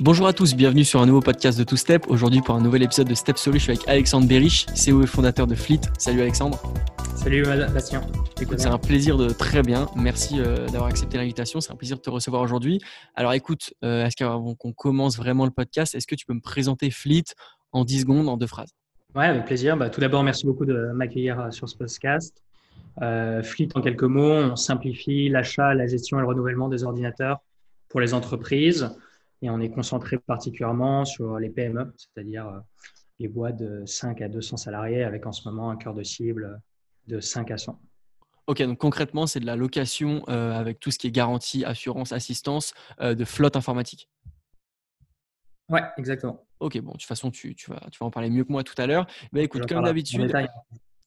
Bonjour 0.00 0.26
à 0.26 0.32
tous, 0.32 0.56
bienvenue 0.56 0.82
sur 0.82 1.00
un 1.00 1.06
nouveau 1.06 1.20
podcast 1.20 1.56
de 1.56 1.62
Two 1.62 1.76
Step. 1.76 2.06
Aujourd'hui 2.08 2.40
pour 2.40 2.56
un 2.56 2.60
nouvel 2.60 2.82
épisode 2.82 3.08
de 3.08 3.14
Step 3.14 3.38
Solution 3.38 3.72
avec 3.72 3.86
Alexandre 3.88 4.26
Berich, 4.26 4.66
CEO 4.74 5.04
et 5.04 5.06
fondateur 5.06 5.46
de 5.46 5.54
Fleet. 5.54 5.82
Salut 5.98 6.20
Alexandre. 6.20 6.60
Salut 7.14 7.44
Bastien. 7.44 8.00
Écoute, 8.40 8.58
c'est 8.58 8.66
un 8.66 8.78
plaisir 8.78 9.16
de 9.16 9.28
très 9.28 9.62
bien. 9.62 9.86
Merci 9.94 10.40
euh, 10.40 10.66
d'avoir 10.66 10.86
accepté 10.86 11.16
l'invitation. 11.16 11.60
C'est 11.60 11.70
un 11.70 11.76
plaisir 11.76 11.96
de 11.96 12.02
te 12.02 12.10
recevoir 12.10 12.42
aujourd'hui. 12.42 12.80
Alors 13.14 13.34
écoute, 13.34 13.72
euh, 13.84 14.04
est-ce 14.04 14.16
qu'avant 14.16 14.56
qu'on 14.56 14.72
commence 14.72 15.16
vraiment 15.16 15.44
le 15.44 15.52
podcast, 15.52 15.94
est-ce 15.94 16.08
que 16.08 16.16
tu 16.16 16.26
peux 16.26 16.34
me 16.34 16.40
présenter 16.40 16.90
Fleet 16.90 17.22
en 17.70 17.84
10 17.84 18.00
secondes, 18.00 18.28
en 18.28 18.36
deux 18.36 18.48
phrases? 18.48 18.72
Ouais, 19.14 19.26
avec 19.26 19.44
plaisir. 19.44 19.76
Bah, 19.76 19.90
tout 19.90 20.00
d'abord, 20.00 20.24
merci 20.24 20.44
beaucoup 20.44 20.64
de 20.64 20.90
m'accueillir 20.92 21.38
euh, 21.38 21.50
sur 21.52 21.68
ce 21.68 21.76
podcast. 21.76 22.42
Fleet, 23.44 23.68
en 23.76 23.80
quelques 23.80 24.02
mots, 24.02 24.32
on 24.32 24.56
simplifie 24.56 25.28
l'achat, 25.28 25.72
la 25.72 25.86
gestion 25.86 26.18
et 26.18 26.22
le 26.22 26.26
renouvellement 26.26 26.68
des 26.68 26.82
ordinateurs 26.82 27.38
pour 27.88 28.00
les 28.00 28.12
entreprises. 28.12 28.90
Et 29.44 29.50
on 29.50 29.60
est 29.60 29.68
concentré 29.68 30.16
particulièrement 30.16 31.04
sur 31.04 31.38
les 31.38 31.50
PME, 31.50 31.92
c'est-à-dire 31.98 32.62
les 33.18 33.28
boîtes 33.28 33.58
de 33.58 33.84
5 33.84 34.22
à 34.22 34.28
200 34.28 34.56
salariés, 34.56 35.04
avec 35.04 35.26
en 35.26 35.32
ce 35.32 35.46
moment 35.46 35.68
un 35.68 35.76
cœur 35.76 35.92
de 35.92 36.02
cible 36.02 36.62
de 37.08 37.20
5 37.20 37.50
à 37.50 37.58
100. 37.58 37.78
Ok, 38.46 38.62
donc 38.62 38.78
concrètement, 38.78 39.26
c'est 39.26 39.40
de 39.40 39.44
la 39.44 39.54
location 39.54 40.22
euh, 40.30 40.52
avec 40.52 40.80
tout 40.80 40.90
ce 40.90 40.98
qui 40.98 41.08
est 41.08 41.10
garantie, 41.10 41.62
assurance, 41.62 42.12
assistance 42.12 42.72
euh, 43.02 43.14
de 43.14 43.26
flotte 43.26 43.56
informatique? 43.56 44.08
Ouais, 45.68 45.82
exactement. 45.98 46.46
Ok, 46.60 46.78
bon, 46.80 46.92
de 46.92 46.96
toute 46.96 47.02
façon, 47.02 47.30
tu, 47.30 47.54
vas, 47.68 47.86
tu 47.92 47.98
vas 47.98 48.06
en 48.06 48.10
parler 48.10 48.30
mieux 48.30 48.44
que 48.44 48.52
moi 48.52 48.64
tout 48.64 48.74
à 48.78 48.86
l'heure. 48.86 49.06
Mais 49.32 49.40
bah, 49.40 49.44
écoute, 49.44 49.66
comme 49.66 49.84
d'habitude. 49.84 50.34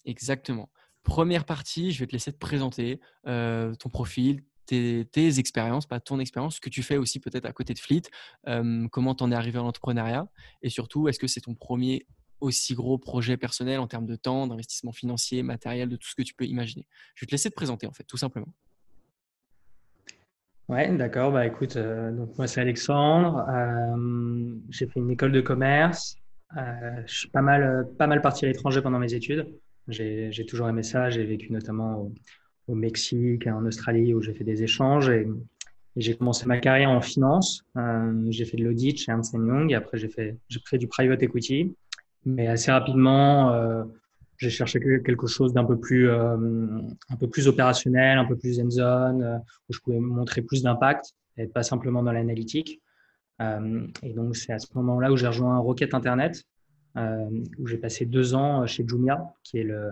Exactement. 0.05 0.69
Première 1.01 1.43
partie, 1.43 1.91
je 1.91 2.01
vais 2.01 2.05
te 2.05 2.11
laisser 2.11 2.31
te 2.31 2.37
présenter 2.37 2.99
euh, 3.25 3.73
ton 3.73 3.89
profil, 3.89 4.43
tes, 4.67 5.39
expériences, 5.39 5.85
pas 5.85 5.99
ton 5.99 6.19
expérience, 6.19 6.55
ce 6.55 6.61
que 6.61 6.69
tu 6.69 6.83
fais 6.83 6.97
aussi 6.97 7.19
peut-être 7.19 7.45
à 7.45 7.53
côté 7.53 7.73
de 7.73 7.79
Fleet, 7.79 8.03
comment 8.91 9.15
tu 9.15 9.23
en 9.23 9.31
es 9.31 9.35
arrivé 9.35 9.59
en 9.59 9.65
entrepreneuriat 9.67 10.27
et 10.61 10.69
surtout, 10.69 11.07
est-ce 11.07 11.19
que 11.19 11.27
c'est 11.27 11.41
ton 11.41 11.55
premier 11.55 12.05
aussi 12.39 12.75
gros 12.75 12.97
projet 12.97 13.37
personnel 13.37 13.79
en 13.79 13.87
termes 13.87 14.05
de 14.05 14.15
temps, 14.15 14.47
d'investissement 14.47 14.91
financier, 14.91 15.41
matériel, 15.43 15.89
de 15.89 15.95
tout 15.95 16.07
ce 16.07 16.15
que 16.15 16.21
tu 16.21 16.33
peux 16.33 16.45
imaginer? 16.45 16.85
Je 17.15 17.25
vais 17.25 17.27
te 17.27 17.31
laisser 17.31 17.49
te 17.49 17.55
présenter 17.55 17.87
en 17.87 17.93
fait, 17.93 18.03
tout 18.03 18.17
simplement. 18.17 18.47
Ouais, 20.67 20.93
d'accord. 20.95 21.31
Bah 21.31 21.45
écoute, 21.45 21.77
euh, 21.77 22.11
donc 22.11 22.37
moi 22.37 22.45
c'est 22.45 22.59
Alexandre. 22.59 23.45
J'ai 24.69 24.87
fait 24.87 24.99
une 24.99 25.11
école 25.11 25.31
de 25.31 25.41
commerce. 25.41 26.17
Euh, 26.57 27.01
je 27.05 27.19
suis 27.19 27.29
pas 27.29 27.41
mal, 27.41 27.87
pas 27.97 28.07
mal 28.07 28.21
parti 28.21 28.45
à 28.45 28.49
l'étranger 28.49 28.81
pendant 28.81 28.99
mes 28.99 29.13
études. 29.13 29.47
J'ai 29.87 30.45
toujours 30.45 30.67
aimé 30.67 30.83
ça. 30.83 31.09
J'ai 31.09 31.23
vécu 31.23 31.53
notamment 31.53 32.01
au, 32.01 32.13
Mexique, 32.75 33.47
en 33.47 33.65
Australie 33.65 34.13
où 34.13 34.21
j'ai 34.21 34.33
fait 34.33 34.43
des 34.43 34.63
échanges 34.63 35.09
et, 35.09 35.27
j'ai 35.99 36.15
commencé 36.15 36.45
ma 36.45 36.59
carrière 36.59 36.91
en 36.91 37.01
finance. 37.01 37.65
j'ai 38.29 38.45
fait 38.45 38.57
de 38.57 38.63
l'audit 38.63 38.99
chez 38.99 39.11
Ernst 39.11 39.33
Young. 39.33 39.71
Et 39.71 39.73
après 39.73 39.97
j'ai 39.97 40.09
fait, 40.09 40.37
j'ai 40.47 40.59
fait 40.63 40.77
du 40.77 40.87
private 40.87 41.23
equity. 41.23 41.75
Mais 42.27 42.47
assez 42.47 42.71
rapidement, 42.71 43.51
euh, 43.53 43.83
j'ai 44.37 44.49
cherché 44.49 44.79
quelque 44.79 45.27
chose 45.27 45.53
d'un 45.53 45.63
peu 45.63 45.79
plus, 45.79 46.09
euh, 46.09 46.35
un 47.09 47.15
peu 47.17 47.27
plus 47.27 47.47
opérationnel, 47.47 48.17
un 48.17 48.25
peu 48.25 48.35
plus 48.35 48.59
en 48.59 48.69
zone, 48.69 49.23
euh, 49.23 49.37
où 49.69 49.73
je 49.73 49.79
pouvais 49.79 49.99
montrer 49.99 50.41
plus 50.41 50.61
d'impact 50.61 51.13
et 51.37 51.47
pas 51.47 51.63
simplement 51.63 52.03
dans 52.03 52.11
l'analytique. 52.11 52.81
et 53.39 54.13
donc, 54.13 54.35
c'est 54.35 54.51
à 54.51 54.59
ce 54.59 54.67
moment-là 54.75 55.11
où 55.11 55.17
j'ai 55.17 55.27
rejoint 55.27 55.57
Rocket 55.59 55.93
Internet, 55.93 56.43
où 56.95 57.67
j'ai 57.67 57.77
passé 57.77 58.07
deux 58.07 58.33
ans 58.33 58.65
chez 58.65 58.83
Jumia, 58.87 59.23
qui 59.43 59.59
est 59.59 59.63
le, 59.63 59.91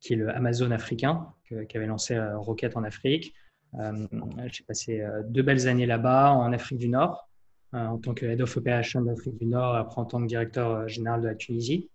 qui 0.00 0.14
est 0.14 0.16
le 0.16 0.30
Amazon 0.30 0.70
africain, 0.70 1.26
qui 1.68 1.76
avait 1.76 1.86
lancé 1.86 2.18
Rocket 2.34 2.76
en 2.76 2.84
Afrique. 2.84 3.34
j'ai 3.74 4.64
passé 4.64 5.04
deux 5.28 5.42
belles 5.42 5.68
années 5.68 5.86
là-bas, 5.86 6.32
en 6.32 6.52
Afrique 6.52 6.78
du 6.78 6.88
Nord. 6.88 7.26
Euh, 7.74 7.84
en 7.86 7.98
tant 7.98 8.14
que 8.14 8.24
Head 8.24 8.40
of 8.40 8.56
Operation 8.56 9.02
d'Afrique 9.02 9.38
du 9.38 9.46
Nord, 9.46 9.74
après 9.74 10.00
en 10.00 10.04
tant 10.04 10.22
que 10.22 10.26
directeur 10.26 10.70
euh, 10.70 10.86
général 10.86 11.20
de 11.20 11.26
la 11.26 11.34
Tunisie. 11.34 11.90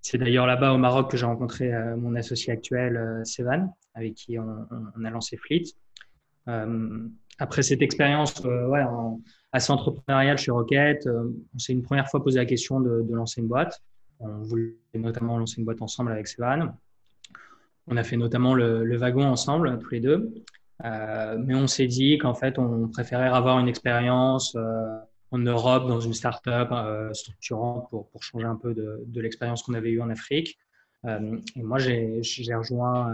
C'est 0.00 0.16
d'ailleurs 0.18 0.46
là-bas 0.46 0.72
au 0.72 0.78
Maroc 0.78 1.10
que 1.10 1.16
j'ai 1.18 1.26
rencontré 1.26 1.72
euh, 1.72 1.96
mon 1.96 2.14
associé 2.16 2.52
actuel, 2.52 3.20
Sevan, 3.24 3.72
avec 3.94 4.14
qui 4.14 4.38
on, 4.38 5.04
a 5.04 5.10
lancé 5.10 5.36
Fleet. 5.36 5.64
après 7.38 7.62
cette 7.62 7.82
expérience 7.82 8.42
assez 9.52 9.70
entrepreneuriale 9.70 10.38
chez 10.38 10.50
Rocket, 10.50 11.06
on 11.54 11.58
s'est 11.58 11.72
une 11.72 11.82
première 11.82 12.08
fois 12.08 12.24
posé 12.24 12.38
la 12.38 12.46
question 12.46 12.80
de, 12.80 13.06
lancer 13.12 13.42
une 13.42 13.48
boîte. 13.48 13.80
On 14.18 14.42
voulait 14.42 14.74
notamment 14.94 15.38
lancer 15.38 15.58
une 15.58 15.66
boîte 15.66 15.82
ensemble 15.82 16.10
avec 16.10 16.26
Sevan. 16.26 16.74
On 17.88 17.96
a 17.96 18.04
fait 18.04 18.16
notamment 18.16 18.54
le, 18.54 18.96
wagon 18.96 19.24
ensemble, 19.24 19.78
tous 19.78 19.90
les 19.90 20.00
deux. 20.00 20.32
Euh, 20.84 21.36
mais 21.38 21.54
on 21.54 21.66
s'est 21.66 21.86
dit 21.86 22.18
qu'en 22.18 22.34
fait, 22.34 22.58
on 22.58 22.88
préférait 22.88 23.28
avoir 23.28 23.58
une 23.58 23.68
expérience 23.68 24.54
euh, 24.56 24.98
en 25.30 25.38
Europe 25.38 25.86
dans 25.86 26.00
une 26.00 26.12
start-up 26.12 26.68
euh, 26.72 27.12
structurante 27.12 27.88
pour, 27.90 28.08
pour, 28.10 28.22
changer 28.22 28.46
un 28.46 28.56
peu 28.56 28.74
de, 28.74 29.20
l'expérience 29.20 29.62
qu'on 29.62 29.74
avait 29.74 29.90
eue 29.90 30.02
en 30.02 30.10
Afrique. 30.10 30.58
et 31.06 31.62
moi, 31.62 31.78
j'ai 31.78 32.20
rejoint 32.54 33.12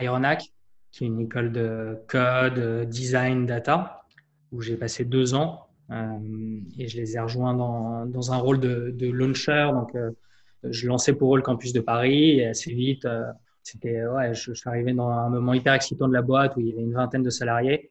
Ironac, 0.00 0.52
qui 0.90 1.04
est 1.04 1.06
une 1.06 1.20
école 1.20 1.52
de 1.52 1.98
code, 2.06 2.88
design, 2.88 3.46
data, 3.46 4.02
où 4.52 4.60
j'ai 4.60 4.76
passé 4.76 5.04
deux 5.04 5.34
ans 5.34 5.66
et 5.90 6.86
je 6.86 6.96
les 6.98 7.16
ai 7.16 7.20
rejoints 7.20 7.54
dans, 7.54 8.04
dans 8.04 8.32
un 8.32 8.36
rôle 8.36 8.60
de, 8.60 8.90
de 8.94 9.10
launcher. 9.10 9.70
Donc, 9.72 9.96
je 10.62 10.86
lançais 10.86 11.14
pour 11.14 11.34
eux 11.34 11.38
le 11.38 11.42
campus 11.42 11.72
de 11.72 11.80
Paris 11.80 12.40
et 12.40 12.46
assez 12.46 12.72
vite, 12.72 13.06
c'était, 13.70 14.06
ouais, 14.06 14.34
je, 14.34 14.52
suis 14.52 14.68
arrivé 14.68 14.94
dans 14.94 15.10
un 15.10 15.28
moment 15.28 15.52
hyper 15.52 15.74
excitant 15.74 16.08
de 16.08 16.14
la 16.14 16.22
boîte 16.22 16.56
où 16.56 16.60
il 16.60 16.68
y 16.68 16.72
avait 16.72 16.82
une 16.82 16.94
vingtaine 16.94 17.22
de 17.22 17.30
salariés. 17.30 17.90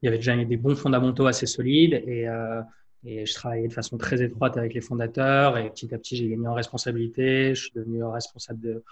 Il 0.00 0.06
y 0.06 0.08
avait 0.08 0.16
déjà 0.16 0.34
des 0.36 0.56
bons 0.56 0.74
fondamentaux 0.74 1.26
assez 1.26 1.44
solides 1.44 1.92
et, 1.92 2.26
euh, 2.26 2.62
et 3.04 3.26
je 3.26 3.34
travaillais 3.34 3.68
de 3.68 3.72
façon 3.72 3.98
très 3.98 4.22
étroite 4.22 4.56
avec 4.56 4.72
les 4.72 4.80
fondateurs 4.80 5.58
et 5.58 5.68
petit 5.68 5.94
à 5.94 5.98
petit, 5.98 6.16
j'ai 6.16 6.28
gagné 6.28 6.46
en 6.46 6.54
responsabilité. 6.54 7.54
Je 7.54 7.64
suis 7.64 7.72
devenu 7.74 8.02
responsable 8.04 8.60
de 8.60 8.82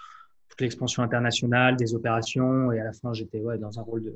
toute 0.49 0.61
l'expansion 0.61 1.01
internationale, 1.01 1.75
des 1.75 1.95
opérations 1.95 2.71
et 2.71 2.79
à 2.79 2.83
la 2.83 2.93
fin, 2.93 3.11
j'étais 3.13 3.39
ouais, 3.39 3.57
dans 3.57 3.79
un 3.79 3.81
rôle 3.81 4.03
de, 4.03 4.13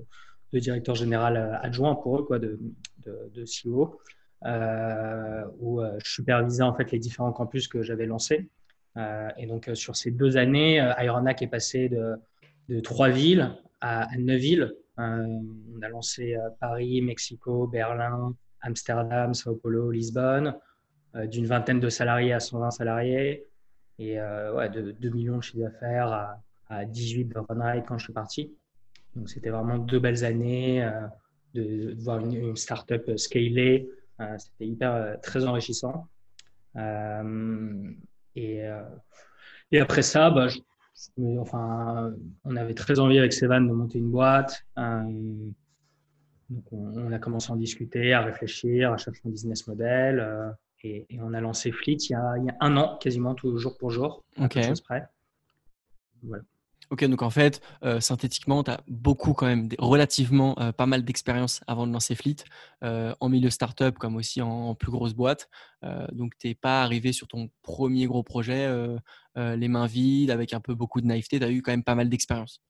de, 0.52 0.60
directeur 0.60 0.94
général 0.94 1.38
euh, 1.38 1.58
adjoint 1.62 1.96
pour 1.96 2.20
eux, 2.20 2.24
quoi, 2.24 2.38
de, 2.38 2.60
de, 3.04 3.32
de 3.34 3.46
CEO, 3.46 4.00
euh, 4.46 5.44
où 5.60 5.82
je 6.04 6.12
supervisais 6.12 6.64
en 6.64 6.76
fait 6.76 6.92
les 6.92 7.00
différents 7.00 7.32
campus 7.32 7.68
que 7.68 7.82
j'avais 7.82 8.06
lancés. 8.06 8.48
Euh, 8.98 9.30
et 9.38 9.48
donc, 9.48 9.68
euh, 9.68 9.76
sur 9.76 9.96
ces 9.96 10.12
deux 10.12 10.38
années, 10.38 10.80
euh, 10.80 10.94
Ironac 11.02 11.42
est 11.42 11.48
passé 11.48 11.90
de, 11.90 12.80
trois 12.82 13.10
villes 13.10 13.56
à, 13.82 14.08
neuf 14.18 14.40
villes. 14.40 14.74
on 14.98 15.82
a 15.82 15.90
lancé 15.90 16.38
Paris, 16.60 17.02
Mexico, 17.02 17.68
Berlin, 17.68 18.34
Amsterdam, 18.62 19.34
Sao 19.34 19.56
Paulo, 19.56 19.92
Lisbonne, 19.92 20.56
d'une 21.26 21.46
vingtaine 21.46 21.80
de 21.82 21.90
salariés 21.90 22.32
à 22.32 22.40
120 22.40 22.72
salariés, 22.72 23.46
et 24.00 24.16
de 24.16 24.92
2 24.92 25.10
millions 25.10 25.38
de 25.38 25.44
chiffre 25.44 25.60
d'affaires 25.60 26.08
à, 26.08 26.42
à, 26.70 26.86
18 26.86 27.26
de 27.26 27.38
run 27.38 27.82
quand 27.82 27.98
je 27.98 28.06
suis 28.06 28.14
parti. 28.14 28.56
Donc, 29.16 29.30
c'était 29.30 29.50
vraiment 29.50 29.78
deux 29.78 30.00
belles 30.00 30.24
années 30.24 30.90
de, 31.54 31.94
voir 32.02 32.20
une, 32.20 32.34
une 32.34 32.56
start-up 32.56 33.18
scalée. 33.18 33.90
c'était 34.38 34.68
hyper 34.68 35.20
très 35.22 35.46
enrichissant. 35.46 36.08
Et, 38.36 38.66
euh, 38.66 38.82
et 39.72 39.80
après 39.80 40.02
ça, 40.02 40.30
bah, 40.30 40.48
enfin, 41.40 42.14
on 42.44 42.56
avait 42.56 42.74
très 42.74 43.00
envie 43.00 43.18
avec 43.20 43.34
Sevan 43.34 43.62
de 43.62 43.74
monter 43.74 44.00
une 44.00 44.12
boîte. 44.12 44.66
Euh, 44.78 45.04
donc 46.50 46.66
on, 46.72 47.12
a 47.12 47.20
commencé 47.20 47.52
à 47.52 47.54
en 47.54 47.58
discuter, 47.58 48.14
à 48.14 48.22
réfléchir, 48.22 48.94
à 48.94 48.98
chercher 48.98 49.22
un 49.26 49.30
business 49.30 49.68
model. 49.68 50.20
Euh, 50.20 50.50
et, 50.84 51.08
on 51.22 51.34
a 51.34 51.42
lancé 51.42 51.72
Fleet 51.72 51.96
il 51.96 52.12
y 52.12 52.16
a, 52.16 52.38
il 52.38 52.46
y 52.46 52.50
a 52.50 52.56
un 52.60 52.76
an, 52.78 52.98
quasiment 52.98 53.36
tout 53.36 53.58
jour 53.58 53.78
pour 53.78 53.90
jour. 53.90 54.24
Ok. 54.38 54.60
Près. 54.84 55.06
Voilà. 56.24 56.44
Ok, 56.94 57.04
donc 57.06 57.24
en 57.24 57.32
fait, 57.32 57.60
euh, 57.84 58.00
synthétiquement, 58.00 58.64
tu 58.64 58.70
as 58.70 58.80
beaucoup 58.88 59.34
quand 59.34 59.48
même, 59.48 59.68
relativement 59.80 60.56
euh, 60.60 60.72
pas 60.72 60.86
mal 60.86 61.04
d'expérience 61.04 61.60
avant 61.66 61.88
de 61.88 61.92
lancer 61.92 62.14
Fleet, 62.14 62.36
euh, 62.84 63.16
en 63.20 63.30
milieu 63.30 63.50
startup 63.50 63.98
comme 63.98 64.16
aussi 64.16 64.44
en, 64.44 64.76
plus 64.76 64.92
grosse 64.92 65.16
boîte. 65.16 65.50
donc, 66.12 66.34
tu 66.38 66.48
n'es 66.48 66.54
pas 66.54 66.84
arrivé 66.84 67.12
sur 67.12 67.28
ton 67.28 67.50
premier 67.64 68.06
gros 68.06 68.22
projet 68.22 68.70
les 69.36 69.68
mains 69.68 69.88
vides, 69.88 70.30
avec 70.30 70.54
un 70.54 70.60
peu 70.60 70.76
beaucoup 70.76 71.02
de 71.02 71.08
naïveté. 71.08 71.40
Tu 71.40 71.46
as 71.46 71.50
eu 71.50 71.64
quand 71.64 71.72
même 71.72 71.84
pas 71.84 71.96
mal 71.96 72.10
d'expérience. 72.10 72.62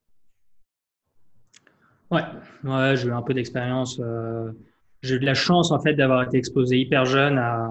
Ouais, 2.10 2.24
ouais 2.64 2.96
j'ai 2.96 3.10
eu 3.10 3.12
un 3.12 3.22
peu 3.24 3.34
d'expérience. 3.34 4.00
j'ai 5.02 5.16
eu 5.16 5.20
de 5.20 5.26
la 5.26 5.34
chance 5.34 5.72
en 5.72 5.82
fait 5.82 5.96
d'avoir 5.96 6.24
été 6.24 6.38
exposé 6.38 6.80
hyper 6.80 7.04
jeune 7.04 7.38
à, 7.38 7.70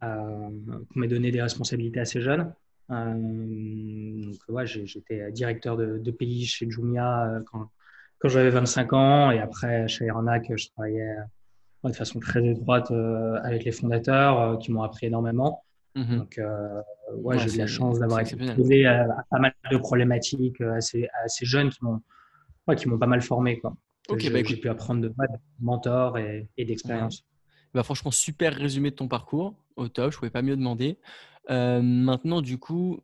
à 0.00 0.16
qu'on 0.16 1.00
m'ait 1.00 1.08
donné 1.08 1.30
des 1.30 1.42
responsabilités 1.42 2.00
assez 2.00 2.22
jeunes. 2.22 2.50
Euh, 2.90 4.22
donc, 4.22 4.36
ouais, 4.48 4.66
j'étais 4.66 5.30
directeur 5.32 5.76
de, 5.76 5.98
de, 5.98 6.10
pays 6.10 6.46
chez 6.46 6.70
Jumia 6.70 7.26
euh, 7.26 7.40
quand, 7.50 7.70
quand 8.18 8.28
j'avais 8.28 8.50
25 8.50 8.92
ans. 8.92 9.30
Et 9.30 9.40
après, 9.40 9.88
chez 9.88 10.06
Aeronac, 10.06 10.50
je 10.54 10.68
travaillais 10.68 11.16
de 11.84 11.92
façon 11.92 12.18
très 12.18 12.44
étroite 12.44 12.90
euh, 12.90 13.38
avec 13.44 13.64
les 13.64 13.72
fondateurs 13.72 14.58
qui 14.58 14.72
m'ont 14.72 14.82
appris 14.82 15.06
énormément. 15.06 15.64
Mhm. 15.94 16.18
Donc, 16.18 16.40
ouais, 17.14 17.38
j'ai 17.38 17.54
eu 17.54 17.58
la 17.58 17.66
chance 17.66 17.98
d'avoir 17.98 18.20
exposé 18.20 18.86
à, 18.86 19.24
pas 19.30 19.38
mal 19.38 19.52
de 19.70 19.76
problématiques 19.78 20.60
assez, 20.60 21.08
assez 21.24 21.46
jeunes 21.46 21.70
qui 21.70 21.78
m'ont 21.82 22.00
ouais, 22.68 22.76
qui 22.76 22.88
m'ont 22.88 22.98
pas 22.98 23.06
mal 23.06 23.22
formé. 23.22 23.58
Quoi. 23.58 23.74
Okay, 24.08 24.30
bah, 24.30 24.40
j'ai 24.44 24.56
pu 24.56 24.68
apprendre 24.68 25.00
de, 25.00 25.12
mentors 25.60 26.18
et, 26.18 26.48
et 26.56 26.64
d'expérience. 26.64 27.24
Bah, 27.74 27.82
franchement, 27.82 28.10
super 28.10 28.54
résumé 28.54 28.90
de 28.90 28.96
ton 28.96 29.08
parcours. 29.08 29.54
Au 29.76 29.88
top, 29.88 30.10
je 30.10 30.16
ne 30.16 30.18
pouvais 30.18 30.30
pas 30.30 30.42
mieux 30.42 30.56
demander. 30.56 30.98
Euh, 31.50 31.80
maintenant, 31.82 32.40
du 32.42 32.58
coup, 32.58 33.00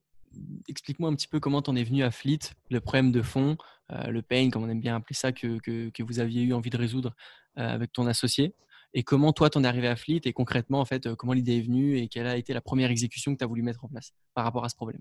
explique-moi 0.69 1.11
un 1.11 1.15
petit 1.15 1.29
peu 1.29 1.41
comment 1.41 1.63
tu 1.63 1.71
en 1.71 1.77
es 1.77 1.85
venu 1.85 2.03
à 2.03 2.11
Fleet, 2.11 2.39
le 2.71 2.81
problème 2.81 3.13
de 3.13 3.23
fond, 3.23 3.57
euh, 3.91 4.09
le 4.09 4.23
pain, 4.23 4.51
comme 4.51 4.65
on 4.65 4.69
aime 4.69 4.81
bien 4.81 4.97
appeler 4.97 5.15
ça, 5.15 5.33
que, 5.33 5.59
que, 5.61 6.03
vous 6.03 6.21
aviez 6.21 6.43
eu 6.43 6.53
envie 6.53 6.71
de 6.71 6.77
résoudre 6.77 7.15
euh, 7.59 7.69
avec 7.69 7.93
ton 7.93 8.07
associé. 8.07 8.55
Et 8.95 9.03
comment 9.03 9.33
toi, 9.33 9.49
t'en 9.49 9.65
es 9.65 9.67
arrivé 9.67 9.89
à 9.89 9.97
Fleet 9.97 10.21
et 10.25 10.33
concrètement, 10.33 10.81
en 10.81 10.85
fait, 10.85 11.15
comment 11.15 11.33
l'idée 11.33 11.59
est 11.59 11.63
venue 11.63 11.97
et 11.97 12.09
quelle 12.09 12.27
a 12.27 12.37
été 12.37 12.53
la 12.53 12.61
première 12.61 12.91
exécution 12.91 13.33
que 13.33 13.39
tu 13.39 13.45
as 13.45 13.47
voulu 13.47 13.63
mettre 13.63 13.85
en 13.85 13.89
place 13.89 14.13
par 14.35 14.45
rapport 14.45 14.65
à 14.65 14.69
ce 14.69 14.77
problème? 14.77 15.01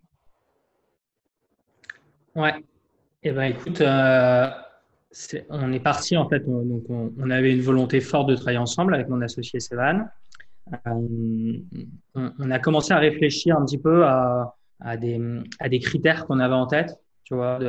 Ouais. 2.35 2.53
Eh 3.23 3.31
ben, 3.31 3.43
écoute, 3.43 3.81
on 5.49 5.73
est 5.73 5.79
parti 5.79 6.15
en 6.15 6.27
fait. 6.29 6.43
On, 6.47 6.63
donc 6.63 6.83
on, 6.89 7.29
avait 7.29 7.51
une 7.51 7.61
volonté 7.61 7.99
forte 7.99 8.29
de 8.29 8.35
travailler 8.35 8.57
ensemble 8.57 8.95
avec 8.95 9.09
mon 9.09 9.21
associé 9.21 9.59
Sevan. 9.59 10.09
Euh, 10.73 11.57
on, 12.15 12.51
a 12.51 12.59
commencé 12.59 12.93
à 12.93 12.99
réfléchir 12.99 13.57
un 13.57 13.65
petit 13.65 13.77
peu 13.77 14.05
à, 14.05 14.55
des, 14.97 15.79
critères 15.79 16.25
qu'on 16.25 16.39
avait 16.39 16.53
en 16.53 16.67
tête, 16.67 16.97
tu 17.23 17.35
vois, 17.35 17.59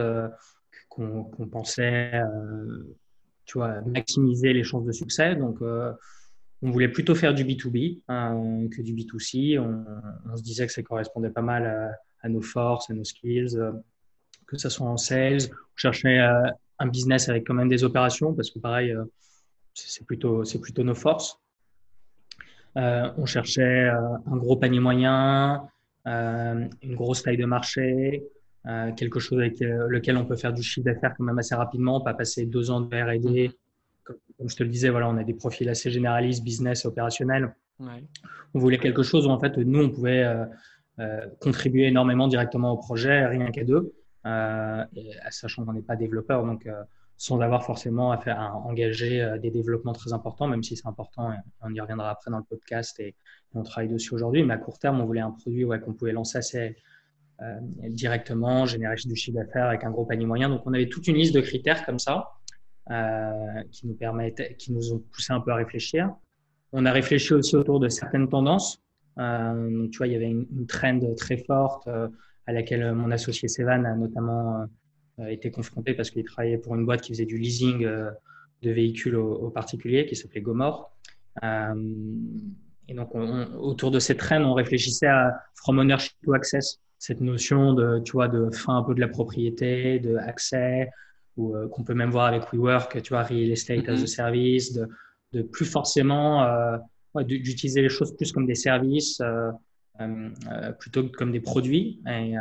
qu'on 0.89 1.49
pensait, 1.50 2.15
euh, 2.15 2.97
tu 3.44 3.59
vois, 3.59 3.81
maximiser 3.83 4.53
les 4.53 4.65
chances 4.65 4.85
de 4.85 4.93
succès. 4.93 5.37
Donc, 5.37 5.61
euh, 5.62 5.93
on 6.62 6.71
voulait 6.71 6.89
plutôt 6.89 7.15
faire 7.15 7.35
du 7.35 7.44
B2B 7.44 8.03
hein, 8.09 8.69
que 8.71 8.83
du 8.83 8.94
B2C. 8.94 9.59
On, 9.59 10.37
se 10.37 10.43
disait 10.43 10.67
que 10.67 10.73
ça 10.73 10.83
correspondait 10.83 11.31
pas 11.31 11.43
mal 11.43 11.99
à, 12.23 12.29
nos 12.29 12.43
forces, 12.43 12.89
à 12.91 12.94
nos 12.94 13.05
skills, 13.05 13.59
que 14.47 14.56
ce 14.56 14.69
soit 14.69 14.87
en 14.87 14.97
sales. 14.97 15.43
On 15.50 15.77
cherchait 15.77 16.19
un 16.19 16.87
business 16.87 17.29
avec 17.29 17.47
quand 17.47 17.55
même 17.55 17.69
des 17.69 17.83
opérations, 17.83 18.33
parce 18.33 18.50
que 18.50 18.61
pareil, 18.61 18.94
c'est 19.75 20.05
plutôt 20.06 20.44
nos 20.85 20.94
forces. 20.94 21.43
Euh, 22.76 23.10
on 23.19 23.26
cherchait 23.26 23.88
euh, 23.88 24.16
un 24.26 24.36
gros 24.36 24.56
panier 24.56 24.80
moyen, 24.80 25.69
euh, 26.06 26.66
une 26.82 26.94
grosse 26.94 27.22
taille 27.22 27.36
de 27.36 27.44
marché, 27.44 28.22
quelque 28.96 29.19
chose 29.19 29.40
avec 29.40 29.58
lequel 29.58 30.16
on 30.16 30.24
peut 30.24 30.36
faire 30.36 30.52
du 30.52 30.62
chiffre 30.62 30.84
d'affaires 30.84 31.14
quand 31.19 31.24
même 31.24 31.38
assez 31.38 31.56
rapidement, 31.56 32.00
pas 32.00 32.14
passer 32.14 32.46
deux 32.46 32.70
ans 32.70 32.80
de 32.80 32.86
R&D. 32.96 33.50
Comme, 34.04 34.16
je 34.46 34.54
te 34.54 34.62
le 34.62 34.69
disais, 34.69 34.88
voilà, 34.88 35.08
on 35.08 35.16
a 35.16 35.24
des 35.24 35.34
profils 35.34 35.69
assez 35.69 35.90
généralistes, 35.90 36.44
business 36.44 36.84
et 36.84 36.86
opérationnels. 36.86 37.56
On 37.80 38.60
voulait 38.60 38.78
quelque 38.78 39.02
chose 39.02 39.26
où 39.26 39.30
en 39.30 39.40
fait 39.40 39.56
nous 39.56 39.82
on 39.82 39.90
pouvait 39.90 40.24
contribuer 41.40 41.88
énormément 41.88 42.28
directement 42.28 42.70
au 42.70 42.76
projet, 42.76 43.26
rien 43.26 43.50
qu'à 43.50 43.64
deux, 43.64 43.92
sachant 45.30 45.64
qu'on 45.64 45.72
n'est 45.72 45.82
pas 45.82 45.96
développeur, 45.96 46.46
donc 46.46 46.69
sans 47.22 47.40
avoir 47.40 47.64
forcément 47.64 48.10
à, 48.10 48.52
engager 48.64 49.22
euh, 49.22 49.38
des 49.38 49.52
développements 49.52 49.92
très 49.92 50.12
importants, 50.12 50.48
même 50.48 50.64
si 50.64 50.76
c'est 50.76 50.88
important, 50.88 51.30
on 51.60 51.72
y 51.72 51.80
reviendra 51.80 52.10
après 52.10 52.32
dans 52.32 52.38
le 52.38 52.42
podcast 52.42 52.98
et, 52.98 53.14
on 53.54 53.62
travaille 53.62 53.90
dessus 53.90 54.14
aujourd'hui. 54.14 54.42
Mais 54.42 54.54
à 54.54 54.56
court 54.56 54.78
terme, 54.78 55.00
on 55.00 55.04
voulait 55.04 55.20
un 55.20 55.30
produit 55.30 55.64
ouais, 55.64 55.78
qu'on 55.78 55.92
pouvait 55.92 56.10
lancer 56.12 56.38
assez 56.38 56.74
euh, 57.42 57.60
directement, 57.90 58.64
générer 58.64 58.96
du 59.04 59.14
chiffre 59.14 59.36
d'affaires 59.36 59.66
avec 59.66 59.84
un 59.84 59.90
gros 59.90 60.06
panier 60.06 60.26
moyen. 60.26 60.48
Donc 60.48 60.62
on 60.64 60.72
avait 60.72 60.88
toute 60.88 61.06
une 61.06 61.16
liste 61.16 61.34
de 61.34 61.42
critères 61.42 61.84
comme 61.84 61.98
ça 62.00 62.30
euh, 62.90 63.62
qui, 63.70 63.86
nous 63.86 63.94
permettent, 63.94 64.56
qui 64.56 64.72
nous 64.72 64.92
ont 64.94 64.98
poussé 65.12 65.32
un 65.34 65.40
peu 65.40 65.52
à 65.52 65.56
réfléchir. 65.56 66.10
On 66.72 66.86
a 66.86 66.92
réfléchi 66.92 67.34
aussi 67.34 67.54
autour 67.54 67.78
de 67.78 67.88
certaines 67.88 68.28
tendances. 68.28 68.82
tu 69.16 69.98
vois, 69.98 70.06
il 70.06 70.12
y 70.14 70.16
avait 70.16 70.30
une, 70.30 70.46
une 70.50 70.66
trend 70.66 70.98
très 71.14 71.36
forte 71.36 71.86
à 71.86 72.52
laquelle 72.52 72.94
mon 72.94 73.10
associé 73.10 73.48
Sevan 73.48 73.84
a 73.84 73.94
notamment 73.94 74.66
été 75.30 75.50
confronté 75.50 75.94
parce 75.94 76.10
qu'il 76.10 76.24
travaillait 76.24 76.58
pour 76.58 76.74
une 76.74 76.84
boîte 76.84 77.02
qui 77.02 77.12
faisait 77.12 77.26
du 77.26 77.38
leasing 77.38 77.84
euh, 77.84 78.10
de 78.62 78.70
véhicules 78.70 79.16
aux, 79.16 79.50
particuliers 79.50 80.06
qui 80.06 80.16
s'appelait 80.16 80.40
Gomor. 80.40 80.92
Euh, 81.42 81.74
et 82.88 82.94
donc, 82.94 83.14
autour 83.14 83.90
de 83.90 83.98
cette 83.98 84.19
traîne, 84.19 84.44
on 84.44 84.54
réfléchissait 84.54 85.06
à 85.06 85.40
From 85.54 85.78
Ownership 85.78 86.12
to 86.24 86.34
Access, 86.34 86.78
cette 86.98 87.20
notion 87.20 87.74
de, 87.74 88.00
tu 88.04 88.12
vois, 88.12 88.28
de 88.28 88.50
fin 88.50 88.76
un 88.76 88.82
peu 88.82 88.94
de 88.94 89.00
la 89.00 89.08
propriété, 89.08 89.98
de 89.98 90.16
accès, 90.16 90.90
ou 91.36 91.56
euh, 91.56 91.69
qu'on 91.69 91.84
peut 91.84 91.94
même 91.94 92.10
voir 92.10 92.26
avec 92.26 92.52
WeWork, 92.52 93.02
tu 93.02 93.10
vois, 93.10 93.22
Real 93.22 93.50
Estate 93.50 93.88
as 93.88 93.92
a 93.92 93.94
mm-hmm. 93.94 94.06
Service, 94.06 94.72
de, 94.72 94.88
de 95.32 95.42
plus 95.42 95.64
forcément 95.64 96.46
d'utiliser 97.14 97.82
les 97.82 97.88
choses 97.88 98.14
plus 98.16 98.32
comme 98.32 98.46
des 98.46 98.54
services 98.54 99.20
plutôt 100.78 101.04
que 101.04 101.16
comme 101.16 101.32
des 101.32 101.40
produits. 101.40 102.00
Et, 102.06 102.34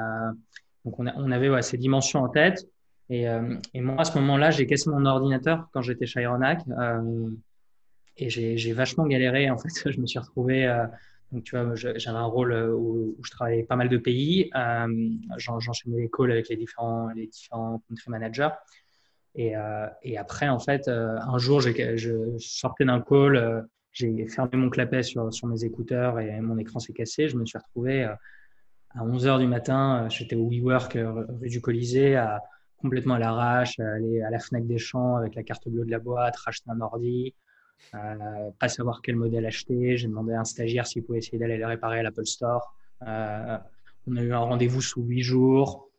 donc, 0.85 0.99
on, 0.99 1.31
avait 1.31 1.61
ces 1.61 1.77
dimensions 1.77 2.23
en 2.23 2.29
tête. 2.29 2.67
Et, 3.09 3.27
euh, 3.27 3.57
et 3.73 3.81
moi, 3.81 4.01
à 4.01 4.05
ce 4.05 4.17
moment-là, 4.19 4.51
j'ai 4.51 4.65
cassé 4.65 4.89
mon 4.89 5.05
ordinateur 5.05 5.67
quand 5.73 5.81
j'étais 5.81 6.05
chez 6.05 6.21
Aeronac. 6.21 6.61
Euh, 6.69 7.29
et 8.17 8.29
j'ai 8.29 8.73
vachement 8.73 9.05
galéré. 9.05 9.49
En 9.49 9.57
fait, 9.57 9.69
je 9.91 9.99
me 9.99 10.07
suis 10.07 10.19
retrouvé. 10.19 10.65
Euh, 10.65 10.85
donc, 11.31 11.43
tu 11.43 11.57
vois, 11.57 11.75
j'avais 11.75 12.17
un 12.17 12.25
rôle 12.25 12.53
où, 12.53 13.15
où, 13.17 13.23
je 13.23 13.31
travaillais 13.31 13.63
pas 13.63 13.75
mal 13.75 13.89
de 13.89 13.97
pays. 13.97 14.49
J'enchaînais 15.37 15.97
les 15.97 16.09
calls 16.09 16.31
avec 16.31 16.49
les 16.49 16.57
différents, 16.57 17.09
les 17.09 17.27
différents 17.27 17.81
country 17.87 18.09
managers. 18.09 18.49
Et, 19.35 19.53
et, 20.03 20.17
après, 20.17 20.49
en 20.49 20.59
fait, 20.59 20.89
un 20.89 21.37
jour, 21.37 21.61
je 21.61 22.37
sortais 22.37 22.83
d'un 22.83 22.99
call, 22.99 23.65
j'ai 23.93 24.27
fermé 24.27 24.57
mon 24.57 24.69
clapet 24.69 25.03
sur, 25.03 25.33
sur, 25.33 25.47
mes 25.47 25.63
écouteurs 25.63 26.19
et 26.19 26.41
mon 26.41 26.57
écran 26.57 26.79
s'est 26.79 26.91
cassé. 26.91 27.29
Je 27.29 27.37
me 27.37 27.45
suis 27.45 27.57
retrouvé 27.57 28.09
à 28.95 29.03
11 29.03 29.25
h 29.25 29.39
du 29.39 29.47
matin, 29.47 30.03
euh, 30.05 30.09
j'étais 30.09 30.35
au 30.35 30.47
WeWork 30.49 30.95
euh, 30.95 31.25
rue 31.41 31.49
du 31.49 31.61
Colisée, 31.61 32.15
à, 32.15 32.41
complètement 32.81 33.15
à 33.15 33.19
l'arrache, 33.19 33.79
aller 33.79 34.21
à 34.21 34.29
la 34.29 34.39
Fnac 34.39 34.65
des 34.65 34.77
Champs 34.77 35.15
avec 35.15 35.35
la 35.35 35.43
carte 35.43 35.67
bleue 35.69 35.85
de 35.85 35.91
la 35.91 35.99
boîte, 35.99 36.35
racheter 36.37 36.69
un 36.69 36.81
ordi, 36.81 37.33
euh, 37.93 38.51
pas 38.59 38.67
savoir 38.67 39.01
quel 39.01 39.15
modèle 39.15 39.45
acheter. 39.45 39.97
J'ai 39.97 40.07
demandé 40.07 40.33
à 40.33 40.41
un 40.41 40.45
stagiaire 40.45 40.87
s'il 40.87 41.03
pouvait 41.03 41.19
essayer 41.19 41.37
d'aller 41.37 41.57
le 41.57 41.65
réparer 41.65 41.99
à 41.99 42.03
l'Apple 42.03 42.25
Store. 42.25 42.73
Euh, 43.07 43.57
on 44.07 44.15
a 44.17 44.21
eu 44.21 44.33
un 44.33 44.39
rendez-vous 44.39 44.81
sous 44.81 45.03
huit 45.03 45.23
jours. 45.23 45.89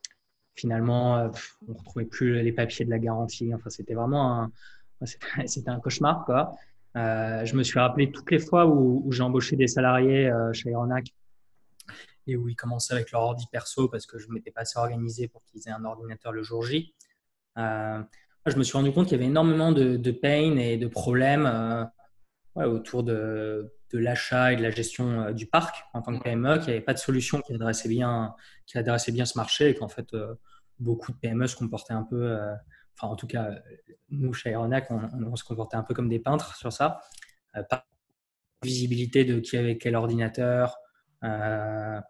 Finalement, 0.55 1.31
on 1.67 1.73
ne 1.73 1.79
retrouvait 1.79 2.05
plus 2.05 2.43
les 2.43 2.53
papiers 2.53 2.85
de 2.85 2.91
la 2.91 2.99
garantie. 2.99 3.55
Enfin, 3.55 3.71
c'était 3.71 3.94
vraiment 3.94 4.43
un, 4.43 4.53
c'était 5.47 5.71
un 5.71 5.81
cauchemar. 5.81 6.25
Quoi. 6.25 6.53
Euh, 6.97 7.44
je 7.44 7.56
me 7.56 7.62
suis 7.62 7.79
rappelé 7.79 8.11
toutes 8.11 8.31
les 8.31 8.39
fois 8.39 8.67
où, 8.67 9.03
où 9.05 9.12
j'ai 9.12 9.23
embauché 9.23 9.56
des 9.56 9.67
salariés 9.67 10.31
chez 10.53 10.71
Aeronac 10.71 11.06
et 12.27 12.37
où 12.37 12.49
ils 12.49 12.57
commençaient 12.57 12.95
avec 12.95 13.11
leur 13.11 13.23
ordi 13.23 13.47
perso 13.51 13.89
parce 13.89 14.07
que 14.07 14.19
je 14.19 14.29
ne 14.29 14.35
m'étais 14.35 14.51
pas 14.51 14.63
assez 14.63 14.79
organisé 14.79 15.29
pour 15.29 15.43
qu'ils 15.45 15.67
aient 15.69 15.73
un 15.73 15.85
ordinateur 15.85 16.33
le 16.33 16.43
jour 16.43 16.63
J. 16.63 16.95
Euh, 17.59 18.03
je 18.47 18.57
me 18.57 18.63
suis 18.63 18.77
rendu 18.77 18.93
compte 18.93 19.09
qu'il 19.09 19.19
y 19.19 19.21
avait 19.21 19.31
énormément 19.31 19.73
de, 19.73 19.97
de 19.97 20.11
pain 20.11 20.57
et 20.57 20.77
de 20.77 20.87
problèmes 20.87 21.47
euh, 21.47 22.67
autour 22.67 23.03
de, 23.03 23.73
de 23.91 23.99
l'achat 23.99 24.53
et 24.53 24.57
de 24.57 24.63
la 24.63 24.71
gestion 24.71 25.21
euh, 25.21 25.33
du 25.33 25.47
parc 25.47 25.85
en 25.95 26.03
tant 26.03 26.17
que 26.19 26.23
PME, 26.23 26.58
qu'il 26.58 26.69
n'y 26.69 26.73
avait 26.73 26.81
pas 26.81 26.94
de 26.94 26.99
solution 26.99 27.41
qui 27.41 27.55
adressait 27.55 27.89
bien, 27.89 28.35
qui 28.67 28.79
adressait 28.79 29.13
bien 29.13 29.25
ce 29.25 29.39
marché 29.39 29.70
et 29.70 29.75
qu'en 29.75 29.89
fait, 29.89 30.08
beaucoup 30.79 31.13
de 31.13 31.17
PME 31.19 31.46
se 31.46 31.56
comportaient 31.56 31.93
un 31.93 32.03
peu, 32.03 32.37
enfin 32.96 33.13
en 33.13 33.17
tout 33.17 33.27
cas, 33.27 33.51
nous 34.11 34.32
chez 34.32 34.51
Aeronac, 34.51 34.91
on, 34.91 35.01
on, 35.25 35.37
se 35.37 35.44
comportait 35.44 35.77
un 35.77 35.82
peu 35.82 35.94
comme 35.94 36.08
des 36.08 36.19
peintres 36.19 36.56
sur 36.56 36.73
ça. 36.73 37.01
pas 37.69 37.87
visibilité 38.63 39.25
de 39.25 39.41
qui 39.41 39.56
avait 39.56 39.79
quel 39.79 39.96
ordinateur, 39.96 40.77
euh, 41.25 42.01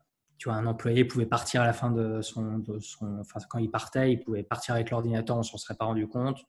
tu 0.42 0.48
vois, 0.48 0.58
un 0.58 0.66
employé 0.66 1.04
pouvait 1.04 1.24
partir 1.24 1.62
à 1.62 1.66
la 1.66 1.72
fin 1.72 1.92
de 1.92 2.20
son, 2.20 2.64
son 2.80 3.20
enfin, 3.20 3.38
quand 3.48 3.60
il 3.60 3.70
partait, 3.70 4.10
il 4.10 4.18
pouvait 4.18 4.42
partir 4.42 4.74
avec 4.74 4.90
l'ordinateur, 4.90 5.36
on 5.36 5.44
s'en 5.44 5.56
serait 5.56 5.76
pas 5.76 5.84
rendu 5.84 6.08
compte. 6.08 6.40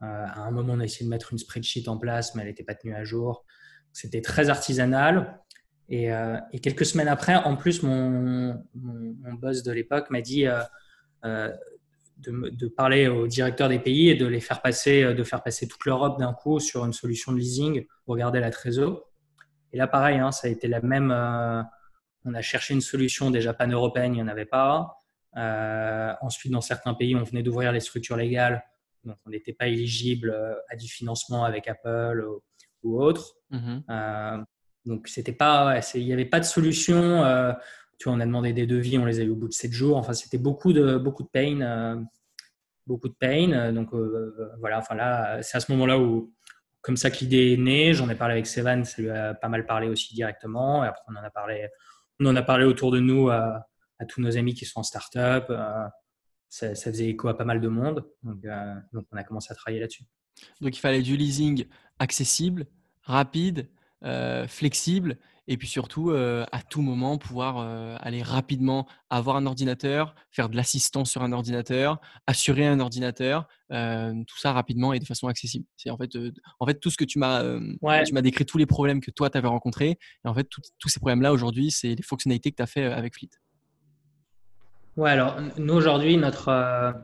Euh, 0.00 0.06
à 0.06 0.42
un 0.42 0.52
moment, 0.52 0.74
on 0.74 0.78
a 0.78 0.84
essayé 0.84 1.04
de 1.06 1.10
mettre 1.10 1.32
une 1.32 1.38
spreadsheet 1.38 1.88
en 1.88 1.98
place, 1.98 2.36
mais 2.36 2.42
elle 2.42 2.48
n'était 2.50 2.62
pas 2.62 2.76
tenue 2.76 2.94
à 2.94 3.02
jour. 3.02 3.44
C'était 3.92 4.20
très 4.20 4.48
artisanal. 4.48 5.40
Et, 5.88 6.12
euh, 6.12 6.36
quelques 6.62 6.86
semaines 6.86 7.08
après, 7.08 7.34
en 7.34 7.56
plus, 7.56 7.82
mon, 7.82 8.62
mon, 8.76 9.34
boss 9.34 9.64
de 9.64 9.72
l'époque 9.72 10.10
m'a 10.10 10.20
dit 10.20 10.46
de, 11.24 11.50
de, 12.20 12.68
parler 12.68 13.08
aux 13.08 13.26
directeurs 13.26 13.68
des 13.68 13.80
pays 13.80 14.08
et 14.08 14.14
de 14.14 14.26
les 14.26 14.40
faire 14.40 14.62
passer, 14.62 15.14
de 15.14 15.24
faire 15.24 15.42
passer 15.42 15.66
toute 15.66 15.84
l'Europe 15.84 16.16
d'un 16.16 16.32
coup 16.32 16.60
sur 16.60 16.84
une 16.84 16.92
solution 16.92 17.32
de 17.32 17.38
leasing 17.38 17.86
pour 18.04 18.16
garder 18.16 18.38
la 18.38 18.50
trésor. 18.52 19.10
Et 19.72 19.78
là, 19.78 19.88
pareil, 19.88 20.18
hein, 20.20 20.30
ça 20.30 20.46
a 20.46 20.50
été 20.52 20.68
la 20.68 20.80
même 20.80 21.10
on 22.24 22.34
a 22.34 22.42
cherché 22.42 22.74
une 22.74 22.80
solution 22.80 23.30
déjà 23.30 23.52
pan-européenne, 23.54 24.14
il 24.14 24.16
n'y 24.16 24.22
en 24.22 24.28
avait 24.28 24.46
pas. 24.46 25.02
Euh, 25.36 26.12
ensuite, 26.20 26.52
dans 26.52 26.60
certains 26.60 26.94
pays, 26.94 27.16
on 27.16 27.22
venait 27.22 27.42
d'ouvrir 27.42 27.72
les 27.72 27.80
structures 27.80 28.16
légales, 28.16 28.64
donc 29.04 29.16
on 29.26 29.30
n'était 29.30 29.52
pas 29.52 29.66
éligible 29.66 30.30
euh, 30.30 30.54
à 30.68 30.76
du 30.76 30.88
financement 30.88 31.44
avec 31.44 31.68
Apple 31.68 32.26
ou, 32.82 33.00
autre. 33.00 33.36
Mm-hmm. 33.50 33.82
Euh, 33.90 34.44
donc 34.84 35.08
c'était 35.08 35.32
pas, 35.32 35.80
il 35.94 36.04
n'y 36.04 36.12
avait 36.12 36.24
pas 36.24 36.40
de 36.40 36.44
solution. 36.44 36.98
tu 37.98 38.08
vois, 38.08 38.16
on 38.16 38.20
a 38.20 38.26
demandé 38.26 38.52
des 38.52 38.66
devis, 38.66 38.98
on 38.98 39.04
les 39.04 39.20
a 39.20 39.22
eu 39.22 39.30
au 39.30 39.36
bout 39.36 39.48
de 39.48 39.52
7 39.52 39.72
jours. 39.72 39.96
Enfin, 39.96 40.12
c'était 40.12 40.38
beaucoup 40.38 40.72
de 40.72 40.98
beaucoup 40.98 41.22
de 41.22 41.28
pain, 41.28 42.04
beaucoup 42.84 43.08
de 43.08 43.14
pain. 43.14 43.72
Donc 43.72 43.94
voilà. 44.58 44.78
Enfin 44.78 44.96
là, 44.96 45.40
c'est 45.42 45.56
à 45.56 45.60
ce 45.60 45.70
moment-là 45.70 46.00
où 46.00 46.34
comme 46.80 46.96
ça 46.96 47.12
que 47.12 47.18
l'idée 47.18 47.52
est 47.52 47.56
née. 47.56 47.94
J'en 47.94 48.08
ai 48.08 48.16
parlé 48.16 48.32
avec 48.32 48.48
Sevan, 48.48 48.84
ça 48.84 49.00
lui 49.00 49.08
a 49.08 49.34
pas 49.34 49.48
mal 49.48 49.64
parlé 49.66 49.86
aussi 49.86 50.14
directement. 50.14 50.84
Et 50.84 50.88
après, 50.88 51.04
on 51.06 51.14
en 51.14 51.22
a 51.22 51.30
parlé 51.30 51.68
on 52.22 52.30
en 52.30 52.36
a 52.36 52.42
parlé 52.42 52.64
autour 52.64 52.90
de 52.90 53.00
nous 53.00 53.28
à, 53.30 53.66
tous 54.08 54.20
nos 54.20 54.36
amis 54.36 54.54
qui 54.54 54.64
sont 54.64 54.80
en 54.80 54.82
start-up. 54.82 55.46
Euh, 55.50 55.86
ça, 56.48 56.74
faisait 56.74 57.08
écho 57.08 57.28
à 57.28 57.36
pas 57.36 57.44
mal 57.44 57.60
de 57.60 57.68
monde. 57.68 58.04
Euh, 58.26 58.74
donc, 58.92 59.06
on 59.12 59.16
a 59.16 59.24
commencé 59.24 59.52
à 59.52 59.54
travailler 59.54 59.80
là-dessus. 59.80 60.04
Donc, 60.60 60.76
il 60.76 60.80
fallait 60.80 61.02
du 61.02 61.16
leasing 61.16 61.66
accessible, 61.98 62.66
rapide, 63.02 63.68
flexible 64.48 65.18
et 65.48 65.56
puis 65.56 65.68
surtout 65.68 66.10
à 66.12 66.62
tout 66.68 66.82
moment 66.82 67.18
pouvoir 67.18 67.58
aller 68.00 68.22
rapidement 68.22 68.86
avoir 69.10 69.36
un 69.36 69.46
ordinateur, 69.46 70.14
faire 70.30 70.48
de 70.48 70.56
l'assistance 70.56 71.10
sur 71.10 71.22
un 71.22 71.32
ordinateur, 71.32 72.00
assurer 72.26 72.66
un 72.66 72.78
ordinateur, 72.80 73.48
tout 73.70 74.38
ça 74.38 74.52
rapidement 74.52 74.92
et 74.92 74.98
de 74.98 75.04
façon 75.04 75.28
accessible. 75.28 75.66
C'est 75.76 75.90
en 75.90 75.96
fait, 75.96 76.10
en 76.60 76.66
fait 76.66 76.78
tout 76.80 76.90
ce 76.90 76.96
que 76.96 77.04
tu 77.04 77.18
m'as 77.18 77.42
tu 78.04 78.14
m'as 78.14 78.22
décrit 78.22 78.46
tous 78.46 78.58
les 78.58 78.66
problèmes 78.66 79.00
que 79.00 79.10
toi 79.10 79.30
tu 79.30 79.38
avais 79.38 79.48
rencontrés 79.48 79.98
et 80.24 80.28
en 80.28 80.34
fait 80.34 80.48
tous 80.48 80.88
ces 80.88 81.00
problèmes 81.00 81.22
là 81.22 81.32
aujourd'hui 81.32 81.70
c'est 81.70 81.94
les 81.94 82.02
fonctionnalités 82.02 82.50
que 82.50 82.56
tu 82.56 82.62
as 82.62 82.66
fait 82.66 82.84
avec 82.84 83.14
Fleet. 83.14 83.30
Ouais, 84.96 85.10
alors 85.10 85.38
nous 85.58 85.74
aujourd'hui 85.74 86.16
notre 86.18 86.94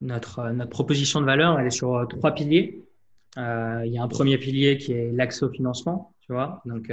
notre 0.00 0.50
notre 0.50 0.70
proposition 0.70 1.20
de 1.20 1.26
valeur 1.26 1.58
elle 1.58 1.68
est 1.68 1.70
sur 1.70 2.06
trois 2.08 2.32
piliers. 2.32 2.84
il 3.36 3.90
y 3.90 3.98
a 3.98 4.02
un 4.02 4.08
premier 4.08 4.36
pilier 4.36 4.76
qui 4.76 4.92
est 4.92 5.10
l'accès 5.12 5.44
au 5.44 5.50
financement, 5.50 6.14
tu 6.20 6.32
vois. 6.32 6.60
Donc 6.66 6.92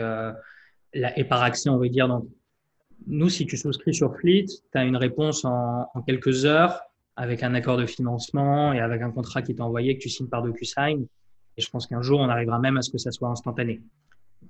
et 0.94 1.24
par 1.24 1.44
accès, 1.44 1.70
on 1.70 1.78
va 1.78 1.88
dire. 1.88 2.08
Donc, 2.08 2.28
nous, 3.08 3.30
si 3.30 3.46
tu 3.46 3.58
souscris 3.58 3.94
sur 3.94 4.16
Fleet, 4.18 4.46
tu 4.46 4.78
as 4.78 4.84
une 4.84 4.98
réponse 4.98 5.46
en, 5.46 5.88
quelques 6.06 6.46
heures 6.46 6.82
avec 7.16 7.44
un 7.44 7.54
accord 7.54 7.78
de 7.78 7.86
financement 7.86 8.74
et 8.74 8.80
avec 8.80 9.02
un 9.02 9.12
contrat 9.12 9.42
qui 9.42 9.56
t'est 9.56 9.62
envoyé 9.62 9.98
que 9.98 10.04
tu 10.04 10.10
signes 10.10 10.28
par 10.28 10.44
DocuSign. 10.44 11.06
Et 11.58 11.62
je 11.62 11.70
pense 11.70 11.88
qu'un 11.88 12.02
jour, 12.02 12.20
on 12.20 12.30
arrivera 12.30 12.60
même 12.60 12.78
à 12.78 12.82
ce 12.82 12.90
que 12.90 12.98
ça 12.98 13.12
soit 13.12 13.30
instantané. 13.30 13.82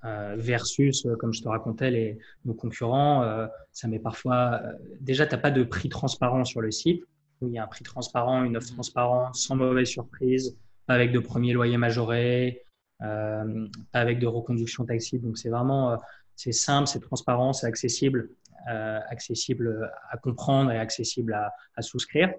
Euh, 0.05 0.35
versus, 0.37 1.05
euh, 1.05 1.15
comme 1.15 1.33
je 1.33 1.41
te 1.41 1.49
racontais, 1.49 1.91
les, 1.91 2.17
nos 2.45 2.53
concurrents, 2.53 3.23
euh, 3.23 3.47
ça 3.71 3.87
met 3.87 3.99
parfois. 3.99 4.61
Euh, 4.63 4.73
déjà, 5.01 5.25
tu 5.25 5.35
n'as 5.35 5.41
pas 5.41 5.51
de 5.51 5.63
prix 5.63 5.89
transparent 5.89 6.45
sur 6.45 6.61
le 6.61 6.71
site. 6.71 7.03
il 7.41 7.49
y 7.49 7.57
a 7.57 7.63
un 7.63 7.67
prix 7.67 7.83
transparent, 7.83 8.43
une 8.43 8.55
offre 8.55 8.71
transparente, 8.73 9.35
sans 9.35 9.55
mauvaise 9.55 9.87
surprise, 9.87 10.57
avec 10.87 11.11
de 11.11 11.19
premiers 11.19 11.53
loyers 11.53 11.77
majorés, 11.77 12.61
euh, 13.01 13.67
avec 13.93 14.19
de 14.19 14.27
reconduction 14.27 14.85
taxi. 14.85 15.19
Donc, 15.19 15.37
c'est 15.37 15.49
vraiment 15.49 15.97
c'est 16.39 16.53
simple, 16.53 16.87
c'est 16.87 17.01
transparent, 17.01 17.51
c'est 17.51 17.67
accessible, 17.67 18.29
euh, 18.71 18.99
accessible 19.09 19.91
à 20.09 20.15
comprendre 20.15 20.71
et 20.71 20.77
accessible 20.77 21.33
à, 21.33 21.81
souscrire. 21.81 22.33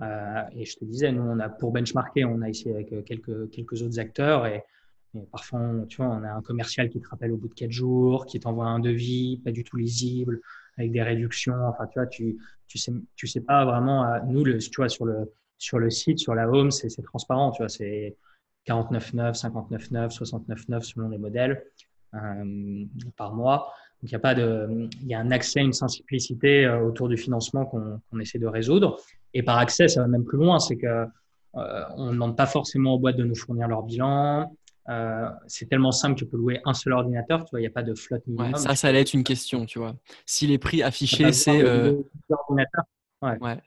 Euh, 0.00 0.42
et 0.52 0.64
je 0.64 0.76
te 0.78 0.84
disais, 0.86 1.12
nous, 1.12 1.20
on 1.20 1.38
a 1.40 1.50
pour 1.50 1.70
benchmarker, 1.70 2.24
on 2.24 2.40
a 2.40 2.48
essayé 2.48 2.74
avec 2.74 2.90
euh, 2.94 3.02
quelques, 3.02 3.50
quelques 3.50 3.82
autres 3.82 3.98
acteurs 3.98 4.46
et, 4.46 4.64
parfois, 5.30 5.60
on, 5.60 5.84
tu 5.84 5.98
vois, 5.98 6.06
on 6.06 6.24
a 6.24 6.30
un 6.30 6.40
commercial 6.40 6.88
qui 6.88 7.02
te 7.02 7.06
rappelle 7.06 7.32
au 7.32 7.36
bout 7.36 7.48
de 7.48 7.54
quatre 7.54 7.70
jours, 7.70 8.24
qui 8.24 8.40
t'envoie 8.40 8.64
un 8.64 8.78
devis, 8.78 9.42
pas 9.44 9.52
du 9.52 9.62
tout 9.62 9.76
lisible, 9.76 10.40
avec 10.78 10.90
des 10.90 11.02
réductions. 11.02 11.66
Enfin, 11.66 11.86
tu 11.86 11.98
vois, 11.98 12.06
tu, 12.06 12.38
tu 12.66 12.78
sais, 12.78 12.92
tu 13.14 13.26
sais 13.26 13.42
pas 13.42 13.66
vraiment. 13.66 14.06
Nous, 14.24 14.42
le, 14.42 14.56
tu 14.56 14.74
vois, 14.74 14.88
sur 14.88 15.04
le, 15.04 15.30
sur 15.58 15.78
le 15.78 15.90
site, 15.90 16.18
sur 16.18 16.34
la 16.34 16.48
home, 16.48 16.70
c'est 16.70 16.88
transparent. 17.02 17.50
Tu 17.50 17.62
vois, 17.62 17.68
c'est 17.68 18.16
49,9, 18.66 19.38
59,9, 19.38 20.16
69,9 20.16 20.80
selon 20.80 21.10
les 21.10 21.18
modèles. 21.18 21.62
Euh, 22.14 22.84
par 23.16 23.34
mois. 23.34 23.72
Donc, 24.00 24.10
il 24.10 24.12
y 24.12 24.14
a 24.14 24.20
pas 24.20 24.34
de, 24.34 24.88
il 25.00 25.08
y 25.08 25.14
a 25.14 25.18
un 25.18 25.30
accès, 25.32 25.60
une 25.60 25.72
simplicité 25.72 26.64
euh, 26.64 26.80
autour 26.80 27.08
du 27.08 27.16
financement 27.16 27.64
qu'on 27.64 28.20
essaie 28.20 28.38
de 28.38 28.46
résoudre. 28.46 28.98
Et 29.32 29.42
par 29.42 29.58
accès, 29.58 29.88
ça 29.88 30.02
va 30.02 30.06
même 30.06 30.24
plus 30.24 30.38
loin, 30.38 30.60
c'est 30.60 30.76
que 30.76 30.86
euh, 30.86 31.84
on 31.96 32.06
ne 32.06 32.12
demande 32.12 32.36
pas 32.36 32.46
forcément 32.46 32.94
aux 32.94 32.98
boîtes 32.98 33.16
de 33.16 33.24
nous 33.24 33.34
fournir 33.34 33.66
leur 33.66 33.82
bilan. 33.82 34.54
c'est 35.46 35.68
tellement 35.68 35.92
simple 35.92 36.14
que 36.14 36.20
tu 36.20 36.30
peux 36.30 36.36
louer 36.36 36.60
un 36.64 36.74
seul 36.74 36.92
ordinateur, 36.92 37.44
tu 37.44 37.50
vois, 37.50 37.60
il 37.60 37.62
n'y 37.62 37.68
a 37.68 37.70
pas 37.70 37.82
de 37.82 37.94
flotte 37.94 38.26
minimum. 38.26 38.54
ça, 38.56 38.76
ça 38.76 38.88
allait 38.88 39.00
être 39.00 39.14
une 39.14 39.24
question, 39.24 39.66
tu 39.66 39.78
vois. 39.78 39.96
Si 40.26 40.46
les 40.46 40.58
prix 40.58 40.82
affichés, 40.82 41.32
c'est. 41.32 41.62
Ouais. 43.22 43.38
ouais. 43.40 43.58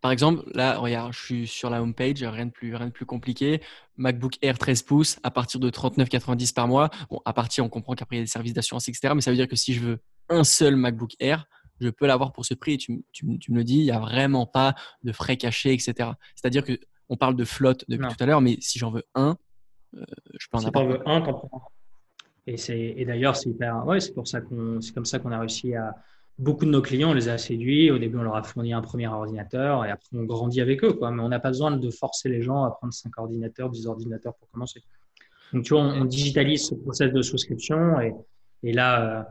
Par 0.00 0.12
exemple, 0.12 0.42
là, 0.54 0.78
regarde, 0.78 1.12
je 1.12 1.18
suis 1.18 1.46
sur 1.46 1.70
la 1.70 1.82
homepage, 1.82 2.22
rien 2.22 2.46
de 2.46 2.50
plus, 2.50 2.74
rien 2.74 2.86
de 2.86 2.92
plus 2.92 3.06
compliqué. 3.06 3.60
MacBook 3.96 4.34
Air 4.42 4.58
13 4.58 4.82
pouces 4.82 5.18
à 5.22 5.30
partir 5.30 5.58
de 5.60 5.70
39,90 5.70 6.54
par 6.54 6.68
mois. 6.68 6.90
Bon, 7.10 7.20
à 7.24 7.32
partir, 7.32 7.64
on 7.64 7.68
comprend 7.68 7.94
qu'après, 7.94 8.16
il 8.16 8.18
y 8.20 8.22
a 8.22 8.24
des 8.24 8.30
services 8.30 8.52
d'assurance, 8.52 8.88
etc. 8.88 9.14
Mais 9.14 9.20
ça 9.20 9.30
veut 9.30 9.36
dire 9.36 9.48
que 9.48 9.56
si 9.56 9.74
je 9.74 9.80
veux 9.80 9.98
un 10.28 10.44
seul 10.44 10.76
MacBook 10.76 11.12
Air, 11.18 11.46
je 11.80 11.88
peux 11.88 12.06
l'avoir 12.06 12.32
pour 12.32 12.44
ce 12.44 12.54
prix. 12.54 12.74
Et 12.74 12.78
tu, 12.78 13.04
tu, 13.12 13.26
me 13.26 13.56
le 13.56 13.64
dis, 13.64 13.78
il 13.78 13.84
n'y 13.84 13.90
a 13.90 13.98
vraiment 13.98 14.46
pas 14.46 14.74
de 15.02 15.12
frais 15.12 15.36
cachés, 15.36 15.72
etc. 15.72 16.10
C'est-à-dire 16.34 16.64
que 16.64 16.78
on 17.08 17.16
parle 17.16 17.36
de 17.36 17.44
flotte 17.44 17.84
depuis 17.88 18.08
tout 18.08 18.22
à 18.22 18.26
l'heure, 18.26 18.40
mais 18.40 18.56
si 18.60 18.78
j'en 18.78 18.90
veux 18.90 19.04
un, 19.14 19.36
euh, 19.94 20.04
je 20.38 20.46
peux 20.50 20.58
en 20.58 20.64
avoir. 20.64 20.84
Si 20.84 20.90
veux 20.90 21.08
un, 21.08 21.20
t'en 21.20 21.34
prends. 21.34 21.62
Et, 22.46 22.56
et 23.00 23.04
d'ailleurs, 23.04 23.36
c'est 23.36 23.50
hyper. 23.50 23.84
Ouais, 23.86 24.00
c'est 24.00 24.12
pour 24.12 24.26
ça 24.26 24.40
qu'on, 24.40 24.80
c'est 24.80 24.92
comme 24.92 25.04
ça 25.04 25.18
qu'on 25.18 25.32
a 25.32 25.38
réussi 25.38 25.74
à 25.74 25.94
beaucoup 26.38 26.64
de 26.64 26.70
nos 26.70 26.82
clients, 26.82 27.10
on 27.10 27.14
les 27.14 27.28
a 27.28 27.38
séduits. 27.38 27.90
Au 27.90 27.98
début, 27.98 28.18
on 28.18 28.22
leur 28.22 28.36
a 28.36 28.42
fourni 28.42 28.72
un 28.72 28.82
premier 28.82 29.08
ordinateur 29.08 29.84
et 29.84 29.90
après, 29.90 30.08
on 30.12 30.24
grandit 30.24 30.60
avec 30.60 30.84
eux. 30.84 30.92
Quoi. 30.92 31.10
Mais 31.10 31.22
on 31.22 31.28
n'a 31.28 31.40
pas 31.40 31.48
besoin 31.48 31.70
de 31.70 31.90
forcer 31.90 32.28
les 32.28 32.42
gens 32.42 32.64
à 32.64 32.70
prendre 32.70 32.92
5 32.92 33.18
ordinateurs, 33.18 33.70
10 33.70 33.86
ordinateurs 33.86 34.34
pour 34.34 34.48
commencer. 34.50 34.82
Donc, 35.52 35.64
tu 35.64 35.74
vois, 35.74 35.82
on, 35.82 36.04
digitalise 36.04 36.68
ce 36.68 36.74
process 36.74 37.12
de 37.12 37.22
souscription 37.22 38.00
et, 38.00 38.14
et 38.62 38.72
là, 38.72 39.20
euh, 39.20 39.22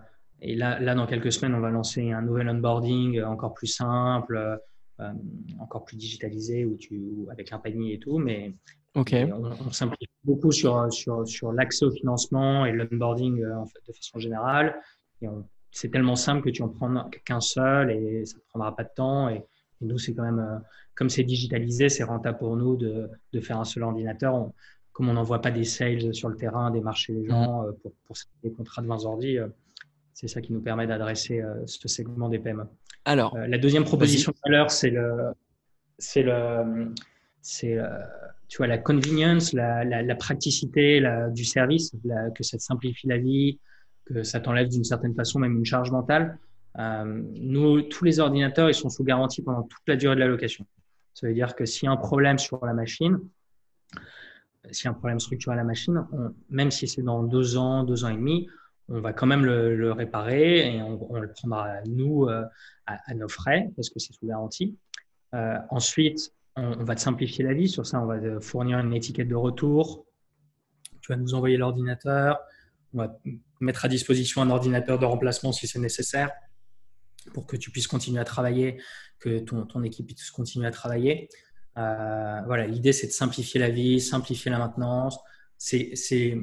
et 0.41 0.55
là, 0.55 0.79
là, 0.79 0.95
dans 0.95 1.05
quelques 1.05 1.31
semaines, 1.31 1.55
on 1.55 1.59
va 1.59 1.69
lancer 1.69 2.11
un 2.11 2.21
nouvel 2.21 2.49
onboarding 2.49 3.21
encore 3.23 3.53
plus 3.53 3.67
simple, 3.67 4.59
euh, 4.99 5.11
encore 5.59 5.85
plus 5.85 5.97
digitalisé, 5.97 6.65
où 6.65 6.75
tu, 6.77 7.25
avec 7.31 7.51
un 7.51 7.59
panier 7.59 7.95
et 7.95 7.99
tout. 7.99 8.17
Mais 8.17 8.53
okay. 8.95 9.31
on, 9.31 9.45
on, 9.45 9.71
simplifie 9.71 10.07
beaucoup 10.23 10.51
sur, 10.51 10.91
sur, 10.91 11.27
sur 11.27 11.51
l'accès 11.51 11.85
au 11.85 11.91
financement 11.91 12.65
et 12.65 12.71
l'onboarding 12.71 13.41
euh, 13.43 13.57
en 13.57 13.65
fait, 13.65 13.79
de 13.87 13.93
façon 13.93 14.19
générale. 14.19 14.79
Et 15.21 15.27
on 15.27 15.45
c'est 15.75 15.89
tellement 15.89 16.15
simple 16.15 16.41
que 16.41 16.49
tu 16.49 16.61
en 16.61 16.69
prends 16.69 17.09
qu'un 17.25 17.41
seul 17.41 17.91
et 17.91 18.25
ça 18.25 18.37
ne 18.37 18.41
prendra 18.49 18.73
pas 18.73 18.85
de 18.85 18.89
temps. 18.95 19.27
Et, 19.29 19.43
nous, 19.81 19.97
c'est 19.97 20.13
quand 20.13 20.23
même, 20.23 20.39
euh, 20.39 20.57
comme 20.95 21.09
c'est 21.09 21.25
digitalisé, 21.25 21.89
c'est 21.89 22.05
rentable 22.05 22.37
pour 22.37 22.55
nous 22.55 22.77
de, 22.77 23.09
de, 23.33 23.39
faire 23.41 23.59
un 23.59 23.65
seul 23.65 23.83
ordinateur. 23.83 24.49
comme 24.93 25.09
on 25.09 25.13
n'envoie 25.13 25.41
pas 25.41 25.51
des 25.51 25.65
sales 25.65 26.13
sur 26.13 26.29
le 26.29 26.37
terrain, 26.37 26.71
démarcher 26.71 27.11
les 27.11 27.27
gens 27.27 27.61
mmh. 27.61 27.65
euh, 27.65 27.71
pour, 27.83 27.91
pour 28.05 28.15
des 28.41 28.51
contrats 28.51 28.81
de 28.81 28.87
20 28.87 29.03
ordi, 29.03 29.37
euh, 29.37 29.47
c'est 30.13 30.29
ça 30.29 30.39
qui 30.39 30.53
nous 30.53 30.61
permet 30.61 30.87
d'adresser 30.87 31.43
ce 31.65 31.89
segment 31.89 32.29
des 32.29 32.39
PME. 32.39 32.63
Alors, 33.03 33.37
la 33.37 33.57
deuxième 33.57 33.83
proposition 33.83 34.31
de 34.31 34.37
valeur, 34.49 34.71
c'est 34.71 34.89
le, 34.89 35.33
c'est 35.97 36.23
le, 36.23 36.93
c'est, 37.41 37.77
tu 38.47 38.57
vois, 38.57 38.67
la 38.67 38.77
convenience, 38.77 39.51
la, 39.51 39.83
la, 39.83 40.01
la 40.03 40.15
praticité 40.15 41.01
la, 41.01 41.29
du 41.29 41.43
service, 41.43 41.91
que 42.33 42.43
ça 42.43 42.57
te 42.57 42.63
simplifie 42.63 43.07
la 43.07 43.17
vie, 43.17 43.59
que 44.05 44.23
ça 44.23 44.39
t'enlève 44.39 44.69
d'une 44.69 44.83
certaine 44.83 45.15
façon 45.15 45.39
même 45.39 45.57
une 45.57 45.65
charge 45.65 45.91
mentale. 45.91 46.37
Euh, 46.77 47.21
nous, 47.35 47.81
tous 47.81 48.03
les 48.03 48.19
ordinateurs, 48.19 48.69
ils 48.69 48.75
sont 48.75 48.89
sous 48.89 49.03
garantie 49.03 49.41
pendant 49.41 49.63
toute 49.63 49.81
la 49.87 49.95
durée 49.95 50.15
de 50.15 50.19
la 50.19 50.27
location. 50.27 50.65
Ça 51.13 51.27
veut 51.27 51.33
dire 51.33 51.55
que 51.55 51.65
s'il 51.65 51.85
y 51.85 51.87
a 51.87 51.91
un 51.91 51.97
problème 51.97 52.37
sur 52.37 52.63
la 52.65 52.73
machine, 52.73 53.19
s'il 54.71 54.85
y 54.85 54.87
a 54.87 54.91
un 54.91 54.95
problème 54.95 55.19
structurel 55.19 55.59
à 55.59 55.61
la 55.61 55.67
machine, 55.67 56.05
même 56.49 56.71
si 56.71 56.87
c'est 56.87 57.01
dans 57.01 57.23
deux 57.23 57.57
ans, 57.57 57.83
deux 57.83 58.03
ans 58.03 58.09
et 58.09 58.15
demi, 58.15 58.47
on 58.89 58.99
va 58.99 59.13
quand 59.13 59.25
même 59.25 59.45
le, 59.45 59.91
réparer 59.91 60.75
et 60.75 60.81
on, 60.81 61.19
le 61.19 61.31
prendra 61.31 61.81
nous 61.87 62.25
euh, 62.25 62.43
à, 62.85 63.13
nos 63.15 63.27
frais 63.27 63.71
parce 63.75 63.89
que 63.89 63.99
c'est 63.99 64.13
sous 64.13 64.27
garantie. 64.27 64.77
Euh, 65.33 65.57
ensuite, 65.69 66.33
on, 66.55 66.73
on, 66.79 66.83
va 66.83 66.95
te 66.95 67.01
simplifier 67.01 67.43
la 67.43 67.53
vie. 67.53 67.67
Sur 67.67 67.85
ça, 67.85 67.99
on 68.01 68.05
va 68.05 68.19
te 68.19 68.39
fournir 68.39 68.79
une 68.79 68.93
étiquette 68.93 69.27
de 69.27 69.35
retour. 69.35 70.05
Tu 71.01 71.11
vas 71.11 71.17
nous 71.17 71.33
envoyer 71.33 71.57
l'ordinateur. 71.57 72.39
On 72.93 72.99
va 72.99 73.17
mettre 73.59 73.85
à 73.85 73.87
disposition 73.87 74.41
un 74.41 74.49
ordinateur 74.49 74.99
de 74.99 75.05
remplacement 75.05 75.51
si 75.51 75.67
c'est 75.67 75.79
nécessaire 75.79 76.31
pour 77.33 77.47
que 77.47 77.55
tu 77.55 77.71
puisses 77.71 77.87
continuer 77.87 78.19
à 78.19 78.25
travailler, 78.25 78.81
que 79.19 79.39
ton, 79.39 79.65
ton 79.65 79.83
équipe 79.83 80.07
puisse 80.07 80.31
continuer 80.31 80.67
à 80.67 80.71
travailler. 80.71 81.29
Euh, 81.77 82.41
voilà, 82.45 82.67
l'idée 82.67 82.93
c'est 82.93 83.07
de 83.07 83.11
simplifier 83.11 83.59
la 83.59 83.69
vie, 83.69 83.99
simplifier 83.99 84.51
la 84.51 84.59
maintenance. 84.59 85.19
C'est, 85.57 86.37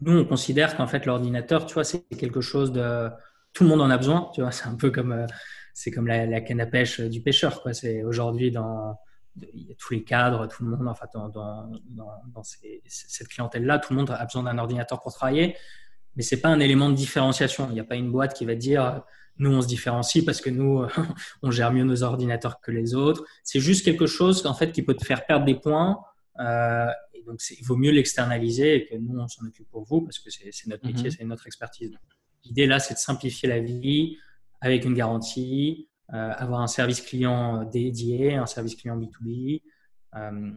nous 0.00 0.18
on 0.18 0.24
considère 0.24 0.76
qu'en 0.76 0.86
fait 0.86 1.06
l'ordinateur, 1.06 1.66
tu 1.66 1.74
vois, 1.74 1.84
c'est 1.84 2.02
quelque 2.16 2.40
chose 2.40 2.72
de 2.72 3.08
tout 3.52 3.64
le 3.64 3.70
monde 3.70 3.80
en 3.80 3.90
a 3.90 3.96
besoin. 3.96 4.30
Tu 4.34 4.40
vois, 4.42 4.52
c'est 4.52 4.66
un 4.66 4.76
peu 4.76 4.90
comme 4.90 5.12
euh, 5.12 5.26
c'est 5.74 5.90
comme 5.90 6.06
la, 6.06 6.40
canne 6.40 6.60
à 6.60 6.66
pêche 6.66 7.00
du 7.00 7.22
pêcheur. 7.22 7.62
Quoi. 7.62 7.72
C'est 7.72 8.02
aujourd'hui 8.02 8.50
dans 8.50 8.98
il 9.36 9.68
y 9.68 9.72
a 9.72 9.74
tous 9.76 9.94
les 9.94 10.04
cadres, 10.04 10.48
tout 10.48 10.64
le 10.64 10.70
monde, 10.70 10.88
enfin 10.88 11.06
dans, 11.14 11.28
dans, 11.28 11.70
dans, 11.88 12.42
cette 12.42 13.28
clientèle-là, 13.28 13.78
tout 13.78 13.92
le 13.92 14.00
monde 14.00 14.10
a 14.10 14.24
besoin 14.24 14.42
d'un 14.42 14.58
ordinateur 14.58 15.00
pour 15.00 15.12
travailler 15.14 15.56
mais 16.16 16.22
c'est 16.22 16.40
pas 16.40 16.48
un 16.48 16.60
élément 16.60 16.90
de 16.90 16.94
différenciation. 16.94 17.68
Il 17.70 17.74
n'y 17.74 17.80
a 17.80 17.84
pas 17.84 17.96
une 17.96 18.10
boîte 18.10 18.34
qui 18.34 18.44
va 18.44 18.54
dire 18.54 19.02
nous 19.38 19.50
on 19.52 19.62
se 19.62 19.66
différencie 19.66 20.24
parce 20.24 20.40
que 20.40 20.50
nous 20.50 20.84
on 21.42 21.50
gère 21.50 21.72
mieux 21.72 21.84
nos 21.84 22.02
ordinateurs 22.02 22.60
que 22.60 22.70
les 22.70 22.94
autres. 22.94 23.24
C'est 23.42 23.60
juste 23.60 23.84
quelque 23.84 24.06
chose 24.06 24.46
en 24.46 24.54
fait 24.54 24.72
qui 24.72 24.82
peut 24.82 24.94
te 24.94 25.04
faire 25.04 25.26
perdre 25.26 25.46
des 25.46 25.54
points. 25.54 26.00
Euh, 26.38 26.86
et 27.14 27.22
donc 27.24 27.40
il 27.50 27.64
vaut 27.64 27.76
mieux 27.76 27.90
l'externaliser 27.90 28.76
et 28.76 28.86
que 28.86 28.96
nous 28.96 29.18
on 29.18 29.28
s'en 29.28 29.46
occupe 29.46 29.68
pour 29.70 29.84
vous 29.84 30.02
parce 30.02 30.18
que 30.18 30.30
c'est 30.30 30.66
notre 30.66 30.86
métier, 30.86 31.04
mhm. 31.04 31.10
c'est 31.10 31.24
notre 31.24 31.46
expertise. 31.46 31.92
L'idée 32.44 32.66
là 32.66 32.78
c'est 32.78 32.94
de 32.94 32.98
simplifier 32.98 33.48
la 33.48 33.60
vie 33.60 34.16
avec 34.60 34.84
une 34.84 34.94
garantie, 34.94 35.88
euh, 36.12 36.32
avoir 36.36 36.60
un 36.60 36.66
service 36.66 37.00
client 37.00 37.64
dédié, 37.64 38.34
un 38.34 38.46
service 38.46 38.74
client 38.74 38.98
B2B. 38.98 39.62
Euh, 40.16 40.50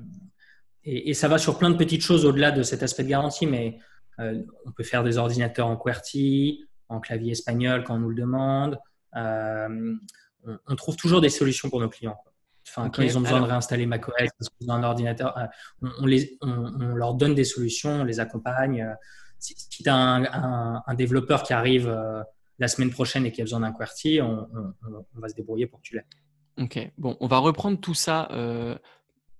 et, 0.84 1.12
et, 1.12 1.14
ça 1.14 1.30
va 1.30 1.38
sur 1.38 1.58
plein 1.58 1.70
de 1.70 1.78
petites 1.78 2.02
choses 2.02 2.26
au-delà 2.26 2.52
de 2.52 2.64
cet 2.64 2.84
aspect 2.84 3.04
de 3.04 3.10
garantie, 3.10 3.46
mais 3.46 3.78
on 4.20 4.72
peut 4.76 4.84
faire 4.84 5.04
des 5.04 5.18
ordinateurs 5.18 5.68
en 5.68 5.76
QWERTY, 5.76 6.68
en 6.90 7.00
clavier 7.00 7.32
espagnol 7.32 7.84
quand 7.84 7.96
on 7.96 8.00
nous 8.00 8.10
le 8.10 8.16
demande. 8.16 8.80
Euh, 9.16 9.96
on, 10.68 10.76
trouve 10.76 10.96
toujours 10.96 11.22
des 11.22 11.30
solutions 11.30 11.70
pour 11.70 11.80
nos 11.80 11.90
clients. 11.90 12.18
Enfin, 12.68 12.90
quand 12.90 13.02
ils 13.02 13.18
ont 13.18 13.22
besoin 13.22 13.42
de 13.42 13.46
réinstaller 13.46 13.86
macOS 13.86 14.14
parce 14.18 14.50
qu'ils 14.50 14.70
ont 14.70 14.74
un 14.74 14.84
ordinateur, 14.84 15.38
euh, 15.38 15.46
on, 16.00 16.06
les, 16.06 16.38
on, 16.42 16.96
leur 16.96 17.14
donne 17.14 17.36
des 17.36 17.44
solutions, 17.44 18.02
on 18.02 18.04
les 18.04 18.20
accompagne. 18.20 18.88
si, 19.40 19.56
tu 19.70 19.88
as 19.88 19.96
un, 19.96 20.94
développeur 20.94 21.44
qui 21.44 21.54
arrive 21.54 21.94
la 22.60 22.68
semaine 22.68 22.90
prochaine 22.90 23.26
et 23.26 23.32
qui 23.32 23.42
a 23.42 23.44
besoin 23.44 23.60
d'un 23.60 23.74
QWERTY, 23.74 24.22
on, 24.22 24.48
va 25.16 25.30
se 25.30 25.36
débrouiller 25.36 25.68
pour 25.68 25.80
que 25.80 25.88
tu 25.88 25.96
l'aies. 25.96 26.06
Ok, 26.58 26.92
bon, 26.98 27.18
on 27.20 27.28
va 27.28 27.40
reprendre 27.40 27.80
tout 27.80 27.96
ça 27.96 28.30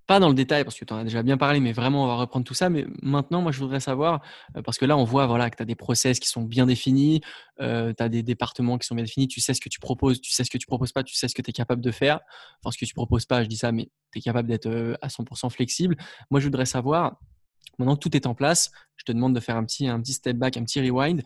pas 0.06 0.20
dans 0.20 0.28
le 0.28 0.34
détail 0.34 0.64
parce 0.64 0.78
que 0.78 0.84
tu 0.84 0.92
en 0.92 0.98
as 0.98 1.04
déjà 1.04 1.22
bien 1.22 1.36
parlé, 1.36 1.60
mais 1.60 1.72
vraiment, 1.72 2.04
on 2.04 2.06
va 2.06 2.16
reprendre 2.16 2.44
tout 2.44 2.54
ça. 2.54 2.68
Mais 2.68 2.86
maintenant, 3.02 3.40
moi, 3.40 3.52
je 3.52 3.58
voudrais 3.58 3.80
savoir, 3.80 4.22
euh, 4.56 4.62
parce 4.62 4.78
que 4.78 4.84
là, 4.84 4.96
on 4.96 5.04
voit 5.04 5.26
voilà, 5.26 5.50
que 5.50 5.56
tu 5.56 5.62
as 5.62 5.66
des 5.66 5.74
process 5.74 6.18
qui 6.18 6.28
sont 6.28 6.42
bien 6.42 6.66
définis, 6.66 7.20
euh, 7.60 7.92
tu 7.96 8.02
as 8.02 8.08
des 8.08 8.22
départements 8.22 8.78
qui 8.78 8.86
sont 8.86 8.94
bien 8.94 9.04
définis, 9.04 9.28
tu 9.28 9.40
sais 9.40 9.54
ce 9.54 9.60
que 9.60 9.68
tu 9.68 9.80
proposes, 9.80 10.20
tu 10.20 10.32
sais 10.32 10.44
ce 10.44 10.50
que 10.50 10.58
tu 10.58 10.66
proposes 10.66 10.92
pas, 10.92 11.02
tu 11.02 11.14
sais 11.14 11.28
ce 11.28 11.34
que 11.34 11.42
tu 11.42 11.50
es 11.50 11.52
capable 11.52 11.80
de 11.82 11.90
faire. 11.90 12.20
Enfin, 12.62 12.70
ce 12.70 12.78
que 12.78 12.84
tu 12.84 12.94
proposes 12.94 13.26
pas, 13.26 13.42
je 13.42 13.48
dis 13.48 13.56
ça, 13.56 13.72
mais 13.72 13.90
tu 14.12 14.18
es 14.18 14.22
capable 14.22 14.48
d'être 14.48 14.66
euh, 14.66 14.94
à 15.00 15.08
100% 15.08 15.50
flexible. 15.50 15.96
Moi, 16.30 16.40
je 16.40 16.46
voudrais 16.46 16.66
savoir, 16.66 17.18
maintenant 17.78 17.96
que 17.96 18.00
tout 18.00 18.14
est 18.16 18.26
en 18.26 18.34
place, 18.34 18.72
je 18.96 19.04
te 19.04 19.12
demande 19.12 19.34
de 19.34 19.40
faire 19.40 19.56
un 19.56 19.64
petit, 19.64 19.88
un 19.88 20.02
step 20.04 20.36
back, 20.36 20.56
un 20.56 20.64
petit 20.64 20.80
rewind. 20.80 21.22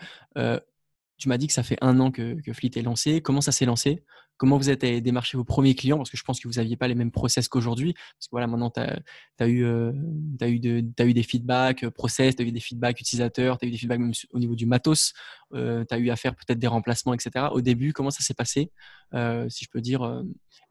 tu 1.17 1.29
m'as 1.29 1.37
dit 1.37 1.49
que 1.49 1.53
ça 1.53 1.65
fait 1.65 1.79
un 1.81 1.99
an 1.99 2.13
que, 2.13 2.41
que 2.43 2.53
Fleet 2.53 2.71
est 2.77 2.83
lancé. 2.83 3.21
Comment 3.23 3.41
ça 3.41 3.51
s'est 3.51 3.67
lancé? 3.67 4.05
Comment 4.39 4.57
vous 4.57 4.71
êtes 4.71 4.85
allé 4.85 5.01
démarcher 5.01 5.37
vos 5.37 5.45
premiers 5.45 5.75
clients? 5.75 5.99
Parce 5.99 6.11
que 6.11 6.17
je 6.17 6.23
pense 6.23 6.41
que 6.41 6.49
vous 6.49 6.55
n'aviez 6.55 6.77
pas 6.77 6.89
les 6.89 6.95
mêmes 6.95 7.11
process 7.11 7.49
qu'aujourd'hui. 7.49 7.93
Parce 7.93 8.27
que 8.27 8.31
voilà, 8.31 8.47
maintenant, 8.47 8.71
tu 8.71 8.81
as, 8.81 9.47
eu, 9.47 9.65
euh, 9.65 9.93
eu, 10.41 10.83
eu 10.99 11.13
des 11.13 11.23
feedbacks 11.23 11.85
euh, 11.85 11.91
process, 11.91 12.37
tu 12.37 12.43
as 12.43 12.47
eu 12.47 12.53
des 12.53 12.61
feedbacks 12.61 13.01
utilisateurs, 13.01 13.59
tu 13.59 13.67
as 13.67 13.69
eu 13.69 13.73
des 13.73 13.77
feedbacks 13.77 14.01
au 14.33 14.39
niveau 14.39 14.55
du 14.55 14.65
matos, 14.65 15.13
euh, 15.55 15.85
tu 15.87 15.95
as 15.95 15.99
eu 15.99 16.09
à 16.09 16.17
faire 16.17 16.35
peut-être 16.35 16.59
des 16.59 16.69
remplacements, 16.69 17.13
etc. 17.13 17.47
Au 17.53 17.61
début, 17.61 17.93
comment 17.93 18.11
ça 18.11 18.23
s'est 18.23 18.35
passé 18.35 18.71
Si 19.13 19.65
je 19.65 19.71
peux 19.71 19.81
dire, 19.81 20.23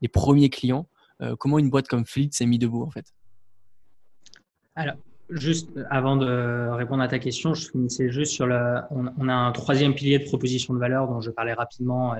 les 0.02 0.08
premiers 0.08 0.50
clients, 0.50 0.90
comment 1.38 1.60
une 1.60 1.70
boîte 1.70 1.88
comme 1.88 2.06
Fleet 2.06 2.30
s'est 2.32 2.46
mise 2.46 2.60
debout 2.60 2.84
en 2.84 2.92
fait? 2.92 3.14
Alors, 4.76 4.96
Juste 5.30 5.72
avant 5.90 6.16
de 6.16 6.70
répondre 6.70 7.04
à 7.04 7.10
ta 7.10 7.20
question, 7.20 7.54
je 7.54 7.70
finissais 7.70 8.10
juste 8.10 8.32
sur 8.32 8.48
le. 8.48 8.80
On, 8.92 9.28
a 9.28 9.34
un 9.34 9.52
troisième 9.52 9.94
pilier 9.94 10.20
de 10.20 10.24
proposition 10.24 10.74
de 10.74 10.80
valeur 10.80 11.10
dont 11.10 11.20
je 11.20 11.32
parlais 11.32 11.52
rapidement 11.52 12.16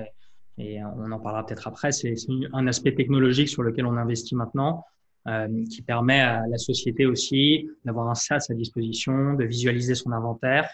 et 0.58 0.82
on 0.82 1.12
en 1.12 1.20
parlera 1.20 1.46
peut-être 1.46 1.68
après, 1.68 1.92
c'est 1.92 2.14
un 2.52 2.66
aspect 2.66 2.94
technologique 2.94 3.48
sur 3.48 3.62
lequel 3.62 3.86
on 3.86 3.96
investit 3.96 4.34
maintenant, 4.34 4.84
euh, 5.28 5.64
qui 5.70 5.82
permet 5.82 6.20
à 6.20 6.46
la 6.48 6.58
société 6.58 7.06
aussi 7.06 7.68
d'avoir 7.84 8.08
un 8.08 8.14
SaaS 8.14 8.46
à 8.50 8.54
disposition, 8.54 9.34
de 9.34 9.44
visualiser 9.44 9.94
son 9.94 10.10
inventaire, 10.12 10.68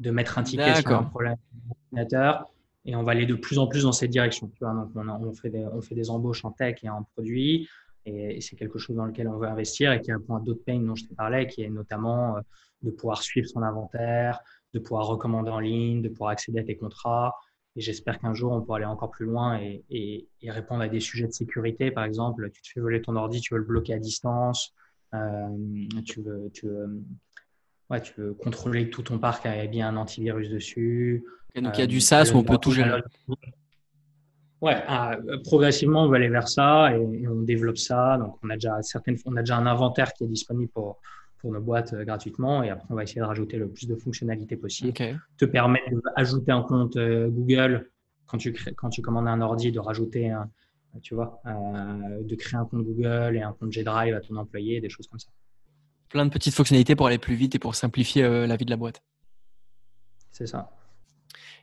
de 0.00 0.10
mettre 0.10 0.38
un 0.38 0.42
ticket 0.42 0.74
sur 0.76 0.92
un 0.92 1.04
problème 1.04 1.36
d'ordinateur. 1.52 2.50
Et 2.84 2.94
on 2.94 3.02
va 3.02 3.12
aller 3.12 3.26
de 3.26 3.34
plus 3.34 3.58
en 3.58 3.66
plus 3.66 3.84
dans 3.84 3.92
cette 3.92 4.10
direction. 4.10 4.48
Tu 4.48 4.64
vois, 4.64 4.74
donc 4.74 4.90
on, 4.94 5.32
fait 5.32 5.50
des, 5.50 5.64
on 5.72 5.80
fait 5.80 5.94
des 5.94 6.10
embauches 6.10 6.44
en 6.44 6.50
tech 6.50 6.76
et 6.82 6.88
en 6.88 7.02
produit, 7.14 7.68
et, 8.04 8.40
c'est 8.40 8.56
quelque 8.56 8.78
chose 8.78 8.96
dans 8.96 9.06
lequel 9.06 9.28
on 9.28 9.38
veut 9.38 9.48
investir 9.48 9.92
et 9.92 10.00
qui 10.00 10.12
répond 10.12 10.36
à 10.36 10.40
d'autres 10.40 10.62
pains 10.64 10.78
dont 10.78 10.94
je 10.94 11.06
te 11.06 11.14
parlais, 11.14 11.46
qui 11.46 11.62
est 11.62 11.70
notamment 11.70 12.36
euh, 12.36 12.40
de 12.82 12.90
pouvoir 12.90 13.22
suivre 13.22 13.48
son 13.48 13.62
inventaire, 13.62 14.40
de 14.74 14.78
pouvoir 14.78 15.06
recommander 15.06 15.50
en 15.50 15.58
ligne, 15.58 16.02
de 16.02 16.08
pouvoir 16.08 16.30
accéder 16.30 16.60
à 16.60 16.64
tes 16.64 16.76
contrats, 16.76 17.34
et 17.76 17.80
j'espère 17.80 18.18
qu'un 18.18 18.32
jour, 18.32 18.52
on 18.52 18.62
pourra 18.62 18.78
aller 18.78 18.86
encore 18.86 19.10
plus 19.10 19.26
loin 19.26 19.60
et, 19.60 20.26
répondre 20.42 20.82
à 20.82 20.88
des 20.88 21.00
sujets 21.00 21.26
de 21.26 21.32
sécurité. 21.32 21.90
Par 21.90 22.04
exemple, 22.04 22.50
tu 22.50 22.62
te 22.62 22.68
fais 22.68 22.80
voler 22.80 23.02
ton 23.02 23.16
ordi, 23.16 23.40
tu 23.40 23.54
veux 23.54 23.60
le 23.60 23.66
bloquer 23.66 23.94
à 23.94 23.98
distance, 23.98 24.74
euh, 25.14 25.48
tu, 26.06 26.22
veux, 26.22 26.50
tu, 26.54 26.68
ouais, 27.90 28.00
tu, 28.00 28.14
veux, 28.16 28.32
contrôler 28.34 28.88
tout 28.88 29.02
ton 29.02 29.18
parc 29.18 29.44
avec 29.44 29.70
bien 29.70 29.88
un 29.88 29.96
antivirus 29.96 30.48
dessus. 30.48 31.24
donc 31.54 31.76
il 31.76 31.80
y 31.80 31.84
a 31.84 31.86
du 31.86 31.98
euh, 31.98 32.00
SaaS 32.00 32.32
où 32.34 32.38
on 32.38 32.44
peut 32.44 32.58
tout 32.58 32.72
gérer. 32.72 33.02
Ouais, 34.62 34.82
ah, 34.88 35.16
progressivement, 35.44 36.04
on 36.04 36.08
va 36.08 36.16
aller 36.16 36.30
vers 36.30 36.48
ça 36.48 36.96
et, 36.96 37.28
on 37.28 37.42
développe 37.42 37.76
ça. 37.76 38.16
Donc, 38.16 38.38
on 38.42 38.48
a 38.48 38.54
déjà 38.54 38.80
certaines, 38.80 39.18
on 39.26 39.36
a 39.36 39.40
déjà 39.40 39.58
un 39.58 39.66
inventaire 39.66 40.14
qui 40.14 40.24
est 40.24 40.28
disponible 40.28 40.70
pour, 40.72 40.98
pour 41.46 41.52
nos 41.52 41.60
boîtes 41.60 41.92
euh, 41.92 42.04
gratuitement. 42.04 42.64
Et 42.64 42.70
après, 42.70 42.88
on 42.90 42.96
va 42.96 43.04
essayer 43.04 43.20
de 43.20 43.26
rajouter 43.26 43.56
le 43.56 43.68
plus 43.68 43.86
de 43.86 43.94
fonctionnalités 43.94 44.56
possible. 44.56 44.92
Te 45.38 45.44
permettre 45.44 45.90
d'ajouter 46.16 46.50
un 46.50 46.62
compte 46.62 46.96
euh, 46.96 47.28
Google 47.28 47.88
quand 48.26 48.38
tu, 48.38 48.52
crées, 48.52 48.74
quand 48.74 48.90
tu 48.90 49.00
commandes 49.00 49.28
un 49.28 49.40
ordi, 49.40 49.70
de 49.70 49.78
rajouter 49.78 50.30
un, 50.30 50.50
tu 51.02 51.14
vois, 51.14 51.40
euh, 51.46 52.20
de 52.24 52.34
créer 52.34 52.58
un 52.58 52.64
compte 52.64 52.82
Google 52.82 53.36
et 53.36 53.42
un 53.42 53.52
compte 53.52 53.70
G-Drive 53.70 54.12
à 54.12 54.20
ton 54.20 54.34
employé, 54.34 54.80
des 54.80 54.88
choses 54.88 55.06
comme 55.06 55.20
ça. 55.20 55.28
Plein 56.08 56.26
de 56.26 56.30
petites 56.30 56.54
fonctionnalités 56.54 56.96
pour 56.96 57.06
aller 57.06 57.18
plus 57.18 57.36
vite 57.36 57.54
et 57.54 57.60
pour 57.60 57.76
simplifier 57.76 58.22
la 58.24 58.56
vie 58.56 58.64
de 58.64 58.70
la 58.70 58.76
boîte. 58.76 59.02
C'est 60.32 60.46
ça. 60.46 60.75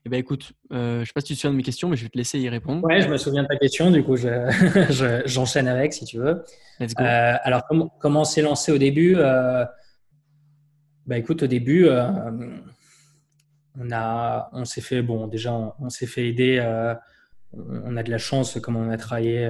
Eh 0.05 0.09
ben, 0.09 0.19
écoute, 0.19 0.51
je 0.69 0.99
ne 0.99 1.05
sais 1.05 1.13
pas 1.13 1.21
si 1.21 1.27
tu 1.27 1.33
te 1.35 1.39
souviens 1.39 1.51
de 1.51 1.57
mes 1.57 1.63
questions, 1.63 1.87
mais 1.87 1.95
je 1.95 2.03
vais 2.03 2.09
te 2.09 2.17
laisser 2.17 2.37
y 2.37 2.49
répondre. 2.49 2.83
Ouais, 2.83 2.99
je 2.99 3.07
me 3.07 3.15
souviens 3.15 3.43
de 3.43 3.47
ta 3.47 3.55
question, 3.55 3.89
du 3.89 4.03
coup, 4.03 4.17
j'enchaîne 5.25 5.69
avec 5.69 5.93
si 5.93 6.03
tu 6.03 6.17
veux. 6.17 6.43
Let's 6.79 6.93
go. 6.93 7.03
Euh, 7.03 7.35
alors, 7.41 7.63
comment, 7.99 8.25
s'est 8.25 8.41
lancé 8.41 8.73
au 8.73 8.77
début 8.77 9.15
euh, 9.15 9.65
bah, 11.05 11.17
Écoute, 11.17 11.43
au 11.43 11.47
début, 11.47 11.85
euh, 11.85 12.11
on, 13.79 13.91
a, 13.93 14.49
on 14.51 14.65
s'est 14.65 14.81
fait, 14.81 15.01
bon, 15.01 15.27
déjà, 15.27 15.53
on, 15.53 15.89
s'est 15.89 16.07
fait 16.07 16.27
aider. 16.27 16.59
on 17.53 17.95
a 17.95 18.03
de 18.03 18.11
la 18.11 18.17
chance, 18.17 18.59
comme 18.59 18.75
on 18.75 18.89
a 18.89 18.97
travaillé 18.97 19.49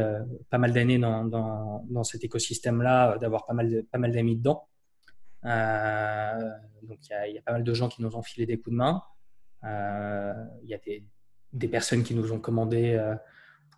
pas 0.52 0.60
mal 0.60 0.72
d'années 0.72 1.00
dans, 1.00 1.26
dans, 1.26 1.84
dans, 1.90 2.04
cet 2.04 2.24
écosystème-là, 2.24 3.18
d'avoir 3.18 3.48
pas 3.48 3.54
mal, 3.54 3.86
pas 3.92 3.98
mal 3.98 4.12
d'amis 4.12 4.36
dedans. 4.36 4.68
donc, 5.44 7.00
il 7.10 7.32
y, 7.32 7.34
y, 7.34 7.40
a 7.40 7.42
pas 7.42 7.54
mal 7.54 7.64
de 7.64 7.74
gens 7.74 7.90
qui 7.90 8.04
nous 8.04 8.16
ont 8.16 8.22
filé 8.22 8.46
des 8.46 8.58
coups 8.58 8.70
de 8.70 8.78
main. 8.78 9.02
Euh, 9.66 10.34
il 10.64 10.70
y 10.70 10.74
a 10.74 10.80
des, 11.54 11.68
personnes 11.68 12.04
qui 12.04 12.16
nous 12.16 12.32
ont 12.32 12.40
commandé, 12.40 12.94
euh, 12.94 13.16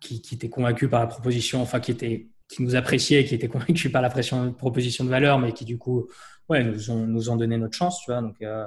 qui, 0.00 0.22
étaient 0.32 0.48
convaincues 0.48 0.88
par 0.88 1.00
la 1.00 1.06
proposition, 1.06 1.62
enfin 1.62 1.80
qui 1.80 1.90
étaient 1.90 2.28
qui 2.48 2.62
nous 2.62 2.76
appréciaient, 2.76 3.24
qui 3.24 3.34
étaient 3.34 3.48
convaincus 3.56 3.90
par 3.90 4.02
la 4.02 4.10
proposition 4.10 5.04
de 5.04 5.10
valeur, 5.10 5.38
mais 5.38 5.52
qui 5.52 5.64
du 5.64 5.78
coup, 5.78 6.08
ouais, 6.48 6.62
nous 6.62 6.90
ont, 6.90 7.06
nous 7.06 7.30
ont 7.30 7.36
donné 7.36 7.56
notre 7.56 7.76
chance, 7.76 8.00
tu 8.00 8.10
vois. 8.10 8.20
Donc, 8.20 8.40
euh, 8.42 8.66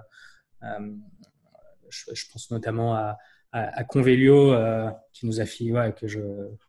je, 1.90 2.26
pense 2.32 2.52
notamment 2.52 2.96
à, 2.96 3.18
à, 3.52 3.84
qui 3.84 5.26
nous 5.26 5.40
a 5.40 5.46
fait, 5.46 5.72
ouais, 5.72 5.94
que 5.94 6.08
je, 6.08 6.20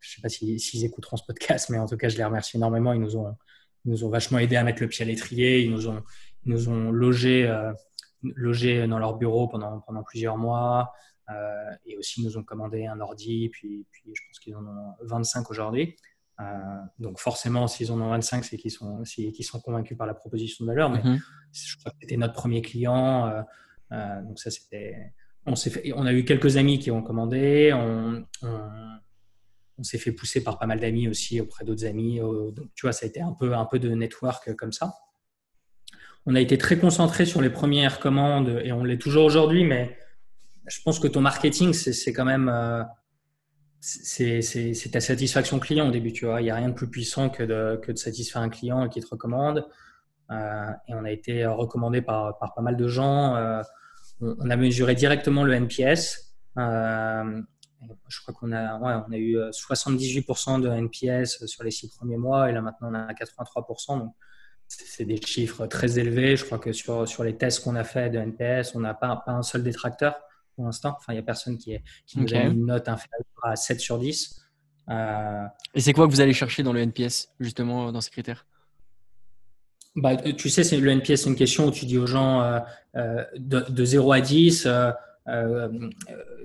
je 0.01 0.11
sais 0.11 0.21
pas 0.23 0.29
s'ils 0.29 0.61
si, 0.61 0.85
écouteront 0.85 1.17
ce 1.17 1.25
podcast, 1.25 1.69
mais 1.69 1.79
en 1.79 1.87
tout 1.87 1.97
cas, 1.97 2.09
je 2.09 2.17
les 2.17 2.25
remercie 2.25 2.57
énormément. 2.57 2.93
Ils 2.93 3.01
nous 3.01 3.17
ont, 3.17 3.37
ils 3.85 3.91
nous 3.91 4.05
ont 4.05 4.09
vachement 4.09 4.39
aidé 4.39 4.57
à 4.57 4.63
mettre 4.63 4.81
le 4.81 4.89
pied 4.89 5.05
à 5.05 5.09
l'étrier. 5.09 5.61
Ils 5.61 5.71
nous 5.71 5.89
ont, 5.89 6.03
ils 6.47 6.53
nous 6.53 6.69
ont 6.69 6.91
logé 6.91 7.47
logés 8.23 8.87
dans 8.87 8.99
leur 8.99 9.17
bureau 9.17 9.49
pendant, 9.49 9.81
pendant 9.81 10.03
plusieurs 10.03 10.37
mois. 10.37 10.93
Euh, 11.31 11.71
et 11.87 11.97
aussi, 11.97 12.23
nous 12.25 12.37
ont 12.37 12.43
commandé 12.43 12.87
un 12.87 13.01
ordi, 13.01 13.49
puis, 13.51 13.87
puis 13.91 14.03
je 14.15 14.23
pense 14.27 14.39
qu'ils 14.41 14.57
en 14.57 14.67
ont 14.67 14.95
25 15.03 15.51
aujourd'hui. 15.51 15.97
Euh, 16.41 16.45
donc 16.99 17.19
forcément, 17.19 17.69
s'ils 17.69 17.93
en 17.93 18.01
ont 18.01 18.09
25, 18.09 18.45
c'est 18.45 18.57
qu'ils 18.57 18.71
sont, 18.71 19.03
qu'ils 19.03 19.45
sont 19.45 19.61
convaincus 19.61 19.97
par 19.97 20.07
la 20.07 20.15
proposition 20.15 20.65
de 20.65 20.71
valeur. 20.71 20.91
Mais 20.91 21.03
mhm. 21.03 21.21
je 21.53 21.77
crois 21.79 21.93
que 21.93 21.99
c'était 22.01 22.17
notre 22.17 22.35
premier 22.35 22.63
client. 22.63 23.45
Euh, 23.93 24.23
donc 24.23 24.39
ça, 24.39 24.51
c'était... 24.51 25.13
On, 25.47 25.55
s'est 25.55 25.71
fait, 25.71 25.93
on 25.95 26.05
a 26.07 26.13
eu 26.13 26.25
quelques 26.25 26.57
amis 26.57 26.79
qui 26.79 26.91
ont 26.91 27.03
commandé. 27.03 27.73
On, 27.75 28.25
on, 28.43 29.83
s'est 29.83 29.99
fait 29.99 30.13
pousser 30.13 30.45
par 30.45 30.59
pas 30.59 30.67
mal 30.67 30.79
d'amis 30.79 31.09
aussi 31.09 31.41
auprès 31.41 31.65
d'autres 31.65 31.87
amis. 31.87 32.19
Donc, 32.19 32.69
tu 32.75 32.83
vois, 32.83 32.93
ça 32.93 33.07
a 33.07 33.09
été 33.09 33.23
un 33.23 33.33
peu, 33.33 33.55
un 33.55 33.65
peu 33.65 33.79
de 33.79 33.89
network 33.95 34.55
comme 34.57 34.73
ça 34.73 34.93
on 36.27 36.35
a 36.35 36.41
été 36.41 36.59
très 36.59 36.79
concentré 36.79 37.25
sur 37.25 37.41
les 37.41 37.51
premières 37.51 37.99
commandes 37.99 38.61
et 38.63 38.73
on 38.73 38.85
l'est 38.85 38.99
toujours 38.99 39.25
aujourd'hui, 39.25 39.65
mais 39.65 39.97
je 40.67 40.81
pense 40.83 40.99
que 40.99 41.09
ton 41.09 41.21
marketing, 41.21 41.73
c'est 41.73 42.13
quand 42.13 42.25
même 42.25 42.49
euh, 42.49 42.83
c'est 43.81 44.91
ta 44.93 45.01
satisfaction 45.01 45.59
client 45.59 45.89
au 45.89 45.91
début. 45.91 46.13
Tu 46.13 46.27
vois, 46.27 46.41
il 46.41 46.45
n'y 46.45 46.51
a 46.51 46.55
rien 46.55 46.69
de 46.69 46.75
plus 46.75 46.89
puissant 46.89 47.31
que 47.31 47.43
de, 47.43 47.97
satisfaire 47.97 48.43
un 48.43 48.51
client 48.51 48.89
qui 48.89 49.01
te 49.01 49.09
recommande. 49.09 49.67
Euh, 50.31 50.71
et 50.87 50.95
on 50.95 51.05
a 51.05 51.11
été 51.11 51.45
recommandé 51.47 52.03
par, 52.03 52.39
par 52.39 52.55
pas 52.55 52.63
mal 52.63 52.77
de 52.77 52.87
gens. 52.87 53.35
Euh, 53.37 53.63
on, 54.21 54.51
a 54.51 54.57
mesuré 54.57 54.95
directement 54.95 55.45
le 55.45 55.55
NPS. 55.55 56.35
je 56.57 58.21
crois 58.23 58.35
qu'on 58.35 58.53
a, 58.53 58.79
ouais, 58.79 59.03
on 59.09 59.13
a 59.13 59.17
eu 59.17 59.37
78% 59.37 60.61
de 60.61 60.69
NPS 60.69 61.47
sur 61.47 61.65
les 61.65 61.71
six 61.71 61.89
premiers 61.89 62.19
mois 62.19 62.51
et 62.51 62.53
là 62.53 62.61
maintenant 62.61 62.91
on 62.91 62.95
a 62.95 63.13
83%. 63.13 63.99
Donc, 63.99 64.15
c'est 64.71 65.05
des 65.05 65.21
chiffres 65.21 65.67
très 65.67 65.99
élevés. 65.99 66.37
Je 66.37 66.45
crois 66.45 66.59
que 66.59 66.73
sur, 66.73 67.07
sur 67.09 67.25
les 67.25 67.37
tests 67.37 67.65
qu'on 67.65 67.75
a 67.75 67.85
fait 67.85 68.09
de 68.11 68.19
NPS, 68.19 68.75
on 68.75 68.81
n'a 68.81 68.95
pas, 68.95 69.23
pas 69.25 69.33
un 69.33 69.43
seul 69.43 69.63
détracteur 69.63 70.15
pour 70.55 70.65
l'instant. 70.65 70.95
Enfin, 70.97 71.13
il 71.13 71.17
n'y 71.17 71.21
a 71.21 71.25
personne 71.25 71.59
qui, 71.59 71.73
est, 71.73 71.83
qui 72.07 72.21
nous 72.21 72.33
a 72.35 72.39
une 72.39 72.67
note 72.67 72.89
inférieure 72.89 73.25
à 73.43 73.57
7 73.57 73.81
sur 73.81 73.99
10. 73.99 74.43
Euh, 74.89 75.45
Et 75.75 75.81
c'est 75.81 75.93
quoi 75.93 76.07
que 76.07 76.13
vous 76.13 76.21
allez 76.21 76.33
chercher 76.33 76.63
dans 76.63 76.73
le 76.73 76.81
NPS, 76.81 77.33
justement, 77.41 77.91
dans 77.93 78.01
ces 78.01 78.11
critères? 78.11 78.47
Bah, 79.97 80.17
Tu 80.17 80.49
sais, 80.49 80.77
le 80.77 80.91
NPS, 80.91 81.23
c'est 81.23 81.31
une 81.31 81.37
question 81.37 81.67
où 81.67 81.71
tu 81.73 81.85
dis 81.85 81.99
aux 81.99 82.07
gens 82.07 82.43
euh, 82.43 82.61
euh, 82.97 83.25
de, 83.37 83.61
de, 83.69 83.85
0 83.85 84.13
à 84.13 84.21
10, 84.21 84.67
euh, 84.67 84.93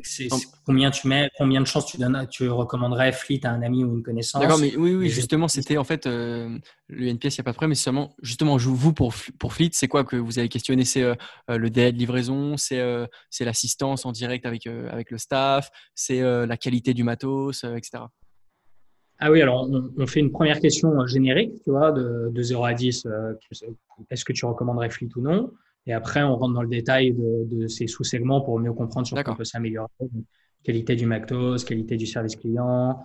c'est, 0.04 0.28
combien 0.66 0.92
tu 0.92 1.08
mets, 1.08 1.30
combien 1.38 1.62
de 1.62 1.66
chances 1.66 1.86
tu 1.86 1.98
donnes, 1.98 2.28
tu 2.30 2.50
recommanderais 2.50 3.12
Fleet 3.12 3.42
à 3.46 3.52
un 3.52 3.62
ami 3.62 3.84
ou 3.84 3.96
une 3.96 4.04
connaissance? 4.04 4.42
D'accord, 4.42 4.60
mais 4.60 4.76
oui, 4.76 4.96
oui, 4.96 5.10
justement, 5.10 5.48
c'était 5.48 5.78
en 5.78 5.84
fait 5.84 6.06
euh, 6.06 6.58
le 6.88 7.08
NPS, 7.08 7.38
il 7.38 7.40
n'y 7.40 7.42
a 7.42 7.44
pas 7.44 7.52
de 7.52 7.58
près, 7.58 7.68
mais 7.68 7.76
seulement, 7.76 8.16
justement, 8.22 8.58
vous 8.58 8.94
pour 8.94 9.14
pour 9.40 9.54
Fleet, 9.54 9.70
c'est 9.74 9.88
quoi 9.88 10.04
que 10.04 10.16
vous 10.16 10.40
avez 10.40 10.50
questionné? 10.50 10.86
C'est 10.86 11.04
euh, 11.04 11.16
le 11.48 11.70
délai 11.70 11.92
de 11.92 11.98
livraison, 11.98 12.58
c'est 12.58 12.84
c'est 13.30 13.46
l'assistance 13.46 14.06
en 14.06 14.12
direct 14.12 14.46
avec 14.46 14.68
avec 14.68 15.12
le 15.12 15.18
staff, 15.18 15.70
c'est 15.94 16.22
la 16.22 16.58
qualité 16.58 16.94
du 16.94 17.04
matos, 17.04 17.64
etc. 17.64 18.04
Ah 19.18 19.32
oui, 19.32 19.42
alors 19.42 19.70
on, 19.98 20.08
fait 20.08 20.20
une 20.20 20.32
première 20.32 20.60
question 20.60 21.08
générique, 21.08 21.64
tu 21.64 21.70
vois, 21.70 21.94
de, 21.94 22.30
de 22.34 22.42
0 22.42 22.66
à 22.66 22.74
10, 22.74 23.08
est-ce 24.10 24.26
que 24.26 24.34
tu 24.34 24.46
recommanderais 24.46 24.90
Fleet 24.90 25.10
ou 25.16 25.22
non? 25.22 25.54
Et 25.88 25.94
après, 25.94 26.24
on 26.24 26.36
rentre 26.36 26.54
dans 26.54 26.64
le 26.64 26.70
détail 26.70 27.14
de, 27.14 27.68
ces 27.68 27.88
sous-segments 27.88 28.42
pour 28.42 28.60
mieux 28.60 28.74
comprendre 28.74 29.06
sur 29.06 29.22
quoi 29.22 29.34
on 29.34 29.36
peut 29.36 29.44
s'améliorer. 29.44 29.90
Qualité 30.64 30.96
du 30.96 31.06
Mactos, 31.06 31.64
qualité 31.64 31.96
du 31.96 32.08
service 32.08 32.36
client, 32.36 33.04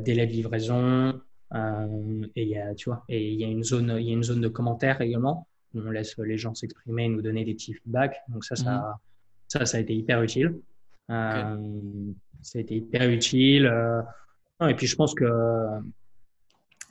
délai 0.00 0.26
de 0.26 0.32
livraison. 0.32 1.20
et 1.54 2.42
il 2.42 2.48
y 2.48 2.58
a, 2.58 2.74
tu 2.74 2.90
vois, 2.90 3.04
et 3.08 3.32
il 3.32 3.40
y 3.40 3.44
a 3.44 3.48
une 3.48 3.64
zone, 3.64 3.96
il 3.98 4.06
y 4.06 4.10
a 4.10 4.12
une 4.12 4.22
zone 4.22 4.42
de 4.42 4.48
commentaires 4.48 5.00
également 5.00 5.48
où 5.74 5.80
on 5.80 5.90
laisse 5.90 6.16
les 6.18 6.38
gens 6.38 6.54
s'exprimer, 6.54 7.08
nous 7.08 7.22
donner 7.22 7.44
des 7.44 7.54
petits 7.54 7.74
feedbacks. 7.74 8.16
Donc 8.28 8.44
ça, 8.44 8.56
ça, 8.56 8.72
mhm. 8.72 8.94
ça, 9.48 9.66
ça 9.66 9.78
a 9.78 9.80
été 9.80 9.94
hyper 9.94 10.22
utile. 10.22 10.58
Euh, 11.10 12.12
ça 12.42 12.58
a 12.58 12.62
été 12.62 12.76
hyper 12.76 13.08
utile. 13.08 13.66
Euh, 13.66 14.02
et 14.68 14.74
puis 14.74 14.86
je 14.86 14.96
pense 14.96 15.14
que 15.14 15.24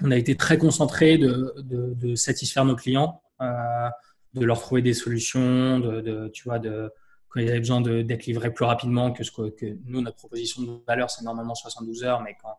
on 0.04 0.12
a 0.12 0.16
été 0.16 0.36
très 0.36 0.58
concentré 0.58 1.18
de, 1.18 1.54
de, 1.64 2.14
satisfaire 2.14 2.64
nos 2.66 2.76
clients, 2.76 3.20
euh, 3.42 3.90
de 4.34 4.46
leur 4.46 4.60
trouver 4.60 4.82
des 4.82 4.94
solutions, 4.94 5.80
de, 5.80 6.30
tu 6.34 6.44
vois, 6.44 6.60
de, 6.60 6.92
quand 7.30 7.40
ils 7.40 7.50
avaient 7.50 7.60
besoin 7.60 7.82
d'être 7.82 8.26
livrés 8.26 8.54
plus 8.54 8.66
rapidement 8.66 9.12
que 9.12 9.24
ce 9.24 9.32
que, 9.32 9.78
nous, 9.86 10.02
notre 10.02 10.18
proposition 10.18 10.62
de 10.62 10.84
valeur, 10.86 11.10
c'est 11.10 11.24
normalement 11.24 11.56
72 11.56 12.04
heures, 12.04 12.22
mais 12.22 12.36
quand, 12.42 12.58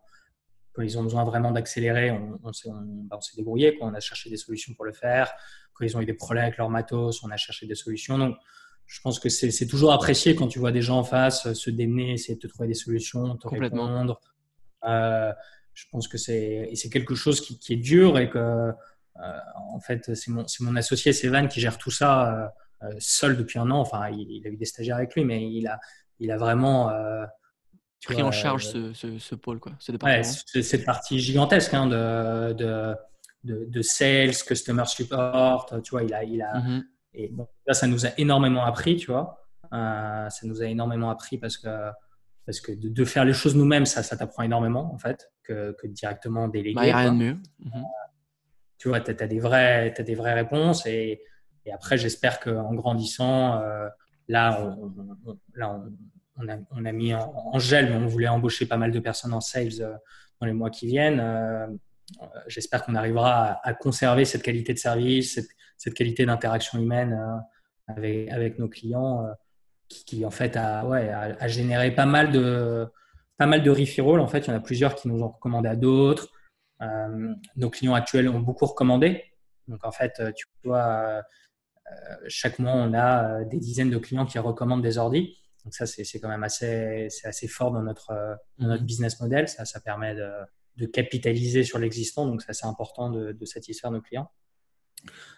quand 0.73 0.81
ils 0.81 0.97
ont 0.97 1.03
besoin 1.03 1.23
vraiment 1.23 1.51
d'accélérer, 1.51 2.11
on, 2.11 2.39
on 2.43 2.53
s'est 2.53 2.69
bah, 2.71 3.19
débrouillé, 3.35 3.77
on 3.81 3.93
a 3.93 3.99
cherché 3.99 4.29
des 4.29 4.37
solutions 4.37 4.73
pour 4.73 4.85
le 4.85 4.93
faire. 4.93 5.31
Quand 5.73 5.85
ils 5.85 5.95
ont 5.95 6.01
eu 6.01 6.05
des 6.05 6.13
problèmes 6.13 6.43
avec 6.43 6.57
leur 6.57 6.69
matos, 6.69 7.23
on 7.23 7.31
a 7.31 7.37
cherché 7.37 7.65
des 7.65 7.75
solutions. 7.75 8.17
Donc, 8.17 8.35
je 8.85 9.01
pense 9.01 9.19
que 9.19 9.29
c'est 9.29 9.67
toujours 9.67 9.93
apprécié 9.93 10.35
quand 10.35 10.47
tu 10.47 10.57
vois 10.57 10.71
des 10.71 10.81
gens 10.81 10.97
en 10.97 11.03
face 11.03 11.53
se 11.53 11.69
démener, 11.69 12.13
essayer 12.13 12.33
de 12.35 12.39
te 12.39 12.47
trouver 12.47 12.67
des 12.67 12.73
solutions, 12.73 13.37
te 13.37 13.47
répondre. 13.47 14.19
Euh, 14.83 15.31
je 15.75 15.85
pense 15.91 16.07
que 16.07 16.17
c'est 16.17 16.89
quelque 16.91 17.13
chose 17.13 17.39
qui, 17.39 17.59
qui, 17.59 17.73
est 17.73 17.77
dur 17.77 18.17
et 18.17 18.31
que, 18.31 18.71
en 19.55 19.79
fait, 19.79 20.15
c'est 20.15 20.31
mon, 20.31 20.45
mon, 20.61 20.75
associé 20.75 21.13
Sévan 21.13 21.47
qui 21.47 21.59
gère 21.59 21.77
tout 21.77 21.91
ça 21.91 22.53
seul 22.99 23.35
depuis 23.37 23.59
un 23.59 23.69
an. 23.71 23.79
Enfin, 23.79 24.09
il, 24.09 24.45
a 24.45 24.49
eu 24.49 24.57
des 24.57 24.65
stagiaires 24.65 24.97
avec 24.97 25.13
lui, 25.15 25.25
mais 25.25 25.43
il 25.51 25.67
a, 25.67 25.79
il 26.19 26.31
a 26.31 26.37
vraiment 26.37 26.91
pris 28.05 28.21
en 28.21 28.31
charge 28.31 28.65
ce, 28.67 28.93
ce, 28.93 29.35
pôle, 29.35 29.59
quoi, 29.59 29.73
ce 29.79 29.91
ouais, 29.91 30.23
cette 30.23 30.85
partie 30.85 31.19
gigantesque 31.19 31.73
hein, 31.73 31.87
de, 31.87 32.53
de, 32.53 32.95
de, 33.43 33.81
sales, 33.81 34.35
customer 34.35 34.85
support. 34.85 35.65
Tu 35.83 35.91
vois, 35.91 36.03
il 36.03 36.13
a, 36.13 36.23
il 36.23 36.41
a, 36.41 36.59
mm-hmm. 36.59 36.83
Et 37.13 37.29
bon, 37.29 37.47
là, 37.65 37.73
ça 37.73 37.87
nous 37.87 38.05
a 38.05 38.09
énormément 38.17 38.63
appris, 38.63 38.97
tu 38.97 39.07
vois. 39.11 39.45
Euh, 39.73 40.29
ça 40.29 40.47
nous 40.47 40.61
a 40.61 40.65
énormément 40.65 41.09
appris 41.09 41.37
parce 41.37 41.57
que, 41.57 41.89
parce 42.45 42.59
que 42.59 42.71
de, 42.71 43.05
faire 43.05 43.25
les 43.25 43.33
choses 43.33 43.55
nous-mêmes, 43.55 43.85
ça, 43.85 44.03
ça 44.03 44.17
t'apprend 44.17 44.43
énormément, 44.43 44.93
en 44.93 44.97
fait, 44.97 45.31
que, 45.43 45.75
que 45.79 45.87
directement 45.87 46.47
déléguer. 46.47 46.75
Bah, 46.75 46.83
il 46.83 46.87
n'y 46.87 46.91
a 46.91 46.97
rien 46.97 47.13
de 47.13 47.17
mieux. 47.17 47.37
Mhm. 47.59 47.83
Tu 48.79 48.87
vois, 48.87 49.01
tu 49.01 49.11
as, 49.11 49.27
des 49.27 49.39
vraies, 49.39 49.93
réponses. 50.33 50.85
Et, 50.87 51.21
après, 51.71 51.99
j'espère 51.99 52.39
qu'en 52.39 52.73
grandissant, 52.73 53.61
euh, 53.61 53.87
là, 54.27 54.75
on, 54.81 55.37
là 55.53 55.79
on, 56.71 56.85
a, 56.85 56.91
mis 56.91 57.13
en, 57.13 57.59
gel, 57.59 57.89
mais 57.89 57.95
on 57.95 58.07
voulait 58.07 58.27
embaucher 58.27 58.65
pas 58.65 58.77
mal 58.77 58.91
de 58.91 58.99
personnes 58.99 59.33
en 59.33 59.41
sales 59.41 59.81
euh, 59.81 59.93
dans 60.39 60.47
les 60.47 60.53
mois 60.53 60.69
qui 60.69 60.87
viennent. 60.87 61.21
j'espère 62.47 62.83
qu'on 62.83 62.95
arrivera 62.95 63.59
à, 63.63 63.73
conserver 63.73 64.25
cette 64.25 64.41
qualité 64.41 64.73
de 64.73 64.79
service, 64.79 65.39
cette, 65.77 65.93
qualité 65.93 66.25
d'interaction 66.25 66.79
humaine 66.79 67.13
euh, 67.93 68.25
avec, 68.29 68.59
nos 68.59 68.67
clients 68.67 69.25
euh, 69.25 69.31
qui, 69.87 70.25
en 70.25 70.31
fait 70.31 70.55
a, 70.55 70.85
ouais, 70.85 71.09
a, 71.09 71.47
généré 71.47 71.91
pas 71.91 72.05
mal 72.05 72.31
de 72.31 72.87
pas 73.37 73.45
mal 73.45 73.63
de. 73.63 73.71
En 73.71 74.27
fait, 74.27 74.39
il 74.39 74.47
y 74.49 74.53
en 74.53 74.57
a 74.57 74.59
plusieurs 74.59 74.95
qui 74.95 75.07
nous 75.07 75.23
ont 75.23 75.29
recommandé 75.29 75.69
à 75.69 75.75
d'autres. 75.75 76.29
Euh, 76.81 77.33
nos 77.55 77.69
clients 77.69 77.93
actuels 77.93 78.29
ont 78.29 78.39
beaucoup 78.39 78.65
recommandé. 78.65 79.23
Donc 79.67 79.85
en 79.85 79.91
fait, 79.91 80.21
tu 80.35 80.45
vois, 80.63 81.21
chaque 82.27 82.59
mois, 82.59 82.73
on 82.73 82.93
a 82.93 83.43
des 83.45 83.59
dizaines 83.59 83.89
de 83.89 83.97
clients 83.97 84.25
qui 84.25 84.39
recommandent 84.39 84.81
des 84.81 84.97
ordis. 84.97 85.37
Donc 85.63 85.73
ça, 85.73 85.85
c'est 85.85 86.19
quand 86.19 86.29
même 86.29 86.43
assez, 86.43 87.07
assez 87.23 87.47
fort 87.47 87.71
dans 87.71 87.83
notre, 87.83 88.37
dans 88.57 88.67
notre 88.67 88.83
business 88.83 89.19
model. 89.19 89.47
Ça, 89.47 89.65
ça 89.65 89.79
permet 89.79 90.15
de, 90.15 90.29
de 90.79 90.85
capitaliser 90.85 91.63
sur 91.63 91.77
l'existant. 91.77 92.25
Donc 92.25 92.41
c'est 92.41 92.51
assez 92.51 92.65
important 92.65 93.09
de, 93.09 93.33
de, 93.33 93.45
satisfaire 93.45 93.91
nos 93.91 94.01
clients. 94.01 94.31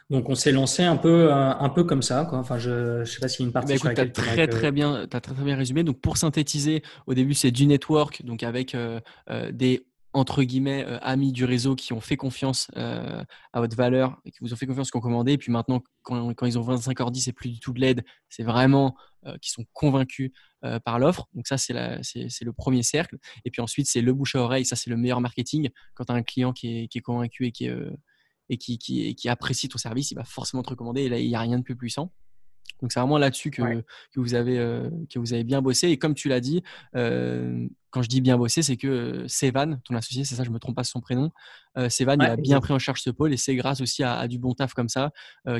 Donc 0.09 0.29
on 0.29 0.35
s'est 0.35 0.51
lancé 0.51 0.83
un 0.83 0.97
peu, 0.97 1.31
un 1.31 1.69
peu 1.69 1.83
comme 1.83 2.01
ça. 2.01 2.25
Quoi. 2.25 2.39
Enfin, 2.39 2.57
je 2.57 2.99
ne 2.99 3.05
sais 3.05 3.19
pas 3.19 3.27
s'il 3.27 3.41
y 3.41 3.45
a 3.45 3.47
une 3.47 3.53
partie. 3.53 3.77
Bah, 3.77 3.93
tu 3.93 4.01
as 4.01 4.07
très, 4.07 4.47
très, 4.47 4.71
bien, 4.71 5.03
as 5.03 5.07
très, 5.07 5.33
très 5.33 5.43
bien 5.43 5.55
résumé. 5.55 5.83
Donc 5.83 5.99
pour 6.01 6.17
synthétiser, 6.17 6.83
au 7.07 7.13
début 7.13 7.33
c'est 7.33 7.51
du 7.51 7.65
network, 7.65 8.23
donc 8.25 8.43
avec 8.43 8.75
euh, 8.75 8.99
euh, 9.29 9.51
des 9.51 9.85
entre 10.13 10.43
guillemets 10.43 10.85
euh, 10.85 10.99
amis 11.01 11.31
du 11.31 11.45
réseau 11.45 11.75
qui 11.75 11.93
ont 11.93 12.01
fait 12.01 12.17
confiance 12.17 12.69
à 12.75 13.25
votre 13.55 13.75
valeur 13.75 14.19
qui 14.25 14.37
vous 14.41 14.53
ont 14.53 14.55
fait 14.55 14.67
confiance, 14.67 14.91
qui 14.91 14.97
ont 14.97 15.01
commandé. 15.01 15.33
Et 15.33 15.37
puis 15.37 15.51
maintenant, 15.51 15.81
quand, 16.03 16.45
ils 16.45 16.59
ont 16.59 16.63
25 16.63 16.99
ordi, 16.99 17.21
c'est 17.21 17.33
plus 17.33 17.49
du 17.49 17.59
tout 17.59 17.73
de 17.73 17.79
l'aide, 17.79 18.03
c'est 18.29 18.43
vraiment 18.43 18.95
qui 19.41 19.51
sont 19.51 19.65
convaincus 19.73 20.31
par 20.83 20.99
l'offre. 20.99 21.27
Donc 21.33 21.47
ça, 21.47 21.57
c'est 21.57 21.73
le 21.73 22.51
premier 22.51 22.83
cercle. 22.83 23.17
Et 23.45 23.51
puis 23.51 23.61
ensuite, 23.61 23.87
c'est 23.87 24.01
le 24.01 24.13
bouche 24.13 24.35
à 24.35 24.39
oreille. 24.39 24.65
Ça, 24.65 24.75
c'est 24.75 24.89
le 24.89 24.97
meilleur 24.97 25.21
marketing. 25.21 25.69
Quand 25.93 26.05
tu 26.05 26.11
as 26.11 26.15
un 26.15 26.23
client 26.23 26.53
qui 26.53 26.89
est, 26.93 27.01
convaincu 27.01 27.45
et 27.45 27.51
qui 27.51 27.69
et 28.51 28.57
qui, 28.57 29.29
apprécie 29.29 29.69
ton 29.69 29.77
service, 29.77 30.11
il 30.11 30.15
va 30.15 30.25
forcément 30.25 30.61
te 30.61 30.69
recommander. 30.69 31.03
Et 31.03 31.09
là, 31.09 31.19
il 31.19 31.27
n'y 31.27 31.35
a 31.35 31.39
rien 31.39 31.57
de 31.57 31.63
plus 31.63 31.75
puissant. 31.75 32.11
Donc, 32.81 32.91
c'est 32.91 32.99
vraiment 32.99 33.19
là-dessus 33.19 33.51
que, 33.51 33.61
que, 33.61 34.19
vous 34.19 34.33
avez, 34.33 34.57
euh, 34.57 34.89
que 35.11 35.19
vous 35.19 35.33
avez 35.33 35.43
bien 35.43 35.61
bossé. 35.61 35.89
Et 35.89 35.97
comme 35.97 36.15
tu 36.15 36.29
l'as 36.29 36.39
dit, 36.39 36.63
euh, 36.95 37.67
quand 37.91 38.01
je 38.01 38.09
dis 38.09 38.21
bien 38.21 38.37
bossé, 38.37 38.63
c'est 38.63 38.75
que 38.75 38.87
euh, 38.87 39.27
Sévan, 39.27 39.79
ton 39.83 39.95
associé, 39.95 40.25
c'est 40.25 40.35
ça, 40.35 40.43
je 40.43 40.49
ne 40.49 40.53
me 40.55 40.59
trompe 40.59 40.75
pas 40.75 40.83
sur 40.83 40.93
son 40.93 41.01
prénom, 41.01 41.31
euh, 41.77 41.89
Sévan, 41.89 42.15
il 42.19 42.25
a 42.25 42.35
bien 42.37 42.59
pris 42.59 42.73
en 42.73 42.79
charge 42.79 43.01
ce 43.01 43.11
pôle. 43.11 43.33
Et 43.33 43.37
c'est 43.37 43.55
grâce 43.55 43.81
aussi 43.81 44.03
à, 44.03 44.27
du 44.27 44.39
bon 44.39 44.53
taf 44.53 44.73
comme 44.73 44.89
ça 44.89 45.11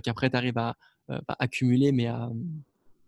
qu'après, 0.03 0.29
tu 0.29 0.35
arrives 0.37 0.57
à, 0.57 0.75
pas 1.07 1.35
accumuler, 1.39 1.91
mais 1.91 2.07
à, 2.07 2.29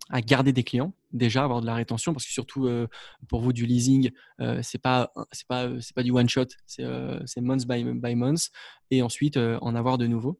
à 0.09 0.21
garder 0.21 0.51
des 0.51 0.63
clients 0.63 0.93
déjà 1.11 1.43
avoir 1.43 1.61
de 1.61 1.65
la 1.65 1.75
rétention 1.75 2.13
parce 2.13 2.25
que 2.25 2.31
surtout 2.31 2.67
euh, 2.67 2.87
pour 3.27 3.41
vous 3.41 3.53
du 3.53 3.65
leasing 3.65 4.11
euh, 4.41 4.59
c'est 4.61 4.81
pas 4.81 5.13
c'est 5.31 5.47
pas 5.47 5.69
c'est 5.79 5.95
pas 5.95 6.03
du 6.03 6.11
one 6.11 6.27
shot 6.27 6.47
c'est 6.65 6.83
euh, 6.83 7.19
months 7.37 7.65
by, 7.65 7.83
by 7.83 8.15
months 8.15 8.49
et 8.91 9.01
ensuite 9.01 9.37
en 9.37 9.75
avoir 9.75 9.97
de 9.97 10.07
nouveau 10.07 10.39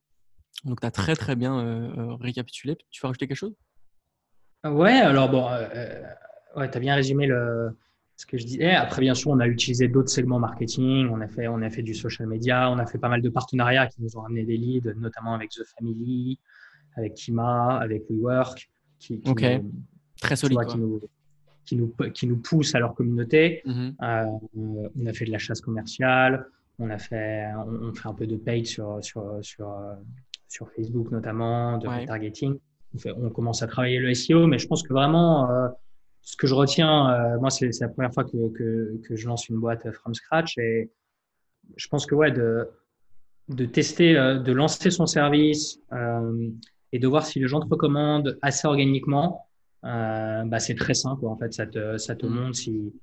donc 0.64 0.82
tu 0.82 0.88
as 0.88 0.92
très 0.92 1.16
très 1.16 1.36
bien 1.36 2.18
récapitulé. 2.20 2.78
Tu 2.90 3.02
veux 3.02 3.08
rajouter 3.08 3.28
quelque 3.28 3.38
chose? 3.38 3.56
Ouais 4.64 4.94
alors 4.94 5.30
bon 5.30 5.46
ouais 6.56 6.72
tu 6.72 6.78
as 6.78 6.80
bien 6.80 6.96
résumé 6.96 7.28
le 7.28 7.78
ce 8.16 8.26
que 8.26 8.38
je 8.38 8.46
disais. 8.46 8.72
Après 8.72 9.02
bien 9.02 9.14
sûr 9.14 9.32
on 9.32 9.40
a 9.40 9.48
utilisé 9.48 9.88
d'autres 9.88 10.10
segments 10.10 10.40
marketing. 10.40 11.10
On 11.12 11.22
a 11.22 11.28
fait 11.28 11.48
on 11.48 11.62
a 11.62 11.70
fait 11.70 11.84
du 11.84 11.94
social 11.94 12.28
media. 12.28 12.70
On 12.72 12.80
a 12.80 12.86
fait 12.86 12.98
pas 12.98 13.10
mal 13.10 13.22
de 13.22 13.30
partenariats 13.30 13.88
qui 13.88 14.02
nous 14.02 14.18
ont 14.18 14.24
amené 14.24 14.44
des 14.46 14.58
leads 14.58 14.94
notamment 14.96 15.34
avec 15.34 15.50
The 15.52 15.64
Family 15.78 16.40
avec 16.96 17.16
Kima 17.16 17.78
avec 17.80 18.04
WeWork 18.10 18.70
qui, 19.00 19.22
très 20.24 20.36
solide, 20.36 20.60
qui, 20.68 20.78
nous, 20.78 21.02
qui, 21.66 21.76
nous, 21.76 21.94
qui, 22.14 22.28
nous, 22.28 22.38
poussent 22.38 22.76
à 22.76 22.80
leur 22.80 22.96
communauté. 22.96 23.62
Mm-hmm. 23.66 23.94
Euh, 24.02 24.90
on 24.96 25.06
a 25.06 25.14
fait 25.14 25.26
de 25.26 25.32
la 25.32 25.38
chasse 25.38 25.62
commerciale, 25.62 26.46
on 26.80 26.90
a 26.90 26.98
fait, 26.98 27.46
on, 27.68 27.94
fait 27.94 28.08
un 28.08 28.14
peu 28.14 28.26
de 28.26 28.38
paid 28.38 28.66
sur, 28.66 29.04
sur, 29.04 29.40
sur, 29.42 29.70
euh, 29.70 29.94
sur 30.54 30.70
Facebook 30.72 31.12
notamment, 31.12 31.78
de 31.78 31.88
retargeting. 31.88 32.60
On, 33.06 33.26
on, 33.26 33.30
commence 33.30 33.64
à 33.64 33.68
travailler 33.68 34.00
le 34.00 34.14
SEO, 34.14 34.48
mais 34.48 34.60
je 34.60 34.68
pense 34.68 34.84
que 34.84 34.94
vraiment, 34.94 35.50
euh, 35.50 35.68
ce 36.22 36.38
que 36.38 36.48
je 36.48 36.54
retiens, 36.54 37.38
moi, 37.40 37.50
c'est 37.50 37.70
la 37.82 37.90
première 37.90 38.14
fois 38.14 38.24
que, 38.24 38.50
que, 38.54 38.98
que, 39.06 39.16
je 39.16 39.28
lance 39.28 39.50
une 39.50 39.60
boîte 39.60 39.92
from 39.92 40.14
scratch 40.14 40.58
et 40.58 40.92
je 41.76 41.88
pense 41.88 42.06
que 42.06 42.16
ouais, 42.16 42.32
de, 42.32 42.70
de 43.50 43.66
tester, 43.66 44.14
de 44.14 44.52
lancer 44.54 44.92
son 44.92 45.06
service, 45.06 45.80
et 46.94 47.00
de 47.00 47.08
voir 47.08 47.26
si 47.26 47.40
les 47.40 47.48
gens 47.48 47.60
te 47.60 47.68
recommandent 47.68 48.38
assez 48.44 48.68
organiquement, 48.68 49.50
euh, 49.84 50.44
bah, 50.46 50.60
c'est 50.60 50.76
très 50.76 50.94
simple. 50.94 51.26
En 51.26 51.36
fait, 51.36 51.52
ça 51.52 51.66
te, 51.66 51.98
ça 51.98 52.16
te 52.16 52.26
mm. 52.26 52.30
montre 52.30 52.56
si, 52.56 52.94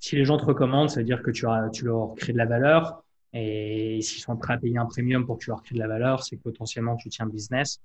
si 0.00 0.16
les 0.16 0.24
gens 0.24 0.38
te 0.38 0.46
recommandent, 0.46 0.88
ça 0.88 1.00
veut 1.00 1.06
dire 1.06 1.22
que 1.22 1.30
tu, 1.30 1.46
as, 1.46 1.68
tu 1.70 1.84
leur 1.84 2.14
crées 2.16 2.32
de 2.32 2.38
la 2.38 2.46
valeur. 2.46 3.03
Et 3.34 4.00
s'ils 4.00 4.22
sont 4.22 4.36
prêts 4.36 4.54
à 4.54 4.58
payer 4.58 4.78
un 4.78 4.86
premium 4.86 5.26
pour 5.26 5.38
que 5.38 5.44
tu 5.44 5.50
leur 5.50 5.62
crées 5.62 5.74
de 5.74 5.80
la 5.80 5.88
valeur, 5.88 6.22
c'est 6.22 6.36
que 6.36 6.42
potentiellement 6.42 6.96
tu 6.96 7.08
tiens 7.08 7.26
business. 7.26 7.80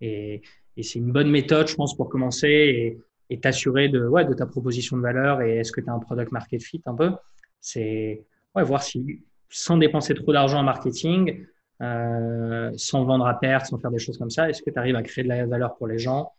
Et, 0.00 0.42
c'est 0.80 1.00
une 1.00 1.12
bonne 1.12 1.30
méthode, 1.30 1.68
je 1.68 1.74
pense, 1.74 1.94
pour 1.94 2.08
commencer 2.08 2.98
et, 3.28 3.38
t'assurer 3.40 3.88
de, 3.88 4.06
ouais, 4.06 4.24
de 4.24 4.34
ta 4.34 4.46
proposition 4.46 4.96
de 4.96 5.02
valeur 5.02 5.40
et 5.40 5.56
est-ce 5.56 5.72
que 5.72 5.80
tu 5.80 5.88
as 5.88 5.92
un 5.92 5.98
product 5.98 6.32
market 6.32 6.62
fit 6.62 6.82
un 6.84 6.94
peu. 6.94 7.12
C'est 7.60 8.22
voir 8.54 8.82
si, 8.82 9.22
sans 9.48 9.78
dépenser 9.78 10.14
trop 10.14 10.32
d'argent 10.32 10.60
en 10.60 10.62
marketing, 10.62 11.46
euh, 11.80 12.70
sans 12.76 13.04
vendre 13.04 13.26
à 13.26 13.38
perte, 13.38 13.66
sans 13.66 13.78
faire 13.78 13.90
des 13.90 13.98
choses 13.98 14.18
comme 14.18 14.30
ça 14.30 14.48
Est-ce 14.48 14.62
que 14.62 14.70
tu 14.70 14.78
arrives 14.78 14.96
à 14.96 15.02
créer 15.02 15.24
de 15.24 15.28
la 15.28 15.46
valeur 15.46 15.76
pour 15.76 15.86
les 15.86 15.98
gens? 15.98 16.32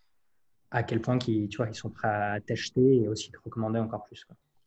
À 0.72 0.84
quel 0.84 1.02
point 1.02 1.18
ils, 1.28 1.50
tu 1.50 1.58
vois, 1.58 1.68
ils 1.68 1.76
sont 1.76 1.90
prêts 1.90 2.08
à 2.08 2.40
t'acheter 2.40 3.02
et 3.02 3.08
aussi 3.08 3.32
te 3.32 3.38
recommander 3.44 3.80
encore 3.80 4.04
plus 4.04 4.24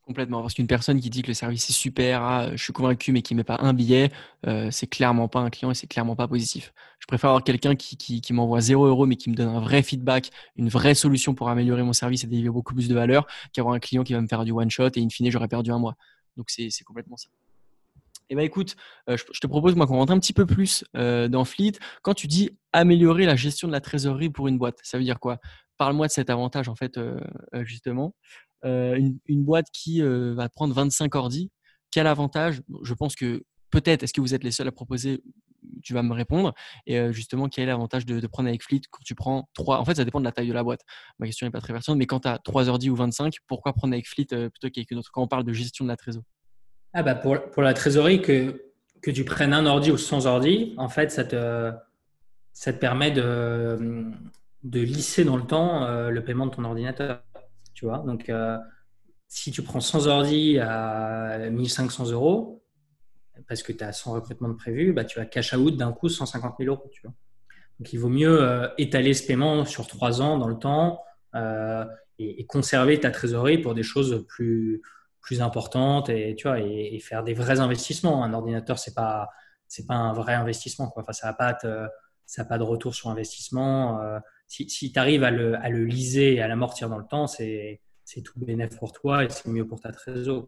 Complètement. 0.06 0.40
Parce 0.40 0.54
qu'une 0.54 0.68
personne 0.68 1.00
qui 1.00 1.10
dit 1.10 1.22
que 1.22 1.26
le 1.26 1.34
service 1.34 1.68
est 1.68 1.72
super, 1.72 2.22
ah, 2.22 2.50
je 2.54 2.62
suis 2.62 2.72
convaincu, 2.72 3.10
mais 3.10 3.22
qui 3.22 3.34
ne 3.34 3.38
met 3.38 3.44
pas 3.44 3.58
un 3.60 3.72
billet, 3.72 4.12
euh, 4.46 4.70
c'est 4.70 4.86
clairement 4.86 5.26
pas 5.26 5.40
un 5.40 5.50
client 5.50 5.72
et 5.72 5.74
c'est 5.74 5.88
clairement 5.88 6.14
pas 6.14 6.28
positif. 6.28 6.72
Je 7.00 7.06
préfère 7.06 7.30
avoir 7.30 7.42
quelqu'un 7.42 7.74
qui, 7.74 8.22
m'envoie 8.30 8.60
0 8.60 8.86
euros, 8.86 9.04
mais 9.06 9.16
qui 9.16 9.30
me 9.30 9.34
donne 9.34 9.48
un 9.48 9.58
vrai 9.58 9.82
feedback, 9.82 10.30
une 10.54 10.68
vraie 10.68 10.94
solution 10.94 11.34
pour 11.34 11.48
améliorer 11.48 11.82
mon 11.82 11.92
service 11.92 12.22
et 12.22 12.28
délivrer 12.28 12.52
beaucoup 12.52 12.72
plus 12.72 12.88
de 12.88 12.94
valeur, 12.94 13.26
qu'avoir 13.52 13.74
un 13.74 13.80
client 13.80 14.04
qui 14.04 14.12
va 14.12 14.20
me 14.20 14.28
faire 14.28 14.44
du 14.44 14.52
one 14.52 14.70
shot 14.70 14.90
et 14.94 15.02
in 15.02 15.08
fine, 15.08 15.28
j'aurais 15.28 15.48
perdu 15.48 15.72
un 15.72 15.78
mois. 15.78 15.96
Donc, 16.36 16.50
c'est 16.50 16.70
complètement 16.84 17.16
ça. 17.16 17.28
Eh 18.28 18.34
ben 18.34 18.42
écoute, 18.42 18.76
je, 19.08 19.40
te 19.40 19.46
propose 19.46 19.76
moi 19.76 19.86
qu'on 19.86 19.96
rentre 19.96 20.12
un 20.12 20.18
petit 20.20 20.32
peu 20.32 20.46
plus 20.46 20.84
dans 20.94 21.44
Fleet. 21.44 21.72
Quand 22.02 22.14
tu 22.14 22.28
dis 22.28 22.50
améliorer 22.72 23.24
la 23.24 23.34
gestion 23.34 23.66
de 23.66 23.72
la 23.72 23.80
trésorerie 23.80 24.30
pour 24.30 24.46
une 24.46 24.58
boîte, 24.58 24.78
ça 24.82 24.98
veut 24.98 25.04
dire 25.04 25.18
quoi? 25.18 25.38
Parle-moi 25.78 26.06
de 26.06 26.12
cet 26.12 26.30
avantage 26.30 26.68
en 26.68 26.74
fait 26.74 26.98
justement. 27.62 28.14
Une, 28.64 29.18
une, 29.26 29.44
boîte 29.44 29.66
qui 29.72 30.00
va 30.00 30.48
prendre 30.48 30.74
25 30.74 31.14
ordi, 31.14 31.50
quel 31.90 32.06
avantage? 32.06 32.62
Je 32.82 32.94
pense 32.94 33.14
que 33.14 33.44
peut-être, 33.70 34.02
est-ce 34.02 34.12
que 34.12 34.20
vous 34.20 34.34
êtes 34.34 34.42
les 34.42 34.50
seuls 34.50 34.66
à 34.66 34.72
proposer 34.72 35.22
tu 35.82 35.94
vas 35.94 36.02
me 36.02 36.12
répondre. 36.12 36.54
Et 36.86 36.98
euh, 36.98 37.12
justement, 37.12 37.48
quel 37.48 37.64
est 37.64 37.66
l'avantage 37.66 38.06
de, 38.06 38.24
prendre 38.26 38.48
avec 38.48 38.62
Fleet 38.62 38.82
quand 38.90 39.02
tu 39.04 39.14
prends 39.14 39.48
3 39.54 39.78
En 39.78 39.84
fait, 39.84 39.94
ça 39.94 40.04
dépend 40.04 40.20
de 40.20 40.24
la 40.24 40.32
taille 40.32 40.48
de 40.48 40.52
la 40.52 40.62
boîte. 40.62 40.80
Ma 41.18 41.26
question 41.26 41.46
n'est 41.46 41.50
pas 41.50 41.60
très 41.60 41.72
pertinente, 41.72 41.98
mais 41.98 42.06
quand 42.06 42.20
tu 42.20 42.28
as 42.28 42.38
3 42.38 42.68
ordi 42.68 42.90
ou 42.90 42.96
25, 42.96 43.36
pourquoi 43.46 43.72
prendre 43.72 43.94
avec 43.94 44.08
Fleet 44.08 44.26
euh, 44.32 44.48
plutôt 44.48 44.70
qu'avec 44.70 44.90
une 44.90 44.98
autre? 44.98 45.10
Quand 45.12 45.22
on 45.22 45.28
parle 45.28 45.44
de 45.44 45.52
gestion 45.52 45.84
de 45.84 45.90
la 45.90 45.96
trésorerie 45.96 46.26
ah 46.92 47.02
bah 47.02 47.14
pour, 47.14 47.62
la 47.62 47.74
trésorerie, 47.74 48.22
que, 48.22 48.58
tu 49.02 49.24
prennes 49.24 49.52
un 49.52 49.66
ordi 49.66 49.90
ou 49.90 49.98
100 49.98 50.24
ordi, 50.24 50.74
en 50.78 50.88
fait, 50.88 51.10
ça 51.10 51.24
te, 51.24 51.70
ça 52.52 52.72
te 52.72 52.78
permet 52.78 53.10
de, 53.10 54.10
de 54.62 54.80
lisser 54.80 55.24
dans 55.24 55.36
le 55.36 55.42
temps 55.42 55.84
euh, 55.84 56.08
le 56.10 56.24
paiement 56.24 56.46
de 56.46 56.52
ton 56.52 56.64
ordinateur. 56.64 57.22
Tu 57.76 57.84
vois 57.84 57.98
Donc, 57.98 58.32
si 59.28 59.50
tu 59.50 59.62
prends 59.62 59.80
100 59.80 60.06
ordi 60.06 60.58
à 60.58 61.50
1500 61.50 62.10
euros, 62.10 62.64
parce 63.46 63.62
que 63.62 63.72
tu 63.72 63.84
as 63.84 63.92
100 63.92 64.14
recrutements 64.14 64.48
de 64.48 64.54
prévus, 64.54 64.94
bah, 64.94 65.04
tu 65.04 65.18
vas 65.18 65.26
cash 65.26 65.52
out 65.52 65.76
d'un 65.76 65.92
coup 65.92 66.08
150 66.08 66.54
000 66.58 66.74
euros. 66.74 66.88
Tu 66.90 67.02
vois. 67.02 67.12
Donc, 67.78 67.92
il 67.92 67.98
vaut 67.98 68.08
mieux 68.08 68.40
euh, 68.40 68.66
étaler 68.78 69.12
ce 69.12 69.26
paiement 69.26 69.66
sur 69.66 69.86
trois 69.86 70.22
ans 70.22 70.38
dans 70.38 70.48
le 70.48 70.58
temps 70.58 71.02
euh, 71.34 71.84
et, 72.18 72.46
conserver 72.46 72.98
ta 72.98 73.10
trésorerie 73.10 73.58
pour 73.58 73.74
des 73.74 73.82
choses 73.82 74.24
plus, 74.26 74.80
plus 75.20 75.42
importantes 75.42 76.08
et, 76.08 76.34
tu 76.34 76.48
vois, 76.48 76.58
et, 76.60 76.98
faire 77.00 77.22
des 77.22 77.34
vrais 77.34 77.60
investissements. 77.60 78.24
Un 78.24 78.32
ordinateur, 78.32 78.78
ce 78.78 78.88
n'est 78.88 78.94
pas, 78.94 79.28
pas 79.86 79.94
un 79.94 80.14
vrai 80.14 80.32
investissement. 80.32 80.88
Quoi. 80.88 81.02
Enfin, 81.02 81.12
ça 81.12 81.26
n'a 81.26 81.34
pas, 81.34 81.52
pas 81.52 82.58
de 82.58 82.62
retour 82.62 82.94
sur 82.94 83.10
investissement. 83.10 84.00
Si, 84.48 84.66
tu 84.66 84.98
arrives 84.98 85.24
à 85.24 85.30
le, 85.30 85.56
à 85.56 85.68
le 85.68 85.84
liser 85.84 86.34
et 86.34 86.42
à 86.42 86.48
l'amortir 86.48 86.88
dans 86.88 86.98
le 86.98 87.06
temps, 87.06 87.26
c'est 87.26 87.80
tout 88.24 88.38
bénéfice 88.38 88.78
pour 88.78 88.92
toi 88.92 89.24
et 89.24 89.28
c'est 89.28 89.48
mieux 89.48 89.66
pour 89.66 89.80
ta 89.80 89.92
trésorerie. 89.92 90.46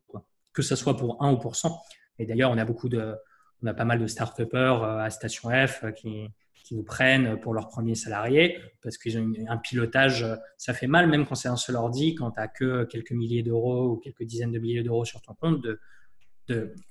Que 0.53 0.63
ce 0.63 0.77
soit 0.77 0.97
pour 0.97 1.23
1 1.23 1.33
ou 1.33 1.39
pour 1.39 1.57
100. 1.57 1.81
Et 2.19 2.27
d'ailleurs, 2.27 2.51
on 2.51 2.59
a 2.59 2.65
beaucoup 2.65 2.89
de, 2.89 3.15
on 3.63 3.67
a 3.67 3.75
pas 3.75 3.85
mal 3.85 3.99
de 3.99 4.07
start-upers 4.07 4.83
euh, 4.83 4.99
à 4.99 5.11
Station 5.11 5.51
F 5.51 5.85
euh, 5.85 5.91
qui, 5.91 6.29
qui 6.55 6.75
nous 6.75 6.83
prennent 6.83 7.39
pour 7.41 7.55
leurs 7.55 7.69
premiers 7.69 7.95
salariés 7.95 8.59
parce 8.83 8.99
qu'ils 8.99 9.19
ont 9.19 9.33
un 9.49 9.57
pilotage. 9.57 10.23
Euh, 10.23 10.37
ça 10.57 10.75
fait 10.75 10.87
mal, 10.87 11.09
même 11.09 11.27
quand 11.27 11.35
c'est 11.35 11.49
un 11.49 11.57
seul 11.57 11.77
ordi, 11.77 12.15
quand 12.15 12.31
tu 12.33 12.41
n'as 12.41 12.49
que 12.49 12.85
quelques 12.85 13.13
milliers 13.13 13.43
d'euros 13.43 13.93
ou 13.93 13.97
quelques 13.97 14.25
dizaines 14.25 14.53
de 14.53 14.59
milliers 14.59 14.83
d'euros 14.83 15.05
sur 15.05 15.21
ton 15.23 15.35
compte. 15.35 15.65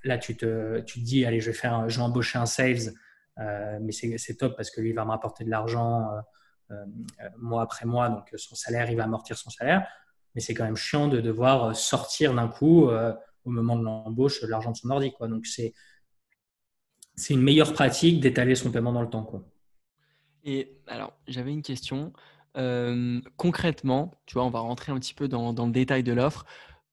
Là, 0.03 0.19
tu 0.19 0.37
te, 0.37 0.81
tu 0.81 0.99
dis, 0.99 1.25
allez, 1.25 1.39
je 1.39 1.47
vais, 1.47 1.57
faire, 1.57 1.89
je 1.89 1.97
vais 1.97 2.03
embaucher 2.03 2.37
un 2.37 2.45
sales, 2.45 2.93
mais 3.37 3.91
c'est 3.91 4.37
top 4.37 4.55
parce 4.55 4.69
que 4.69 4.81
lui, 4.81 4.89
il 4.89 4.95
va 4.95 5.03
me 5.03 5.09
rapporter 5.09 5.43
de 5.43 5.49
l'argent 5.49 6.11
mois 7.37 7.61
après 7.61 7.85
mois, 7.85 8.09
donc 8.09 8.29
son 8.35 8.55
salaire, 8.55 8.89
il 8.89 8.97
va 8.97 9.03
amortir 9.03 9.37
son 9.37 9.49
salaire. 9.49 9.87
Mais 10.35 10.41
c'est 10.41 10.53
quand 10.53 10.65
même 10.65 10.75
chiant 10.75 11.07
de 11.07 11.19
devoir 11.19 11.75
sortir 11.75 12.33
d'un 12.33 12.47
coup 12.47 12.89
au 12.89 13.49
moment 13.49 13.75
de 13.77 13.83
l'embauche 13.83 14.41
l'argent 14.43 14.71
de 14.71 14.77
son 14.77 14.89
ordi. 14.89 15.11
Quoi. 15.13 15.27
Donc, 15.27 15.45
c'est, 15.45 15.73
c'est 17.15 17.33
une 17.33 17.41
meilleure 17.41 17.73
pratique 17.73 18.19
d'étaler 18.19 18.55
son 18.55 18.71
paiement 18.71 18.91
dans 18.91 19.01
le 19.01 19.09
temps. 19.09 19.23
Quoi. 19.23 19.43
Et 20.43 20.77
alors, 20.87 21.13
j'avais 21.27 21.51
une 21.51 21.61
question. 21.61 22.13
Euh, 22.57 23.21
concrètement, 23.35 24.13
tu 24.25 24.33
vois, 24.33 24.45
on 24.45 24.49
va 24.49 24.59
rentrer 24.59 24.91
un 24.91 24.99
petit 24.99 25.13
peu 25.13 25.27
dans, 25.27 25.53
dans 25.53 25.65
le 25.65 25.71
détail 25.71 26.03
de 26.03 26.13
l'offre. 26.13 26.45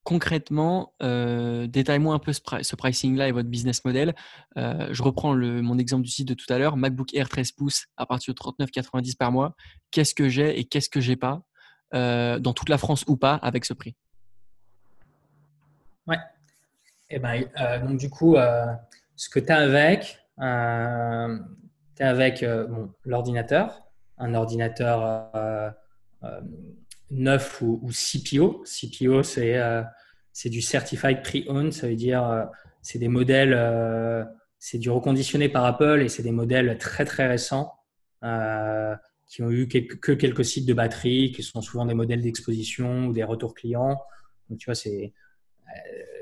Concrètement, 0.05 0.93
euh, 1.03 1.67
détaille-moi 1.67 2.14
un 2.14 2.19
peu 2.19 2.33
ce, 2.33 2.77
pricing-là 2.77 3.29
et 3.29 3.33
votre 3.33 3.49
business 3.49 3.85
model. 3.85 4.14
Euh, 4.57 4.88
je 4.93 5.03
reprends 5.03 5.35
mon 5.35 5.79
exemple 5.79 6.03
du 6.03 6.11
site 6.11 6.29
de 6.29 6.35
tout 6.35 6.51
à 6.53 6.59
l'heure, 6.59 6.77
MacBook 6.77 7.14
Air 7.14 7.29
13 7.29 7.53
pouces 7.53 7.87
à 7.97 8.07
partir 8.07 8.35
de 8.35 8.38
39,90 8.38 9.17
par 9.17 9.33
mois. 9.33 9.57
Qu'est-ce 9.90 10.14
que 10.14 10.29
j'ai 10.29 10.59
et 10.59 10.64
qu'est-ce 10.64 10.90
que 10.90 11.01
j'ai 11.01 11.17
pas 11.17 11.43
dans 11.93 12.53
toute 12.53 12.69
la 12.69 12.79
France 12.79 13.05
ou 13.07 13.17
pas 13.17 13.35
avec 13.37 13.64
ce 13.64 13.73
prix? 13.73 13.95
Ouais. 16.07 16.19
Eh 17.11 17.19
ben, 17.19 17.45
euh, 17.61 17.79
donc 17.81 17.99
du 17.99 18.11
coup, 18.11 18.37
euh, 18.37 18.67
ce 19.17 19.29
que 19.29 19.38
tu 19.38 19.53
as 19.53 19.59
avec, 19.59 20.19
euh, 20.40 21.38
tu 21.97 22.03
avec 22.03 22.45
l'ordinateur, 23.05 23.83
un 24.19 24.35
ordinateur 24.35 25.33
neuf 27.11 27.61
ou, 27.62 27.81
ou, 27.83 27.90
CPO. 27.90 28.64
CPO, 28.64 29.23
c'est 29.23 30.51
du 30.51 30.61
Certified 30.61 31.23
Pre-Owned, 31.23 31.73
ça 31.73 31.88
veut 31.88 31.97
dire 31.97 32.49
c'est 32.83 32.99
des 32.99 33.09
modèles, 33.09 33.57
c'est 34.59 34.79
du 34.79 34.90
reconditionné 34.90 35.49
par 35.49 35.64
Apple 35.64 36.03
et 36.03 36.09
c'est 36.09 36.23
des 36.23 36.33
modèles 36.33 36.77
très 36.79 37.05
très 37.05 37.27
récents 37.27 37.75
qui 39.27 39.43
ont 39.43 39.51
eu 39.51 39.69
que 39.69 40.12
quelques 40.12 40.45
sites 40.45 40.67
de 40.67 40.75
batterie, 40.75 41.33
qui 41.33 41.43
sont 41.43 41.61
souvent 41.61 41.87
des 41.87 41.95
modèles 41.95 42.21
d'exposition 42.21 43.07
ou 43.07 43.12
des 43.12 43.25
retours 43.25 43.55
clients. 43.55 44.01
Donc 44.49 44.59
tu 44.59 44.67
vois, 44.67 44.75
c'est 44.75 45.12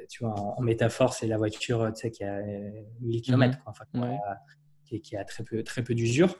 tu 0.09 0.25
vois, 0.25 0.35
en, 0.35 0.61
métaphore, 0.61 1.14
c'est 1.14 1.27
la 1.27 1.38
voiture 1.38 1.90
tu 1.95 2.03
sais, 2.03 2.11
qui 2.11 2.23
a 2.25 2.40
1000 3.01 3.23
km, 3.23 3.59
qui, 4.87 5.16
a, 5.16 5.25
très 5.25 5.42
peu, 5.42 5.62
très 5.62 5.83
peu 5.83 5.95
d'usure. 5.95 6.37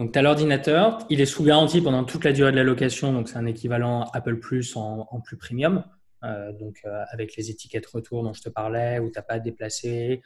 Donc, 0.00 0.12
tu 0.12 0.18
as 0.18 0.22
l'ordinateur, 0.22 1.04
il 1.10 1.20
est 1.20 1.26
sous 1.26 1.44
garantie 1.44 1.82
pendant 1.82 2.04
toute 2.04 2.24
la 2.24 2.32
durée 2.32 2.52
de 2.52 2.56
la 2.56 2.64
location, 2.64 3.12
donc 3.12 3.28
c'est 3.28 3.36
un 3.36 3.44
équivalent 3.44 4.04
Apple 4.14 4.38
Plus 4.38 4.74
en, 4.74 5.20
plus 5.20 5.36
premium, 5.36 5.84
euh, 6.24 6.54
donc 6.54 6.78
euh, 6.86 7.04
avec 7.10 7.36
les 7.36 7.50
étiquettes 7.50 7.84
retour 7.84 8.22
dont 8.22 8.32
je 8.32 8.40
te 8.40 8.48
parlais, 8.48 8.98
où 8.98 9.10
tu 9.10 9.18
n'as 9.18 9.22
pas 9.22 9.34
à 9.34 9.38
déplacer. 9.40 10.22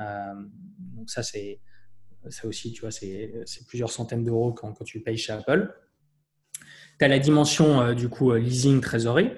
Euh, 0.00 0.32
donc, 0.78 1.10
ça, 1.10 1.22
c'est 1.22 1.60
ça 2.30 2.48
aussi, 2.48 2.72
tu 2.72 2.80
vois, 2.80 2.90
c'est 2.90 3.44
plusieurs 3.66 3.90
centaines 3.90 4.24
d'euros 4.24 4.54
quand, 4.54 4.82
tu 4.82 5.00
payes 5.00 5.18
chez 5.18 5.34
Apple. 5.34 5.74
Tu 6.98 7.04
as 7.04 7.08
la 7.08 7.18
dimension 7.18 7.92
du 7.92 8.08
coup 8.08 8.32
leasing 8.32 8.80
trésorerie. 8.80 9.30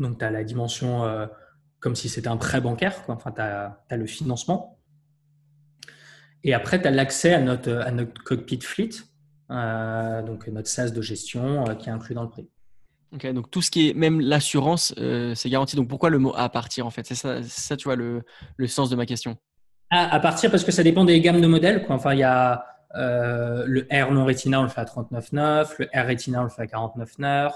Donc, 0.00 0.18
tu 0.18 0.24
as 0.24 0.30
la 0.30 0.44
dimension 0.44 1.28
comme 1.78 1.94
si 1.94 2.08
c'était 2.08 2.28
un 2.28 2.38
prêt 2.38 2.62
bancaire, 2.62 3.04
enfin, 3.08 3.32
tu 3.32 3.42
as, 3.42 3.76
le 3.90 4.06
financement. 4.06 4.81
Et 6.44 6.54
après, 6.54 6.80
tu 6.80 6.88
as 6.88 6.90
l'accès 6.90 7.34
à 7.34 7.40
notre, 7.40 7.72
à 7.72 7.90
notre 7.90 8.22
cockpit 8.22 8.60
fleet, 8.60 8.90
euh, 9.50 10.22
donc 10.22 10.46
notre 10.48 10.68
SaaS 10.68 10.90
de 10.90 11.00
gestion 11.00 11.66
euh, 11.66 11.74
qui 11.74 11.88
est 11.88 11.92
inclus 11.92 12.14
dans 12.14 12.22
le 12.22 12.30
prix. 12.30 12.48
Ok, 13.14 13.30
donc 13.32 13.50
tout 13.50 13.60
ce 13.62 13.70
qui 13.70 13.90
est, 13.90 13.94
même 13.94 14.20
l'assurance, 14.20 14.94
c'est 15.34 15.50
garanti. 15.50 15.76
Donc 15.76 15.88
pourquoi 15.88 16.08
le 16.08 16.18
mot 16.18 16.32
à 16.34 16.48
partir 16.48 16.86
en 16.86 16.90
fait? 16.90 17.06
C'est 17.06 17.14
ça, 17.14 17.42
ça, 17.42 17.76
tu 17.76 17.84
vois, 17.84 17.96
le, 17.96 18.22
le, 18.56 18.66
sens 18.66 18.88
de 18.88 18.96
ma 18.96 19.04
question. 19.04 19.36
À, 19.90 20.18
partir 20.20 20.50
parce 20.50 20.64
que 20.64 20.72
ça 20.72 20.82
dépend 20.82 21.04
des 21.04 21.20
gammes 21.20 21.42
de 21.42 21.46
modèles. 21.46 21.84
Quoi. 21.84 21.96
Enfin, 21.96 22.14
il 22.14 22.20
y 22.20 22.22
a 22.22 22.64
le 22.94 23.86
R 23.92 24.12
non 24.12 24.24
Retina, 24.24 24.60
on 24.60 24.62
le 24.62 24.70
fait 24.70 24.80
à 24.80 24.84
39,9, 24.84 25.74
le 25.78 25.86
R 25.94 26.08
Retina, 26.08 26.40
on 26.40 26.44
le 26.44 26.48
fait 26.48 26.62
à 26.62 26.66
49,9, 26.66 27.52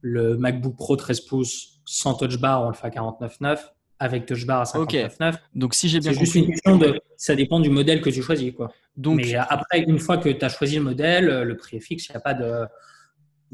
le 0.00 0.38
MacBook 0.38 0.76
Pro 0.76 0.96
13 0.96 1.20
pouces 1.20 1.76
sans 1.86 2.14
touch 2.14 2.38
bar, 2.38 2.64
on 2.64 2.68
le 2.68 2.74
fait 2.74 2.88
à 2.88 2.90
49,9. 2.90 3.58
Avec 3.98 4.26
touch 4.26 4.44
bar 4.44 4.60
à 4.60 4.64
59,9. 4.64 5.36
Donc, 5.54 5.74
si 5.74 5.88
j'ai 5.88 6.00
bien 6.00 6.10
compris. 6.10 6.26
C'est 6.26 6.40
juste 6.40 6.46
une 6.46 6.52
question 6.52 6.76
de. 6.76 7.00
Ça 7.16 7.34
dépend 7.34 7.60
du 7.60 7.70
modèle 7.70 8.00
que 8.00 8.10
tu 8.10 8.22
choisis. 8.22 8.52
Quoi. 8.52 8.72
Donc, 8.96 9.16
Mais 9.16 9.34
après, 9.34 9.80
une 9.80 9.98
fois 9.98 10.18
que 10.18 10.28
tu 10.28 10.44
as 10.44 10.48
choisi 10.48 10.76
le 10.76 10.82
modèle, 10.82 11.42
le 11.42 11.56
prix 11.56 11.76
est 11.76 11.80
fixe. 11.80 12.08
Il 12.08 12.12
n'y 12.12 12.16
a 12.16 12.20
pas 12.20 12.34
de, 12.34 12.66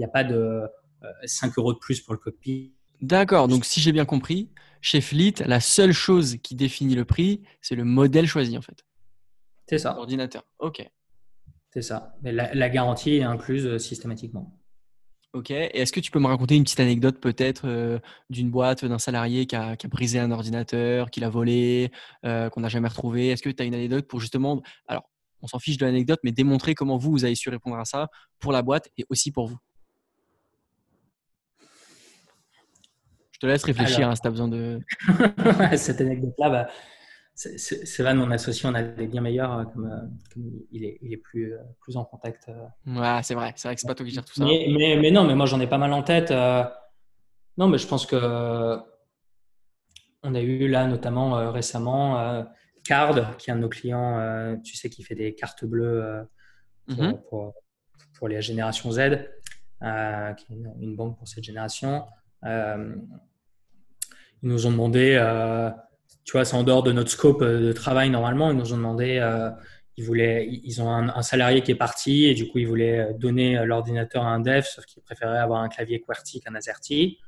a 0.02 0.08
pas 0.08 0.24
de 0.24 0.62
5 1.24 1.46
euh, 1.46 1.52
euros 1.58 1.72
de 1.72 1.78
plus 1.78 2.00
pour 2.00 2.14
le 2.14 2.18
cockpit. 2.18 2.72
D'accord. 3.00 3.48
Donc, 3.48 3.64
si 3.64 3.80
j'ai 3.80 3.92
bien 3.92 4.04
compris, 4.04 4.50
chez 4.80 5.00
Fleet, 5.00 5.34
la 5.46 5.60
seule 5.60 5.92
chose 5.92 6.36
qui 6.42 6.54
définit 6.54 6.94
le 6.94 7.04
prix, 7.04 7.42
c'est 7.60 7.74
le 7.74 7.84
modèle 7.84 8.26
choisi, 8.26 8.56
en 8.56 8.62
fait. 8.62 8.84
C'est 9.68 9.78
ça. 9.78 9.94
L'ordinateur. 9.94 10.44
OK. 10.58 10.88
C'est 11.72 11.82
ça. 11.82 12.14
Mais 12.22 12.32
la, 12.32 12.52
la 12.54 12.68
garantie 12.68 13.16
est 13.16 13.22
incluse 13.22 13.66
euh, 13.66 13.78
systématiquement. 13.78 14.52
Ok. 15.32 15.50
Et 15.50 15.80
est-ce 15.80 15.92
que 15.92 16.00
tu 16.00 16.10
peux 16.10 16.18
me 16.18 16.26
raconter 16.26 16.56
une 16.56 16.64
petite 16.64 16.80
anecdote 16.80 17.18
peut-être 17.18 17.62
euh, 17.64 17.98
d'une 18.28 18.50
boîte, 18.50 18.84
d'un 18.84 18.98
salarié 18.98 19.46
qui 19.46 19.56
a, 19.56 19.76
brisé 19.88 20.18
un 20.18 20.30
ordinateur, 20.30 21.10
qui 21.10 21.20
l'a 21.20 21.30
volé, 21.30 21.90
euh, 22.26 22.50
qu'on 22.50 22.60
n'a 22.60 22.68
jamais 22.68 22.88
retrouvé? 22.88 23.28
Est-ce 23.28 23.42
que 23.42 23.48
tu 23.48 23.62
as 23.62 23.66
une 23.66 23.74
anecdote 23.74 24.06
pour 24.06 24.20
justement, 24.20 24.60
alors 24.86 25.08
on 25.40 25.46
s'en 25.46 25.58
fiche 25.58 25.78
de 25.78 25.86
l'anecdote, 25.86 26.20
mais 26.22 26.32
démontrer 26.32 26.74
comment 26.74 26.98
vous, 26.98 27.10
vous 27.12 27.24
avez 27.24 27.34
su 27.34 27.48
répondre 27.48 27.78
à 27.78 27.86
ça 27.86 28.08
pour 28.40 28.52
la 28.52 28.60
boîte 28.60 28.90
et 28.98 29.06
aussi 29.08 29.32
pour 29.32 29.46
vous? 29.46 29.58
Je 33.32 33.38
te 33.38 33.46
laisse 33.46 33.64
réfléchir 33.64 34.08
hein, 34.08 34.14
si 34.14 34.20
tu 34.20 34.28
as 34.28 34.30
besoin 34.30 34.48
de... 34.48 34.80
Cette 35.76 36.00
anecdote-là, 36.02 36.50
bah, 36.50 36.68
c'est 37.34 38.02
vrai, 38.02 38.14
mon 38.14 38.30
associé, 38.30 38.68
on 38.68 38.74
a 38.74 38.82
des 38.82 39.06
bien 39.06 39.22
meilleurs, 39.22 39.58
euh, 39.58 39.64
comme, 39.64 39.86
euh, 39.86 40.64
il, 40.70 40.84
est, 40.84 40.98
il 41.00 41.12
est 41.12 41.18
plus, 41.18 41.54
euh, 41.54 41.58
plus 41.80 41.96
en 41.96 42.04
contact. 42.04 42.50
Ouais, 42.86 43.20
c'est 43.22 43.34
vrai, 43.34 43.52
c'est 43.56 43.68
vrai 43.68 43.74
que 43.74 43.80
c'est 43.80 43.86
pas 43.86 43.94
toi 43.94 44.04
qui 44.04 44.12
gère 44.12 44.24
tout 44.24 44.34
ça. 44.34 44.44
Mais, 44.44 44.66
mais, 44.68 45.10
non, 45.10 45.24
mais 45.24 45.34
moi 45.34 45.46
j'en 45.46 45.60
ai 45.60 45.66
pas 45.66 45.78
mal 45.78 45.92
en 45.92 46.02
tête. 46.02 46.30
Non, 46.30 47.68
mais 47.68 47.78
je 47.78 47.86
pense 47.86 48.06
que 48.06 48.78
on 50.24 50.34
a 50.34 50.40
eu 50.40 50.68
là 50.68 50.86
notamment 50.86 51.50
récemment 51.50 52.44
Card, 52.84 53.36
qui 53.38 53.50
est 53.50 53.52
un 53.52 53.56
de 53.56 53.62
nos 53.62 53.68
clients, 53.68 54.56
tu 54.62 54.76
sais, 54.76 54.90
qui 54.90 55.02
fait 55.02 55.14
des 55.14 55.34
cartes 55.34 55.64
bleues 55.64 56.26
mm-hmm. 56.88 57.22
pour, 57.28 57.54
pour, 58.18 58.28
les 58.28 58.40
générations 58.42 58.90
Z, 58.92 58.98
qui 59.00 59.84
est 59.84 60.56
une, 60.80 60.96
banque 60.96 61.18
pour 61.18 61.26
cette 61.26 61.44
génération. 61.44 62.04
ils 62.44 62.94
nous 64.42 64.66
ont 64.66 64.70
demandé 64.70 65.16
tu 66.24 66.32
vois, 66.32 66.44
c'est 66.44 66.56
en 66.56 66.62
dehors 66.62 66.82
de 66.82 66.92
notre 66.92 67.10
scope 67.10 67.42
de 67.42 67.72
travail 67.72 68.10
normalement. 68.10 68.50
Ils 68.50 68.56
nous 68.56 68.72
ont 68.72 68.76
demandé, 68.76 69.20
ils, 69.96 70.04
voulaient, 70.04 70.48
ils 70.48 70.80
ont 70.80 70.88
un, 70.88 71.22
salarié 71.22 71.62
qui 71.62 71.72
est 71.72 71.76
parti 71.76 72.26
et 72.26 72.34
du 72.34 72.48
coup, 72.48 72.58
ils 72.58 72.66
voulaient 72.66 73.14
donner 73.14 73.64
l'ordinateur 73.66 74.24
à 74.24 74.28
un 74.28 74.40
dev, 74.40 74.62
sauf 74.62 74.84
qu'ils 74.84 75.02
préféraient 75.02 75.38
avoir 75.38 75.62
un 75.62 75.68
clavier 75.68 76.00
QWERTY 76.00 76.40
qu'un 76.40 76.54
AZERTY. 76.54 77.18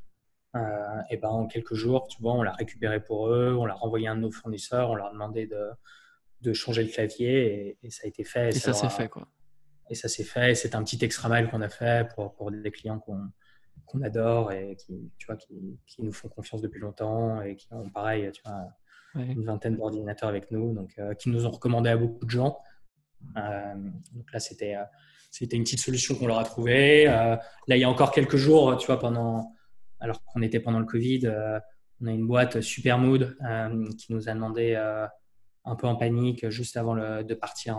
et 1.11 1.17
ben, 1.17 1.29
en 1.29 1.47
quelques 1.47 1.75
jours, 1.75 2.07
tu 2.09 2.21
vois, 2.23 2.35
on 2.35 2.43
l'a 2.43 2.53
récupéré 2.53 3.03
pour 3.03 3.29
eux, 3.29 3.57
on 3.59 3.67
l'a 3.67 3.75
renvoyé 3.75 4.07
à 4.07 4.13
un 4.13 4.17
de 4.17 4.21
nos 4.21 4.31
fournisseurs, 4.31 4.91
on 4.91 4.95
leur 4.95 5.09
a 5.09 5.13
demandé 5.13 5.47
de, 5.47 5.71
de 6.45 6.53
changer 6.53 6.85
le 6.85 6.91
clavier 6.91 7.79
et, 7.83 7.91
ça 7.91 8.03
a 8.05 8.09
été 8.09 8.23
fait. 8.23 8.51
Et, 8.51 8.53
ça, 8.53 8.73
s'est 8.73 8.89
fait, 8.89 9.09
quoi. 9.09 9.27
Et 9.91 9.95
ça 9.95 10.09
s'est 10.09 10.25
fait. 10.25 10.55
C'est 10.55 10.75
un 10.75 10.85
petit 10.85 11.05
extra 11.05 11.29
mile 11.29 11.51
qu'on 11.51 11.63
a 11.63 11.69
fait 11.69 12.09
pour, 12.15 12.35
pour 12.35 12.51
des 12.51 12.71
clients 12.71 13.01
qu'on 13.01 13.31
qu'on 13.87 14.03
adore 14.03 14.53
et 14.53 14.77
qui, 14.77 15.13
tu 15.19 15.27
vois, 15.27 15.37
qui, 15.37 15.79
qui, 15.87 16.03
nous 16.03 16.13
font 16.13 16.29
confiance 16.29 16.63
depuis 16.63 16.81
longtemps 16.81 17.43
et 17.43 17.57
qui 17.57 17.67
ont 17.73 17.89
pareil, 17.91 18.31
tu 18.33 18.41
vois, 18.45 18.69
une 19.17 19.45
vingtaine 19.45 19.77
d'ordinateurs 19.77 20.29
avec 20.29 20.51
nous, 20.51 20.73
donc 20.75 20.93
euh, 20.99 21.15
qui 21.15 21.31
nous 21.31 21.47
ont 21.47 21.51
recommandé 21.51 21.91
à 21.91 21.97
beaucoup 21.97 22.25
de 22.25 22.31
gens. 22.31 22.59
Euh, 23.37 23.75
donc 24.13 24.33
là, 24.33 24.41
c'était 24.41 24.75
euh, 24.75 24.85
c'était 25.31 25.57
une 25.57 25.65
petite 25.65 25.81
solution 25.81 26.15
qu'on 26.15 26.27
leur 26.27 26.39
a 26.39 26.45
trouvée. 26.45 27.07
là, 27.07 27.41
il 27.69 27.79
y 27.79 27.85
a 27.85 27.91
encore 27.91 28.13
quelques 28.13 28.37
jours, 28.37 28.77
tu 28.77 28.87
vois, 28.87 29.01
pendant 29.01 29.53
alors 29.99 30.23
qu'on 30.25 30.43
était 30.43 30.61
pendant 30.61 30.79
le 30.79 30.87
Covid, 30.87 31.29
on 32.01 32.07
a 32.07 32.13
une 32.13 32.25
boîte 32.25 32.61
Supermood 32.61 33.37
qui 33.99 34.13
nous 34.13 34.29
a 34.29 34.35
demandé 34.35 34.77
un 35.65 35.75
peu 35.75 35.89
en 35.89 35.97
panique 35.97 36.49
juste 36.51 36.77
avant 36.77 36.95
de 36.95 37.35
partir, 37.35 37.77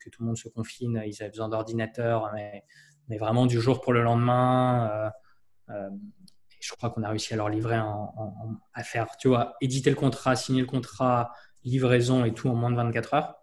que 0.00 0.10
tout 0.10 0.20
le 0.20 0.26
monde 0.26 0.36
se 0.36 0.50
confine. 0.50 1.02
Ils 1.06 1.22
avaient 1.22 1.30
besoin 1.30 1.48
d'ordinateurs, 1.48 2.30
mais, 2.34 2.62
mais, 3.08 3.16
vraiment 3.16 3.46
du 3.46 3.58
jour 3.58 3.80
pour 3.80 3.94
le 3.94 4.02
lendemain. 4.02 5.10
Je 6.60 6.72
crois 6.72 6.90
qu'on 6.90 7.02
a 7.02 7.08
réussi 7.08 7.34
à 7.34 7.36
leur 7.36 7.48
livrer 7.48 7.80
à 8.74 8.82
faire, 8.82 9.08
tu 9.18 9.28
vois, 9.28 9.54
éditer 9.60 9.90
le 9.90 9.96
contrat, 9.96 10.36
signer 10.36 10.60
le 10.60 10.66
contrat, 10.66 11.32
livraison 11.64 12.24
et 12.24 12.32
tout 12.32 12.48
en 12.48 12.54
moins 12.54 12.70
de 12.70 12.76
24 12.76 13.14
heures. 13.14 13.34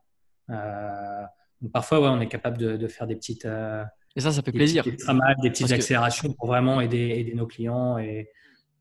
Euh, 0.49 1.23
donc 1.61 1.71
parfois, 1.71 1.99
ouais, 1.99 2.07
on 2.07 2.21
est 2.21 2.27
capable 2.27 2.57
de, 2.57 2.87
faire 2.87 3.07
des 3.07 3.15
petites. 3.15 3.45
et 3.45 4.21
ça, 4.21 4.31
ça 4.31 4.41
fait 4.41 4.51
plaisir. 4.51 4.83
des 4.83 5.49
petites 5.49 5.71
accélérations 5.71 6.31
pour 6.33 6.47
vraiment 6.47 6.79
aider, 6.79 7.15
aider 7.17 7.33
nos 7.33 7.47
clients 7.47 7.97
et, 7.97 8.29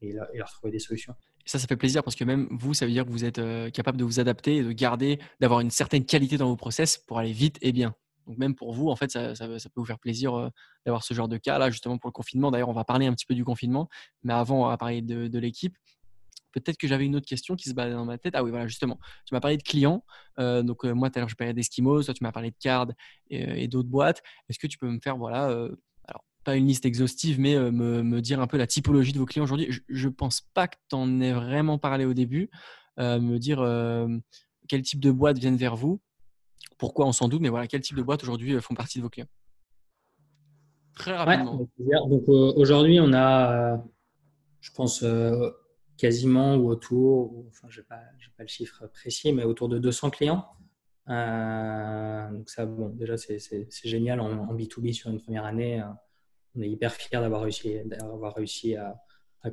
et, 0.03 0.12
leur 0.12 0.51
trouver 0.51 0.72
des 0.72 0.79
solutions 0.79 1.14
ça, 1.46 1.61
ça 1.61 1.66
fait 1.66 1.77
plaisir 1.77 2.03
parce 2.03 2.16
que 2.16 2.25
même 2.25 2.49
vous, 2.51 2.75
ça 2.75 2.85
veut 2.85 2.92
dire 2.92 3.07
que 3.07 3.11
vous 3.11 3.25
êtes 3.25 3.38
euh, 3.38 3.70
capable 3.70 3.96
de 3.96 4.05
vous 4.05 4.20
adapter 4.20 4.57
et 4.57 4.62
de 4.62 4.72
garder, 4.72 5.18
d'avoir 5.40 5.61
une 5.61 5.70
certaine 5.70 6.05
qualité 6.05 6.37
dans 6.37 6.49
vos 6.49 6.57
process 6.57 6.99
pour 6.99 7.18
aller 7.18 7.33
vite 7.33 7.57
et 7.62 7.72
bien. 7.72 7.94
Donc 8.26 8.38
même 8.38 8.54
pour 8.54 8.72
vous, 8.72 8.88
en 8.88 8.96
fait, 8.96 9.10
ça, 9.10 9.34
peut 9.36 9.70
vous 9.76 9.84
faire 9.84 9.98
plaisir 9.98 10.50
d'avoir 10.84 11.04
ce 11.04 11.14
genre 11.14 11.28
de 11.28 11.36
cas 11.36 11.58
là, 11.58 11.70
justement 11.70 11.98
pour 11.98 12.08
le 12.08 12.12
confinement. 12.12 12.50
D'ailleurs, 12.50 12.68
on 12.68 12.74
va 12.74 12.84
parler 12.84 13.06
un 13.06 13.12
petit 13.12 13.26
peu 13.26 13.34
du 13.34 13.44
confinement, 13.44 13.88
mais 14.24 14.32
avant, 14.32 14.64
on 14.64 14.68
va 14.68 14.76
parler 14.76 15.02
de, 15.02 15.38
l'équipe. 15.38 15.76
Peut-être 16.52 16.78
que 16.78 16.88
j'avais 16.88 17.04
une 17.04 17.14
autre 17.16 17.26
question 17.26 17.54
qui 17.54 17.68
se 17.68 17.74
baladait 17.74 17.96
dans 17.96 18.06
ma 18.06 18.18
tête. 18.18 18.34
Ah 18.34 18.42
oui, 18.42 18.50
voilà, 18.50 18.66
justement. 18.66 18.98
Tu 19.26 19.34
m'as 19.34 19.40
parlé 19.40 19.56
de 19.56 19.62
clients. 19.62 20.04
Donc, 20.38 20.84
moi, 20.84 21.10
tout 21.10 21.18
à 21.18 21.20
l'heure, 21.20 21.28
je 21.28 21.36
parlais 21.36 21.52
d'Eskimos. 21.52 22.04
Toi, 22.04 22.14
tu 22.14 22.24
m'as 22.24 22.32
parlé 22.32 22.50
de 22.50 22.56
Card 22.58 22.88
et, 23.30 23.68
d'autres 23.68 23.88
boîtes. 23.88 24.22
Est-ce 24.48 24.58
que 24.58 24.66
tu 24.66 24.78
peux 24.78 24.90
me 24.90 24.98
faire, 25.00 25.16
voilà, 25.16 25.68
pas 26.44 26.56
une 26.56 26.66
liste 26.66 26.86
exhaustive, 26.86 27.40
mais 27.40 27.56
me, 27.70 28.20
dire 28.20 28.40
un 28.40 28.46
peu 28.46 28.56
la 28.56 28.66
typologie 28.66 29.12
de 29.12 29.18
vos 29.18 29.26
clients 29.26 29.44
aujourd'hui? 29.44 29.68
Je 29.88 30.08
ne 30.08 30.12
pense 30.12 30.40
pas 30.54 30.66
que 30.66 30.76
tu 30.88 30.96
en 30.96 31.20
aies 31.20 31.32
vraiment 31.32 31.78
parlé 31.78 32.04
au 32.06 32.14
début. 32.14 32.50
Me 32.98 33.36
dire 33.38 33.58
quel 34.66 34.82
type 34.82 35.00
de 35.00 35.10
boîtes 35.10 35.38
viennent 35.38 35.56
vers 35.56 35.76
vous. 35.76 36.00
Pourquoi, 36.78 37.06
on 37.06 37.12
s'en 37.12 37.28
doute, 37.28 37.40
mais 37.40 37.48
voilà, 37.48 37.66
quel 37.66 37.80
type 37.80 37.96
de 37.96 38.02
boîtes 38.02 38.22
aujourd'hui 38.22 38.60
font 38.60 38.74
partie 38.74 38.98
de 38.98 39.02
vos 39.02 39.10
clients? 39.10 39.28
Très 40.94 41.16
rapidement. 41.16 41.68
donc 42.08 42.28
aujourd'hui, 42.28 42.98
on 43.00 43.12
a, 43.12 43.82
je 44.60 44.70
pense, 44.72 45.04
quasiment 45.96 46.56
ou 46.56 46.68
autour, 46.68 47.44
enfin, 47.48 47.68
je 47.70 47.80
n'ai 47.80 47.86
pas, 47.86 48.00
pas, 48.36 48.42
le 48.42 48.48
chiffre 48.48 48.86
précis, 48.86 49.32
mais 49.32 49.44
autour 49.44 49.68
de 49.68 49.78
200 49.78 50.10
clients. 50.10 50.46
donc 51.06 52.48
ça, 52.48 52.66
bon, 52.66 52.88
déjà, 52.90 53.16
c'est 53.16 53.58
génial 53.84 54.20
en, 54.20 54.48
en, 54.48 54.54
B2B 54.54 54.92
sur 54.92 55.10
une 55.10 55.20
première 55.20 55.44
année 55.44 55.82
on 56.56 56.62
est 56.62 56.68
hyper 56.68 56.92
fiers 56.92 57.20
d'avoir 57.20 57.42
réussi, 57.42 57.76
d'avoir 57.84 58.34
réussi 58.34 58.76
à, 58.76 59.00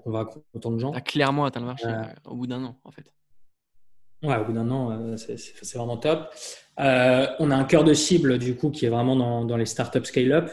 convaincre 0.03 0.39
autant 0.53 0.71
de 0.71 0.79
gens. 0.79 0.91
À 0.91 1.01
clairement 1.01 1.45
atteint 1.45 1.59
le 1.59 1.67
marché 1.67 1.85
euh, 1.85 2.01
au 2.25 2.35
bout 2.35 2.47
d'un 2.47 2.63
an, 2.63 2.79
en 2.83 2.91
fait. 2.91 3.05
Ouais, 4.23 4.37
au 4.37 4.45
bout 4.45 4.53
d'un 4.53 4.69
an, 4.71 4.91
euh, 4.91 5.17
c'est 5.17 5.75
vraiment 5.75 5.97
top. 5.97 6.29
Euh, 6.79 7.27
on 7.39 7.51
a 7.51 7.55
un 7.55 7.65
cœur 7.65 7.83
de 7.83 7.93
cible, 7.93 8.39
du 8.39 8.55
coup, 8.55 8.71
qui 8.71 8.85
est 8.85 8.89
vraiment 8.89 9.43
dans, 9.43 9.57
les 9.57 9.65
startups 9.65 10.05
scale-up. 10.05 10.49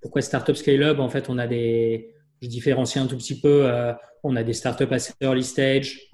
pourquoi 0.00 0.20
startup 0.20 0.56
scale-up? 0.56 0.98
En 0.98 1.08
fait, 1.08 1.30
on 1.30 1.38
a 1.38 1.46
des. 1.46 2.14
Je 2.42 2.48
différencie 2.48 3.02
un 3.02 3.06
tout 3.06 3.16
petit 3.16 3.40
peu. 3.40 3.70
on 4.22 4.36
a 4.36 4.42
des 4.42 4.52
startups 4.52 4.92
assez 4.92 5.12
early 5.20 5.44
stage 5.44 6.10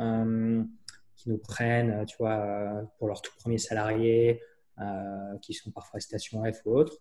qui 1.17 1.31
nous 1.31 1.39
prennent, 1.39 2.05
tu 2.07 2.17
vois, 2.19 2.83
pour 2.99 3.09
leurs 3.09 3.23
tout 3.23 3.33
premiers 3.39 3.59
salariés, 3.59 4.41
qui 5.41 5.55
sont 5.55 5.71
parfois 5.71 6.01
station 6.01 6.45
F 6.45 6.61
ou 6.67 6.77
autres. 6.77 6.99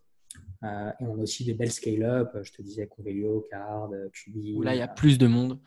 Euh, 0.64 0.90
et 1.00 1.04
on 1.04 1.18
a 1.18 1.22
aussi 1.22 1.44
des 1.44 1.54
belles 1.54 1.72
scale-up. 1.72 2.36
Je 2.42 2.52
te 2.52 2.62
disais 2.62 2.86
Convelio, 2.86 3.46
Card, 3.50 3.90
Cubi. 4.12 4.54
Où 4.56 4.62
là, 4.62 4.74
il 4.74 4.78
y 4.78 4.82
a 4.82 4.88
plus 4.88 5.18
de 5.18 5.26
monde. 5.26 5.58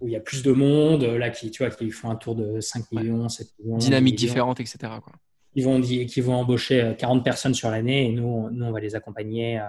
Où 0.00 0.06
il 0.06 0.12
y 0.12 0.16
a 0.16 0.20
plus 0.20 0.42
de 0.42 0.52
monde, 0.52 1.02
là, 1.02 1.30
qui, 1.30 1.50
tu 1.50 1.64
vois, 1.64 1.74
qui 1.74 1.90
font 1.90 2.10
un 2.10 2.16
tour 2.16 2.34
de 2.34 2.60
5 2.60 2.92
millions, 2.92 3.28
7 3.28 3.48
millions. 3.58 3.78
Dynamique 3.78 4.16
différente, 4.16 4.60
etc. 4.60 4.78
Quoi. 5.02 5.12
Ils, 5.54 5.64
vont, 5.64 5.80
qui 5.80 6.20
vont 6.20 6.34
embaucher 6.34 6.94
40 6.98 7.18
euh, 7.18 7.22
personnes 7.22 7.54
sur 7.54 7.70
l'année 7.70 8.06
et 8.06 8.12
nous, 8.12 8.48
nous, 8.50 8.64
on 8.64 8.70
va 8.70 8.80
les 8.80 8.94
accompagner 8.94 9.60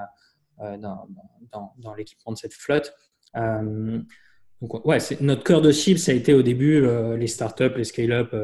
euh, 0.62 0.78
dans, 0.78 1.08
dans, 1.52 1.74
dans 1.78 1.94
l'équipement 1.96 2.34
de 2.34 2.38
cette 2.38 2.54
flotte. 2.54 2.94
donc, 3.34 4.86
ouais, 4.86 5.00
notre 5.22 5.44
cœur 5.44 5.62
de 5.62 5.72
cible, 5.72 6.00
ça 6.00 6.12
a 6.12 6.15
été 6.15 6.34
au 6.34 6.44
début 6.44 6.86
les 7.18 7.28
startups, 7.28 7.76
les 7.76 7.86
scale-up 7.86 8.36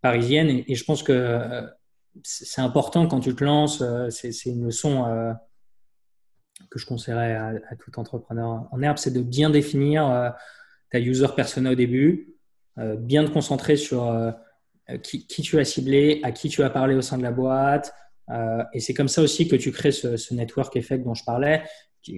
parisiennes. 0.00 0.50
Et, 0.50 0.64
et, 0.68 0.74
je 0.76 0.84
pense 0.84 1.02
que 1.02 1.68
c'est 2.22 2.60
important 2.60 3.06
quand 3.06 3.20
tu 3.20 3.34
te 3.34 3.44
lances. 3.44 3.80
Euh, 3.82 4.10
c'est 4.10 4.32
une 4.46 4.64
leçon 4.64 5.06
euh, 5.06 5.32
que 6.70 6.78
je 6.78 6.86
conseillerais 6.86 7.34
à, 7.36 7.76
tout 7.78 7.98
entrepreneur 7.98 8.66
en 8.70 8.82
herbe, 8.82 8.98
c'est 8.98 9.12
de 9.12 9.22
bien 9.22 9.50
définir 9.50 10.06
euh, 10.08 10.30
ta 10.90 10.98
user 10.98 11.28
persona 11.36 11.72
au 11.72 11.74
début, 11.74 12.34
bien 12.76 13.24
te 13.24 13.30
concentrer 13.30 13.76
sur 13.76 14.34
qui, 15.02 15.26
tu 15.26 15.58
as 15.58 15.64
ciblé, 15.64 16.20
à 16.22 16.32
qui 16.32 16.48
tu 16.48 16.62
as 16.62 16.70
parlé 16.70 16.94
au 16.94 17.02
sein 17.02 17.18
de 17.18 17.22
la 17.22 17.32
boîte. 17.32 17.92
et 18.72 18.80
c'est 18.80 18.94
comme 18.94 19.08
ça 19.08 19.20
aussi 19.20 19.48
que 19.48 19.56
tu 19.56 19.72
crées 19.72 19.92
ce, 19.92 20.32
network 20.32 20.76
effect 20.76 21.04
dont 21.04 21.14
je 21.14 21.24
parlais, 21.24 21.64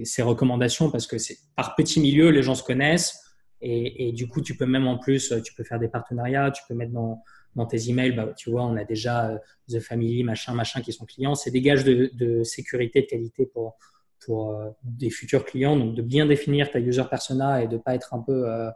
ces 0.05 0.23
recommandations, 0.23 0.91
parce 0.91 1.07
que 1.07 1.19
c'est 1.19 1.39
par 1.57 1.75
petit 1.75 2.01
milieu, 2.01 2.31
les 2.31 2.43
gens 2.43 2.55
se 2.55 2.63
connaissent. 2.63 3.19
Et, 3.63 4.09
et, 4.09 4.13
du 4.13 4.29
coup, 4.29 4.41
tu 4.41 4.57
peux 4.57 4.67
même 4.67 4.87
en 4.87 4.99
plus, 4.99 5.35
tu 5.45 5.55
peux 5.55 5.65
faire 5.65 5.79
des 5.79 5.89
partenariats, 5.89 6.51
tu 6.51 6.63
peux 6.69 6.75
mettre 6.75 6.93
dans, 6.93 7.23
dans 7.57 7.67
tes 7.67 7.89
emails, 7.89 8.13
bah, 8.13 8.33
tu 8.37 8.51
vois, 8.51 8.65
on 8.65 8.77
a 8.77 8.85
déjà 8.85 9.31
euh, 9.31 9.39
The 9.69 9.81
Family, 9.81 10.23
machin, 10.23 10.55
machin 10.55 10.81
qui 10.81 10.93
sont 10.93 11.05
clients. 11.05 11.35
C'est 11.35 11.51
des 11.51 11.61
gages 11.61 11.85
de, 11.85 12.43
sécurité, 12.45 13.03
de 13.03 13.07
qualité 13.07 13.47
pour, 13.47 13.77
pour 14.25 14.51
euh, 14.51 14.71
des 14.83 15.11
futurs 15.11 15.45
clients. 15.45 15.77
Donc, 15.77 15.95
de 15.95 16.03
bien 16.03 16.27
définir 16.27 16.71
ta 16.71 16.79
user 16.79 17.05
persona 17.09 17.63
et 17.63 17.69
de 17.69 17.77
pas 17.77 17.95
être 17.95 18.15
un 18.15 18.21
peu, 18.21 18.49
euh, 18.49 18.71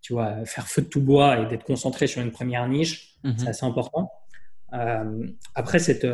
tu 0.00 0.12
vois, 0.12 0.44
faire 0.44 0.68
feu 0.68 0.82
de 0.82 0.88
tout 0.88 1.00
bois 1.00 1.40
et 1.40 1.46
d'être 1.46 1.64
concentré 1.64 2.06
sur 2.06 2.22
une 2.22 2.32
première 2.32 2.68
niche, 2.68 3.16
mhm. 3.24 3.38
c'est 3.38 3.48
assez 3.48 3.66
important. 3.66 4.10
après, 5.54 5.78
cette, 5.78 6.06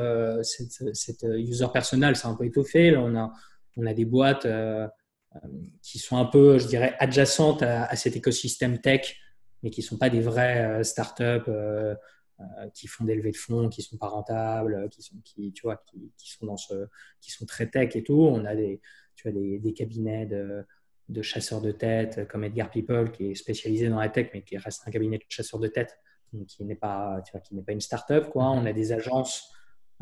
cette, 0.43 0.95
cette, 0.95 1.23
user 1.23 1.69
personnel, 1.73 2.17
c'est 2.17 2.27
un 2.27 2.35
peu 2.35 2.45
étoffé. 2.45 2.91
Là, 2.91 3.01
on 3.01 3.17
a, 3.17 3.33
on 3.77 3.87
a 3.87 3.95
des 3.95 4.05
boîtes 4.05 4.47
qui 5.83 5.99
sont 5.99 6.17
un 6.17 6.25
peu, 6.25 6.59
je 6.59 6.67
dirais, 6.67 6.97
adjacentes 6.99 7.63
à, 7.63 7.85
à 7.85 7.97
cet 7.97 8.17
écosystème 8.17 8.79
tech 8.79 9.17
mais 9.63 9.71
qui 9.71 9.81
ne 9.81 9.87
sont 9.87 9.99
pas 9.99 10.11
des 10.11 10.21
vrais 10.21 10.65
euh, 10.65 10.83
startups 10.83 11.23
euh, 11.23 11.41
euh, 11.49 11.95
qui 12.75 12.87
font 12.87 13.05
des 13.05 13.15
levées 13.15 13.33
de 13.33 13.37
fonds, 13.37 13.69
qui 13.69 13.81
ne 13.81 13.85
sont 13.85 13.97
pas 13.97 14.09
rentables, 14.09 14.89
qui 14.91 15.03
sont, 15.03 15.17
qui, 15.25 15.53
tu 15.53 15.63
vois, 15.63 15.83
qui, 16.17 16.31
sont, 16.31 16.47
dans 16.47 16.57
ce, 16.57 16.87
qui 17.21 17.31
sont 17.31 17.47
très 17.47 17.69
tech 17.69 17.97
et 17.97 18.03
tout. 18.03 18.21
On 18.21 18.45
a 18.45 18.55
des, 18.55 18.81
tu 19.17 19.29
vois, 19.29 19.41
des, 19.41 19.73
cabinets 19.73 20.27
de, 20.27 21.23
chasseurs 21.23 21.61
de 21.61 21.73
tête 21.73 22.29
comme 22.29 22.45
Edgar 22.45 22.71
People 22.71 23.11
qui 23.11 23.31
est 23.31 23.35
spécialisé 23.35 23.89
dans 23.89 23.99
la 23.99 24.09
tech, 24.09 24.31
mais 24.35 24.43
qui 24.43 24.57
reste 24.57 24.87
un 24.87 24.91
cabinet 24.91 25.19
de 25.19 25.25
chasseurs 25.29 25.61
de 25.61 25.69
tête, 25.69 25.99
qui 26.47 26.65
n'est 26.65 26.77
pas, 26.77 27.21
tu 27.25 27.33
vois, 27.33 27.41
qui 27.41 27.55
n'est 27.55 27.63
pas 27.63 27.73
une 27.73 27.81
startup. 27.81 28.29
Quoi. 28.31 28.51
On 28.51 28.67
a 28.67 28.73
des 28.73 28.93
agences, 28.93 29.53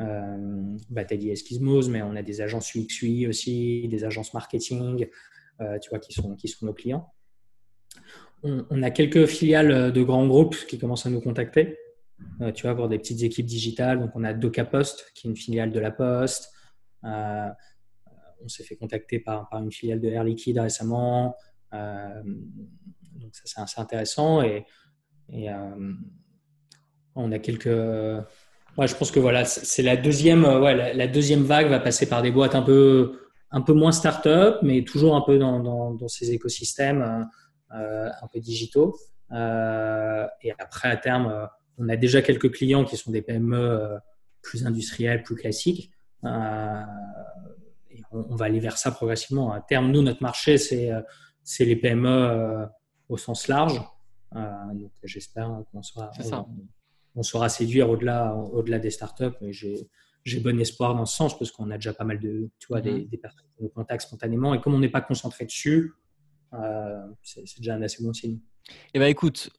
euh, 0.01 0.77
bah, 0.91 1.05
as 1.09 1.17
dit 1.17 1.31
Eskismos, 1.31 1.89
mais 1.89 2.03
on 2.03 2.17
a 2.17 2.23
des 2.23 2.41
agences 2.43 2.75
UXUI 2.75 3.27
aussi, 3.27 3.89
des 3.89 4.05
agences 4.05 4.35
marketing, 4.35 5.07
tu 5.81 5.89
vois, 5.89 6.01
qui 6.01 6.13
sont, 6.13 6.35
qui 6.37 6.49
sont 6.49 6.67
nos 6.67 6.75
clients 6.75 7.11
on, 8.43 8.83
a 8.83 8.91
quelques 8.91 9.27
filiales 9.27 9.93
de 9.93 10.03
grands 10.03 10.27
groupes 10.27 10.57
qui 10.67 10.79
commencent 10.79 11.07
à 11.07 11.11
nous 11.11 11.21
contacter. 11.21 11.79
Euh, 12.41 12.53
tu 12.53 12.67
vois, 12.67 12.75
pour 12.75 12.89
des 12.89 12.99
petites 12.99 13.23
équipes 13.23 13.47
digitales. 13.47 14.01
Donc, 14.01 14.11
on 14.15 14.25
a 14.25 14.33
Doca 14.33 14.65
Post, 14.65 15.11
qui 15.15 15.27
est 15.27 15.31
une 15.31 15.37
filiale 15.37 15.71
de 15.71 15.81
la 15.81 15.91
Poste. 15.91 16.53
Euh, 17.05 17.49
on 18.43 18.49
s'est 18.49 18.65
fait 18.65 18.77
contacter 18.77 19.19
par, 19.19 19.49
une 19.53 19.73
filiale 19.73 20.01
de 20.01 20.09
Air 20.09 20.25
Liquide 20.25 20.59
récemment. 20.59 21.35
Euh, 21.73 22.23
donc, 22.25 23.35
ça, 23.35 23.43
c'est 23.47 23.61
assez 23.61 23.81
intéressant. 23.81 24.43
Et, 24.43 24.65
on 27.19 27.33
a 27.33 27.39
quelques. 27.39 27.67
je 27.67 28.95
pense 28.95 29.11
que 29.11 29.19
voilà, 29.19 29.45
c'est 29.47 29.83
la 29.83 29.97
deuxième, 29.97 30.43
la, 30.43 31.07
deuxième 31.07 31.43
vague 31.43 31.69
va 31.69 31.81
passer 31.81 32.09
par 32.09 32.21
des 32.23 32.31
boîtes 32.31 32.55
un 32.55 32.63
peu, 32.63 33.19
un 33.51 33.63
peu 33.63 33.73
moins 33.73 33.91
start-up, 33.91 34.59
mais 34.63 34.85
toujours 34.85 35.17
un 35.17 35.23
peu 35.23 35.39
dans, 35.39 35.95
dans 35.95 36.09
ces 36.09 36.33
écosystèmes. 36.33 37.27
Un 37.71 38.29
peu 38.33 38.39
digitaux. 38.39 38.97
et 39.33 40.53
après, 40.59 40.89
à 40.91 40.97
terme, 40.97 41.49
on 41.79 41.89
a 41.89 41.97
déjà 41.97 42.23
quelques 42.23 42.53
clients 42.53 42.85
qui 42.85 42.97
sont 42.97 43.11
des 43.11 43.23
PME 43.23 43.99
plus 44.43 44.67
industriels, 44.67 45.23
plus 45.23 45.37
classiques. 45.37 45.93
et 46.25 48.03
on, 48.13 48.37
va 48.37 48.47
aller 48.47 48.61
vers 48.61 48.79
ça 48.79 48.91
progressivement. 48.91 49.53
À 49.53 49.61
terme, 49.61 49.91
nous, 49.91 50.03
notre 50.03 50.23
marché, 50.23 50.59
c'est 50.59 51.65
les 51.65 51.77
PME 51.77 52.67
au 53.09 53.17
sens 53.17 53.49
large. 53.49 53.81
donc, 54.35 54.93
j'espère 55.03 55.63
qu'on 55.71 55.83
sera, 55.83 56.11
on, 57.15 57.23
saura 57.23 57.49
séduire 57.49 57.91
au-delà 57.91 58.35
au 58.35 58.63
-delà 58.63 58.79
des 58.79 58.91
startups. 58.91 59.37
J'ai 59.51 59.89
j'ai 60.27 60.41
bon 60.41 60.59
espoir 60.61 60.95
dans 60.95 61.07
ce 61.07 61.17
sens 61.17 61.39
parce 61.39 61.53
qu'on 61.53 61.71
a 61.71 61.77
déjà 61.77 61.95
pas 61.95 62.05
mal 62.05 62.19
de, 62.19 62.51
tu 62.59 62.67
vois, 62.69 62.81
des, 62.81 63.05
mhm. 63.05 63.19
personnes 63.23 63.47
qui 63.57 63.63
nous 63.63 63.69
contactent 63.69 64.03
spontanément. 64.03 64.53
Et 64.55 64.61
comme 64.61 64.75
on 64.75 64.81
n'est 64.81 64.91
pas 64.91 65.01
concentré 65.01 65.47
dessus, 65.47 65.93
euh, 66.53 67.07
c'est 67.23 67.45
déjà 67.59 67.77
un 67.77 67.83
assez 67.83 68.03
bon 68.03 68.13
signe. 68.13 68.41
Eh 68.93 68.99
bien, 68.99 69.07
écoute, 69.07 69.51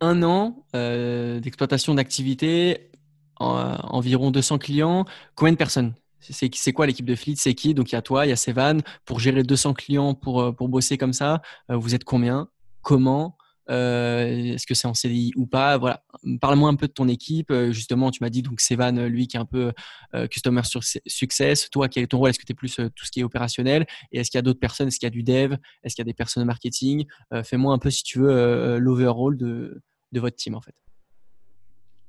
un 0.00 0.22
an 0.22 0.64
euh, 0.74 1.40
d'exploitation 1.40 1.94
d'activité, 1.94 2.90
environ 3.38 4.30
200 4.30 4.58
clients. 4.58 5.04
Combien 5.34 5.52
de 5.52 5.58
personnes? 5.58 5.94
C'est 6.20 6.72
quoi 6.72 6.86
l'équipe 6.86 7.06
de 7.06 7.14
Fleet? 7.14 7.36
C'est 7.36 7.54
qui? 7.54 7.74
Donc 7.74 7.92
il 7.92 7.94
y 7.94 7.98
a 7.98 8.02
toi, 8.02 8.26
il 8.26 8.30
y 8.30 8.32
a 8.32 8.36
Sevan. 8.36 8.80
Pour 9.04 9.20
gérer 9.20 9.42
200 9.42 9.74
clients, 9.74 10.18
euh, 10.26 10.52
pour 10.52 10.68
bosser 10.68 10.98
comme 10.98 11.12
ça, 11.12 11.42
vous 11.68 11.94
êtes 11.94 12.04
combien? 12.04 12.48
Comment? 12.82 13.36
Euh, 13.70 14.54
est-ce 14.54 14.66
que 14.66 14.74
c'est 14.74 14.86
en 14.86 14.94
CDI 14.94 15.32
ou 15.36 15.46
pas? 15.46 15.76
Voilà, 15.78 16.02
parle-moi 16.40 16.68
un 16.68 16.74
peu 16.76 16.86
de 16.86 16.92
ton 16.92 17.08
équipe. 17.08 17.50
Euh, 17.50 17.72
justement, 17.72 18.10
tu 18.10 18.22
m'as 18.22 18.30
dit 18.30 18.42
donc 18.42 18.60
Sévan, 18.60 18.92
lui 19.06 19.26
qui 19.26 19.36
est 19.36 19.40
un 19.40 19.44
peu 19.44 19.72
euh, 20.14 20.26
customer 20.26 20.62
success. 21.06 21.70
Toi, 21.70 21.88
quel 21.88 22.04
est 22.04 22.08
ton 22.08 22.18
rôle? 22.18 22.30
Est-ce 22.30 22.38
que 22.38 22.44
tu 22.44 22.52
es 22.52 22.54
plus 22.54 22.76
tout 22.76 23.04
ce 23.04 23.10
qui 23.10 23.20
est 23.20 23.24
opérationnel? 23.24 23.86
Et 24.12 24.20
est-ce 24.20 24.30
qu'il 24.30 24.38
y 24.38 24.40
a 24.40 24.42
d'autres 24.42 24.60
personnes? 24.60 24.88
Est-ce 24.88 24.98
qu'il 24.98 25.06
y 25.06 25.08
a 25.08 25.10
du 25.10 25.22
dev? 25.22 25.56
Est-ce 25.82 25.94
qu'il 25.94 26.02
y 26.02 26.06
a 26.06 26.10
des 26.10 26.14
personnes 26.14 26.44
marketing? 26.44 27.06
Fais-moi 27.44 27.72
un 27.72 27.78
peu, 27.78 27.90
si 27.90 28.02
tu 28.02 28.20
veux, 28.20 28.78
l'overall 28.78 29.36
de, 29.36 29.82
de 30.12 30.20
votre 30.20 30.36
team 30.36 30.54
en 30.54 30.60
fait. 30.60 30.74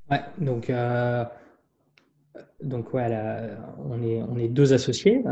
Ouais, 0.10 0.22
donc, 0.38 0.72
donc 2.62 2.94
ouais, 2.94 3.56
on, 3.90 4.02
est, 4.04 4.22
on 4.22 4.38
est 4.38 4.48
deux 4.48 4.74
associés, 4.74 5.24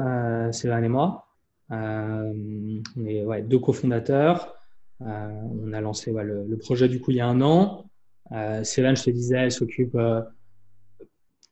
Sévan 0.52 0.84
et 0.84 0.90
moi. 0.90 1.28
on 1.70 3.06
est 3.06 3.24
ouais, 3.24 3.42
deux 3.42 3.60
cofondateurs. 3.60 4.55
Euh, 5.02 5.42
on 5.64 5.74
a 5.74 5.82
lancé 5.82 6.12
le, 6.14 6.58
projet 6.58 6.88
du 6.88 7.02
coup 7.02 7.12
il 7.12 7.18
y 7.18 7.22
a 7.22 7.28
un 7.28 7.42
an. 7.42 7.90
Euh, 8.32 8.64
Céline, 8.64 8.96
je 8.96 9.04
te 9.04 9.10
disais, 9.10 9.38
elle 9.38 9.52
s'occupe 9.52 9.96
euh, 9.96 10.22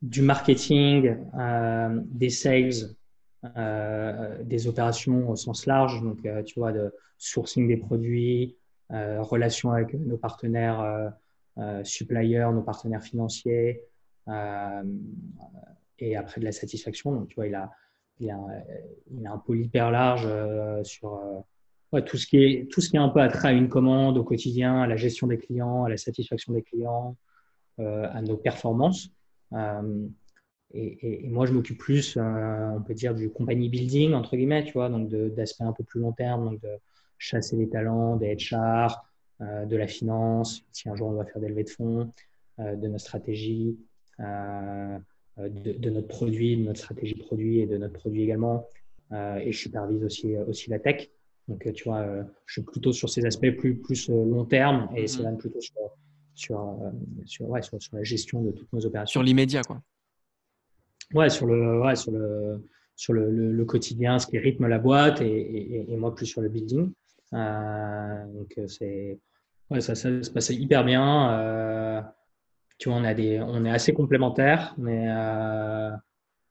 du 0.02 0.22
marketing, 0.22 1.18
des 2.06 2.30
sales, 2.30 2.96
des 4.44 4.68
opérations 4.68 5.30
au 5.30 5.36
sens 5.36 5.66
large, 5.66 6.02
donc 6.02 6.28
tu 6.46 6.60
vois, 6.60 6.72
de 6.72 6.94
sourcing 7.18 7.68
des 7.68 7.78
produits, 7.78 8.58
relations 8.90 9.72
avec 9.72 9.94
nos 9.94 10.18
partenaires 10.18 11.14
suppliers, 11.84 12.46
nos 12.52 12.64
partenaires 12.64 13.04
financiers, 13.04 13.82
et 16.00 16.16
après 16.18 16.42
de 16.42 16.46
la 16.46 16.52
satisfaction. 16.52 17.14
Donc 17.14 17.30
tu 17.30 17.36
vois, 17.36 17.48
il 17.48 17.56
a, 17.56 17.72
il 18.20 18.30
a, 18.30 18.38
il 19.10 19.26
a 19.26 19.32
un 19.32 19.38
pôle 19.38 19.62
hyper 19.62 19.90
large 19.90 20.28
sur 20.84 21.46
tout, 22.02 22.18
ce 22.18 22.26
qui 22.26 22.38
est, 22.38 22.72
tout 22.72 22.82
ce 22.82 22.90
qui 22.90 22.96
est 22.96 23.00
un 23.00 23.10
peu 23.10 23.22
attrait 23.22 23.50
à 23.50 23.52
une 23.52 23.70
commande 23.70 24.18
au 24.18 24.24
quotidien, 24.24 24.82
à 24.82 24.88
la 24.88 24.96
gestion 24.96 25.28
des 25.28 25.38
clients, 25.38 25.84
à 25.84 25.90
la 25.90 25.98
satisfaction 25.98 26.54
des 26.54 26.64
clients, 26.64 27.16
euh, 27.80 28.08
à 28.12 28.22
nos 28.22 28.38
performances. 28.38 29.10
Euh, 29.54 30.08
et, 30.76 31.28
moi, 31.28 31.48
je 31.48 31.54
m'occupe 31.54 31.80
plus, 31.80 32.18
euh, 32.18 32.70
on 32.76 32.82
peut 32.82 32.94
dire, 32.94 33.16
du 33.16 33.32
company 33.32 33.68
building, 33.68 34.14
entre 34.14 34.36
guillemets, 34.36 34.64
tu 34.64 34.74
vois, 34.74 34.90
donc 34.90 35.10
d'aspects 35.10 35.62
un 35.62 35.74
peu 35.74 35.84
plus 35.84 36.00
long 36.00 36.12
terme, 36.12 36.46
donc 36.46 36.62
de 36.62 36.70
chasser 37.18 37.56
les 37.56 37.70
talents, 37.70 38.16
des 38.16 38.36
HR, 38.36 39.04
de 39.40 39.76
la 39.76 39.88
finance, 39.88 40.64
si 40.72 40.88
un 40.88 40.96
jour 40.96 41.10
on 41.10 41.14
doit 41.14 41.26
faire 41.26 41.42
des 41.42 41.50
levées 41.50 41.64
de 41.64 41.70
fonds, 41.70 42.12
de 42.60 42.88
notre 42.88 43.04
stratégie, 43.04 43.78
de, 44.20 45.90
notre 45.90 46.08
produit, 46.08 46.58
de 46.58 46.64
notre 46.64 46.80
stratégie 46.80 47.16
produit 47.16 47.60
et 47.60 47.68
de 47.68 47.78
notre 47.78 47.94
produit 47.94 48.24
également. 48.24 48.68
et 49.12 49.52
je 49.52 49.58
supervise 49.58 50.04
aussi, 50.04 50.38
aussi 50.38 50.70
la 50.70 50.80
tech. 50.80 51.10
Donc, 51.48 51.68
euh, 51.68 51.74
tu 51.74 51.84
vois, 51.86 52.00
euh, 52.00 52.24
je 52.46 52.54
suis 52.54 52.62
plutôt 52.62 52.94
sur 52.94 53.10
ces 53.10 53.26
aspects 53.26 53.52
plus, 53.58 53.76
plus 53.76 54.10
euh, 54.10 54.14
long 54.14 54.46
terme 54.46 54.90
et 54.96 55.08
c'est 55.08 55.24
mm-hmm. 55.24 55.38
plutôt 55.38 55.60
sur, 55.60 55.76
sur, 56.34 56.80
sur, 57.26 57.50
ouais, 57.50 57.62
sur, 57.62 57.82
sur, 57.82 57.96
la 57.96 58.04
gestion 58.04 58.42
de 58.42 58.52
toutes 58.52 58.72
nos 58.72 58.86
opérations. 58.86 59.20
Sur 59.20 59.24
l'immédiat, 59.24 59.62
quoi. 59.64 59.82
Ouais, 61.14 61.30
sur 61.30 61.46
le, 61.46 61.82
ouais, 61.82 61.96
sur 61.96 62.12
le, 62.12 62.64
sur 62.96 63.14
le, 63.14 63.30
le, 63.30 63.66
quotidien, 63.66 64.20
ce 64.20 64.28
qui 64.28 64.40
rythme 64.40 64.68
la 64.68 64.80
boîte 64.80 65.22
et, 65.22 65.92
et, 65.92 65.98
moi 65.98 66.16
plus 66.16 66.26
sur 66.26 66.42
le 66.42 66.50
building. 66.50 66.92
donc, 67.32 68.60
c'est, 68.68 69.20
ouais, 69.70 69.82
ça, 69.82 69.96
ça, 69.96 70.24
se 70.24 70.32
passait 70.32 70.56
hyper 70.56 70.86
bien. 70.86 72.04
tu 72.80 72.90
vois, 72.90 72.98
on, 72.98 73.04
a 73.04 73.14
des, 73.14 73.42
on 73.42 73.66
est 73.66 73.70
assez 73.70 73.94
complémentaires, 73.94 74.74
mais 74.78 75.08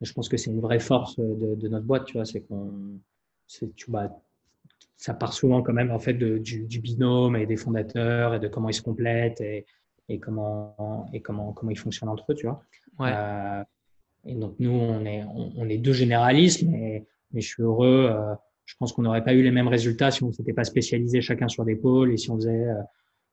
je 0.00 0.12
pense 0.12 0.28
que 0.28 0.36
c'est 0.36 0.50
une 0.50 0.60
vraie 0.60 0.80
force 0.80 1.18
de, 1.18 1.56
de, 1.56 1.68
notre 1.68 1.86
boîte, 1.86 2.04
tu 2.04 2.12
vois, 2.12 2.24
c'est 2.24 2.42
qu'on, 2.42 3.00
tu, 3.48 3.90
bah, 3.90 4.12
ça 5.02 5.14
part 5.14 5.32
souvent 5.32 5.62
quand 5.62 5.72
même 5.72 5.90
en 5.90 5.98
fait 5.98 6.14
du, 6.14 6.78
binôme 6.78 7.34
et 7.34 7.44
des 7.44 7.56
fondateurs 7.56 8.36
et 8.36 8.38
de 8.38 8.46
comment 8.46 8.68
ils 8.68 8.74
se 8.74 8.82
complètent 8.82 9.40
et, 9.40 9.66
et 10.08 10.20
comment 10.20 11.08
et 11.12 11.20
comment 11.20 11.52
comment 11.52 11.72
ils 11.72 11.78
fonctionnent 11.78 12.08
entre 12.08 12.30
eux, 12.30 12.36
tu 12.36 12.46
vois. 12.46 12.62
Euh, 13.00 13.64
et 14.24 14.36
donc 14.36 14.54
nous 14.60 14.70
on 14.70 15.04
est 15.04 15.24
on, 15.24 15.68
est 15.68 15.78
deux 15.78 15.92
généralistes, 15.92 16.62
mais 16.62 17.04
mais 17.32 17.40
je 17.40 17.48
suis 17.48 17.64
heureux. 17.64 18.10
Euh, 18.12 18.32
je 18.64 18.76
pense 18.76 18.92
qu'on 18.92 19.02
n'aurait 19.02 19.24
pas 19.24 19.34
eu 19.34 19.42
les 19.42 19.50
mêmes 19.50 19.66
résultats 19.66 20.12
si 20.12 20.22
on 20.22 20.28
ne 20.28 20.32
s'était 20.32 20.52
pas 20.52 20.62
spécialisé 20.62 21.20
chacun 21.20 21.48
sur 21.48 21.64
des 21.64 21.74
pôles 21.74 22.12
et 22.12 22.16
si 22.16 22.30
on 22.30 22.36
faisait 22.36 22.68
euh, 22.68 22.80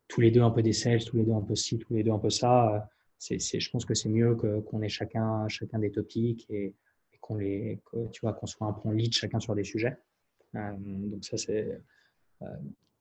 tous 0.07 0.21
les 0.21 0.31
deux 0.31 0.41
un 0.41 0.49
peu 0.49 0.63
des 0.63 0.73
sales, 0.73 1.03
tous 1.03 1.17
les 1.17 1.23
deux 1.23 1.33
un 1.33 1.41
peu 1.41 1.53
ci, 1.53 1.77
tous 1.77 1.93
les 1.93 2.01
deux 2.01 2.11
un 2.11 2.17
peu 2.17 2.31
ça. 2.31 2.89
c'est, 3.19 3.37
je 3.37 3.69
pense 3.69 3.85
que 3.85 3.93
c'est 3.93 4.09
mieux 4.09 4.33
que, 4.33 4.61
qu'on 4.61 4.81
ait 4.81 4.89
chacun 4.89 5.47
chacun 5.49 5.77
des 5.77 5.91
topics 5.91 6.47
et, 6.49 6.73
qu'on 7.21 7.35
les 7.35 7.79
tu 8.11 8.21
vois 8.21 8.33
qu'on 8.33 8.47
soit 8.47 8.65
un 8.65 8.73
peu 8.73 8.89
en 8.89 8.91
lead 8.91 9.13
chacun 9.13 9.39
sur 9.39 9.53
des 9.53 9.63
sujets. 9.63 9.95
Euh, 10.55 10.71
donc 10.77 11.23
ça, 11.23 11.35
euh, 11.51 11.77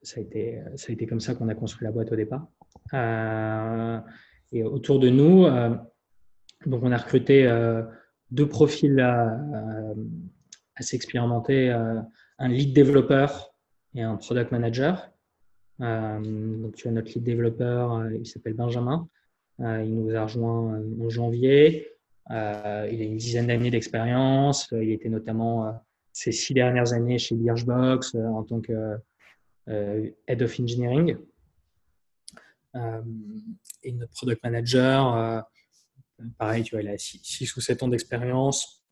ça, 0.02 0.20
a 0.20 0.22
été, 0.22 0.62
ça 0.76 0.90
a 0.90 0.92
été 0.92 1.06
comme 1.06 1.20
ça 1.20 1.34
qu'on 1.34 1.48
a 1.48 1.54
construit 1.54 1.84
la 1.84 1.92
boîte 1.92 2.12
au 2.12 2.16
départ. 2.16 2.46
Euh, 2.94 4.00
et 4.52 4.62
autour 4.62 4.98
de 4.98 5.10
nous, 5.10 5.44
donc 6.64 6.82
on 6.82 6.90
a 6.90 6.96
recruté 6.96 7.46
deux 8.30 8.48
profils 8.48 8.98
assez 10.74 10.96
expérimentés, 10.96 11.68
un 11.70 12.48
lead 12.48 12.72
développeur 12.72 13.54
et 13.94 14.02
un 14.02 14.16
product 14.16 14.50
manager. 14.50 15.10
donc 15.78 16.74
tu 16.76 16.88
as 16.88 16.92
notre 16.92 17.12
lead 17.12 17.24
développeur, 17.24 18.10
il 18.10 18.24
s'appelle 18.24 18.54
Benjamin. 18.54 19.06
il 19.58 19.94
nous 19.94 20.14
a 20.14 20.22
rejoint 20.22 20.82
en 20.98 21.08
janvier. 21.10 21.90
il 22.30 22.34
a 22.34 22.88
une 22.88 23.18
dizaine 23.18 23.48
d'années 23.48 23.70
d'expérience. 23.70 24.70
il 24.72 24.92
était 24.92 25.10
notamment 25.10 25.78
ces 26.18 26.32
six 26.32 26.52
dernières 26.52 26.92
années 26.92 27.16
chez 27.16 27.36
Birchbox 27.36 28.16
euh, 28.16 28.26
en 28.26 28.42
tant 28.42 28.60
que 28.60 28.98
euh, 29.68 30.10
Head 30.26 30.42
of 30.42 30.58
Engineering. 30.58 31.16
Euh, 32.74 33.02
et 33.84 33.92
notre 33.92 34.12
product 34.14 34.42
manager, 34.42 35.44
pareil, 36.36 36.64
il 36.72 36.88
a 36.88 36.98
6 36.98 37.56
ou 37.56 37.60
7 37.60 37.84
ans 37.84 37.88
d'expérience. 37.88 38.84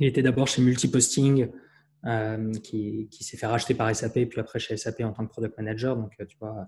Il 0.00 0.06
était 0.06 0.22
d'abord 0.22 0.48
chez 0.48 0.62
Multiposting, 0.62 1.50
qui, 2.62 3.08
qui 3.10 3.24
s'est 3.24 3.36
fait 3.36 3.46
racheter 3.46 3.74
par 3.74 3.94
SAP, 3.94 4.24
puis 4.24 4.40
après 4.40 4.58
chez 4.58 4.76
SAP 4.76 5.02
en 5.02 5.12
tant 5.12 5.26
que 5.26 5.30
product 5.30 5.56
manager. 5.58 5.96
Donc, 5.96 6.12
tu 6.16 6.36
vois, 6.40 6.66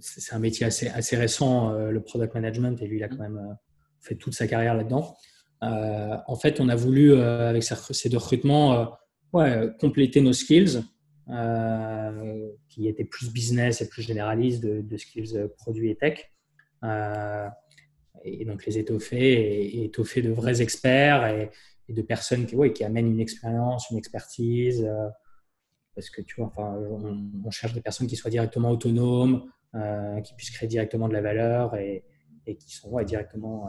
c'est 0.00 0.34
un 0.34 0.38
métier 0.38 0.64
assez 0.66 1.16
récent, 1.16 1.72
le 1.72 2.00
product 2.02 2.34
management, 2.34 2.80
et 2.80 2.86
lui, 2.86 2.98
il 2.98 3.04
a 3.04 3.08
quand 3.08 3.18
même 3.18 3.58
fait 4.00 4.14
toute 4.14 4.34
sa 4.34 4.46
carrière 4.46 4.74
là-dedans. 4.74 5.16
Euh, 5.62 6.16
en 6.26 6.36
fait, 6.36 6.60
on 6.60 6.68
a 6.68 6.74
voulu, 6.74 7.12
euh, 7.12 7.48
avec 7.48 7.62
ces 7.62 8.08
deux 8.08 8.18
recrutements, 8.18 8.90
euh, 9.34 9.68
compléter 9.80 10.20
nos 10.20 10.32
skills, 10.32 10.82
qui 12.68 12.88
étaient 12.88 13.04
plus 13.04 13.32
business 13.32 13.80
et 13.80 13.88
plus 13.88 14.02
généralistes 14.02 14.62
de, 14.62 14.96
skills 14.96 15.48
produits 15.56 15.90
et 15.90 15.96
tech. 15.96 16.30
et 18.24 18.44
donc 18.44 18.66
les 18.66 18.78
étoffer 18.78 19.84
étoffer 19.84 20.20
de 20.22 20.30
vrais 20.30 20.60
experts 20.60 21.26
et, 21.28 21.50
de 21.88 22.02
personnes 22.02 22.46
qui, 22.46 22.84
amènent 22.84 23.10
une 23.10 23.20
expérience, 23.20 23.88
une 23.90 23.98
expertise. 23.98 24.86
parce 25.94 26.10
que 26.10 26.20
tu 26.22 26.40
vois, 26.40 26.52
on, 26.58 27.50
cherche 27.50 27.72
des 27.72 27.80
personnes 27.80 28.08
qui 28.08 28.16
soient 28.16 28.30
directement 28.30 28.70
autonomes, 28.70 29.50
qui 30.24 30.34
puissent 30.34 30.50
créer 30.50 30.68
directement 30.68 31.08
de 31.08 31.14
la 31.14 31.22
valeur 31.22 31.76
et, 31.76 32.04
qui 32.46 32.74
sont 32.74 33.00
directement 33.04 33.68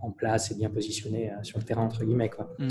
en 0.00 0.10
place 0.10 0.50
et 0.50 0.54
bien 0.54 0.70
positionné 0.70 1.30
euh, 1.30 1.42
sur 1.42 1.58
le 1.58 1.64
terrain, 1.64 1.84
entre 1.84 2.04
guillemets. 2.04 2.30
Quoi. 2.30 2.54
Mm. 2.58 2.68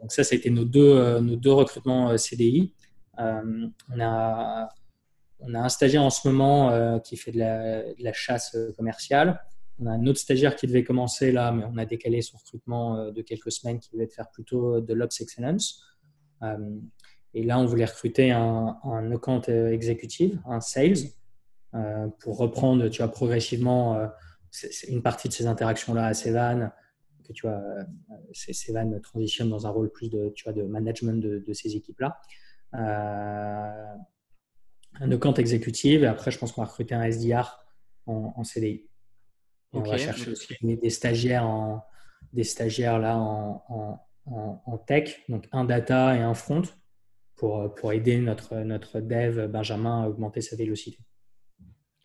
Donc 0.00 0.12
ça, 0.12 0.24
ça 0.24 0.34
a 0.34 0.38
été 0.38 0.50
nos 0.50 0.64
deux, 0.64 0.96
euh, 0.96 1.20
nos 1.20 1.36
deux 1.36 1.52
recrutements 1.52 2.10
euh, 2.10 2.16
CDI. 2.16 2.72
on, 3.18 3.70
a, 4.00 4.68
on 5.40 5.54
a 5.54 5.60
un 5.60 5.68
stagiaire 5.68 6.02
en 6.02 6.10
ce 6.10 6.28
moment 6.28 6.98
qui 7.00 7.16
fait 7.16 7.30
de 7.30 7.38
la, 7.38 8.12
chasse 8.12 8.56
commerciale. 8.76 9.40
On 9.78 9.86
a 9.86 9.92
un 9.92 10.06
autre 10.06 10.18
stagiaire 10.18 10.56
qui 10.56 10.66
devait 10.66 10.84
commencer 10.84 11.30
là, 11.30 11.52
mais 11.52 11.64
on 11.64 11.76
a 11.76 11.84
décalé 11.84 12.22
son 12.22 12.38
recrutement 12.38 13.12
de 13.12 13.22
quelques 13.22 13.52
semaines 13.52 13.78
qui 13.78 13.90
devait 13.92 14.08
faire 14.08 14.30
plutôt 14.32 14.80
de 14.80 14.94
l'Ops 14.94 15.20
Excellence. 15.20 15.84
et 17.34 17.44
là, 17.44 17.60
on 17.60 17.66
voulait 17.66 17.84
recruter 17.84 18.32
un, 18.32 18.78
un 18.82 19.12
account 19.12 19.42
exécutif, 19.42 20.32
un 20.44 20.60
sales, 20.60 21.10
pour 22.18 22.38
reprendre, 22.38 22.88
tu 22.88 23.02
vois, 23.02 23.12
progressivement 23.12 24.08
une 24.88 25.02
partie 25.02 25.28
de 25.28 25.32
ces 25.32 25.46
interactions-là 25.46 26.06
à 26.06 26.14
Sevan, 26.14 26.70
que 27.24 27.32
tu 27.32 27.46
vois, 27.46 27.62
Sevan 28.32 29.00
transitionne 29.00 29.48
dans 29.48 29.66
un 29.66 29.70
rôle 29.70 29.90
plus 29.90 30.10
de, 30.10 30.32
tu 30.34 30.44
vois, 30.44 30.52
de 30.52 30.62
management 30.62 31.20
de, 31.20 31.52
ces 31.52 31.76
équipes-là. 31.76 32.20
Euh, 32.74 33.94
un 35.00 35.10
account 35.10 35.34
exécutive 35.34 36.04
et 36.04 36.06
après, 36.06 36.30
je 36.30 36.38
pense 36.38 36.52
qu'on 36.52 36.62
va 36.62 36.68
recruter 36.68 36.94
un 36.94 37.02
SDR 37.02 37.64
en, 38.06 38.44
CDI. 38.44 38.88
On 39.72 39.80
va 39.80 39.96
chercher 39.96 40.30
aussi 40.30 40.54
des 40.62 40.90
stagiaires, 40.90 41.46
en, 41.46 41.84
des 42.32 42.44
stagiaires 42.44 42.98
là 42.98 43.16
en, 43.16 43.98
en, 44.26 44.78
tech, 44.78 45.24
donc 45.28 45.48
un 45.52 45.64
data 45.64 46.16
et 46.16 46.20
un 46.20 46.34
front 46.34 46.62
pour, 47.34 47.74
pour 47.74 47.92
aider 47.92 48.18
notre, 48.18 48.56
notre 48.58 49.00
dev 49.00 49.48
Benjamin 49.48 50.04
à 50.04 50.08
augmenter 50.08 50.40
sa 50.40 50.54
vélocité. 50.54 50.98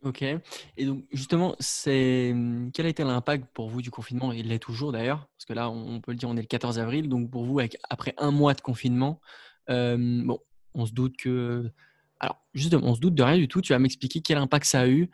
Ok. 0.02 0.22
Et 0.22 0.86
donc, 0.86 1.04
justement, 1.12 1.56
c'est 1.60 2.34
quel 2.74 2.86
a 2.86 2.90
été 2.90 3.04
l'impact 3.04 3.46
pour 3.54 3.70
vous 3.70 3.82
du 3.82 3.92
confinement? 3.92 4.32
Il 4.32 4.48
l'est 4.48 4.60
toujours 4.60 4.94
d'ailleurs, 4.94 5.28
parce 5.36 5.46
que 5.46 5.54
là, 5.54 5.70
on 5.70 6.00
peut 6.00 6.12
le 6.12 6.18
dire, 6.18 6.30
on 6.30 6.38
est 6.38 6.42
le 6.42 6.48
14 6.48 6.80
avril. 6.80 7.10
Donc, 7.10 7.30
pour 7.30 7.44
vous, 7.44 7.60
après 7.90 8.14
un 8.18 8.32
mois 8.32 8.54
de 8.54 8.62
confinement, 8.62 9.20
bon, 9.68 10.40
on 10.74 10.86
se 10.86 10.94
doute 10.94 11.18
que. 11.18 11.70
Alors, 12.22 12.38
justement, 12.54 12.88
on 12.88 12.96
se 12.96 13.02
doute 13.02 13.16
de 13.16 13.24
rien 13.24 13.38
du 13.38 13.50
tout. 13.50 13.62
Tu 13.62 13.74
vas 13.74 13.80
m'expliquer 13.80 14.22
quel 14.22 14.38
impact 14.38 14.66
ça 14.66 14.82
a 14.82 14.88
eu 14.88 15.10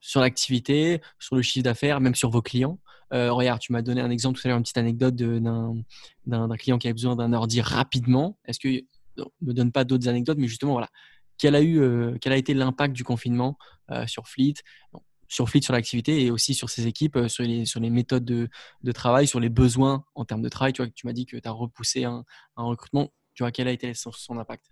sur 0.00 0.20
l'activité, 0.20 1.00
sur 1.18 1.34
le 1.34 1.42
chiffre 1.42 1.64
d'affaires, 1.64 2.00
même 2.00 2.14
sur 2.14 2.30
vos 2.30 2.42
clients. 2.42 2.78
Regarde, 3.10 3.60
tu 3.60 3.72
m'as 3.72 3.82
donné 3.82 4.00
un 4.00 4.10
exemple 4.10 4.38
tout 4.38 4.46
à 4.46 4.50
l'heure, 4.50 4.58
une 4.58 4.62
petite 4.62 4.78
anecdote 4.78 5.16
d'un 5.16 6.56
client 6.56 6.78
qui 6.78 6.86
avait 6.86 6.94
besoin 6.94 7.16
d'un 7.16 7.32
ordi 7.32 7.60
rapidement. 7.60 8.38
Est-ce 8.44 8.60
que. 8.60 8.84
ne 9.18 9.24
me 9.40 9.52
donne 9.52 9.72
pas 9.72 9.84
d'autres 9.84 10.08
anecdotes, 10.08 10.38
mais 10.38 10.48
justement, 10.48 10.72
voilà 10.72 10.90
quel 11.38 11.54
a, 11.54 11.60
eu, 11.60 11.80
euh, 11.80 12.16
quel 12.20 12.32
a 12.32 12.36
été 12.36 12.54
l'impact 12.54 12.94
du 12.94 13.04
confinement 13.04 13.58
euh, 13.90 14.06
sur 14.06 14.28
Fleet 14.28 14.54
sur 15.28 15.48
Fleet, 15.48 15.60
sur 15.62 15.72
l'activité 15.72 16.24
et 16.24 16.30
aussi 16.30 16.54
sur 16.54 16.70
ses 16.70 16.86
équipes, 16.86 17.16
euh, 17.16 17.28
sur 17.28 17.44
les, 17.44 17.90
méthodes 17.90 18.24
de, 18.24 18.92
travail, 18.92 19.26
sur 19.26 19.40
les 19.40 19.48
besoins 19.48 20.04
en 20.14 20.24
termes 20.24 20.42
de 20.42 20.48
travail. 20.48 20.72
Tu, 20.72 20.82
vois, 20.82 20.90
tu 20.90 21.06
m'as 21.06 21.12
dit 21.12 21.26
que 21.26 21.36
tu 21.36 21.48
as 21.48 21.52
repoussé 21.52 22.04
un, 22.04 22.24
recrutement. 22.56 23.12
Tu 23.34 23.42
vois, 23.42 23.50
quel 23.50 23.68
a 23.68 23.72
été 23.72 23.92
son, 23.94 24.12
son 24.12 24.38
impact? 24.38 24.70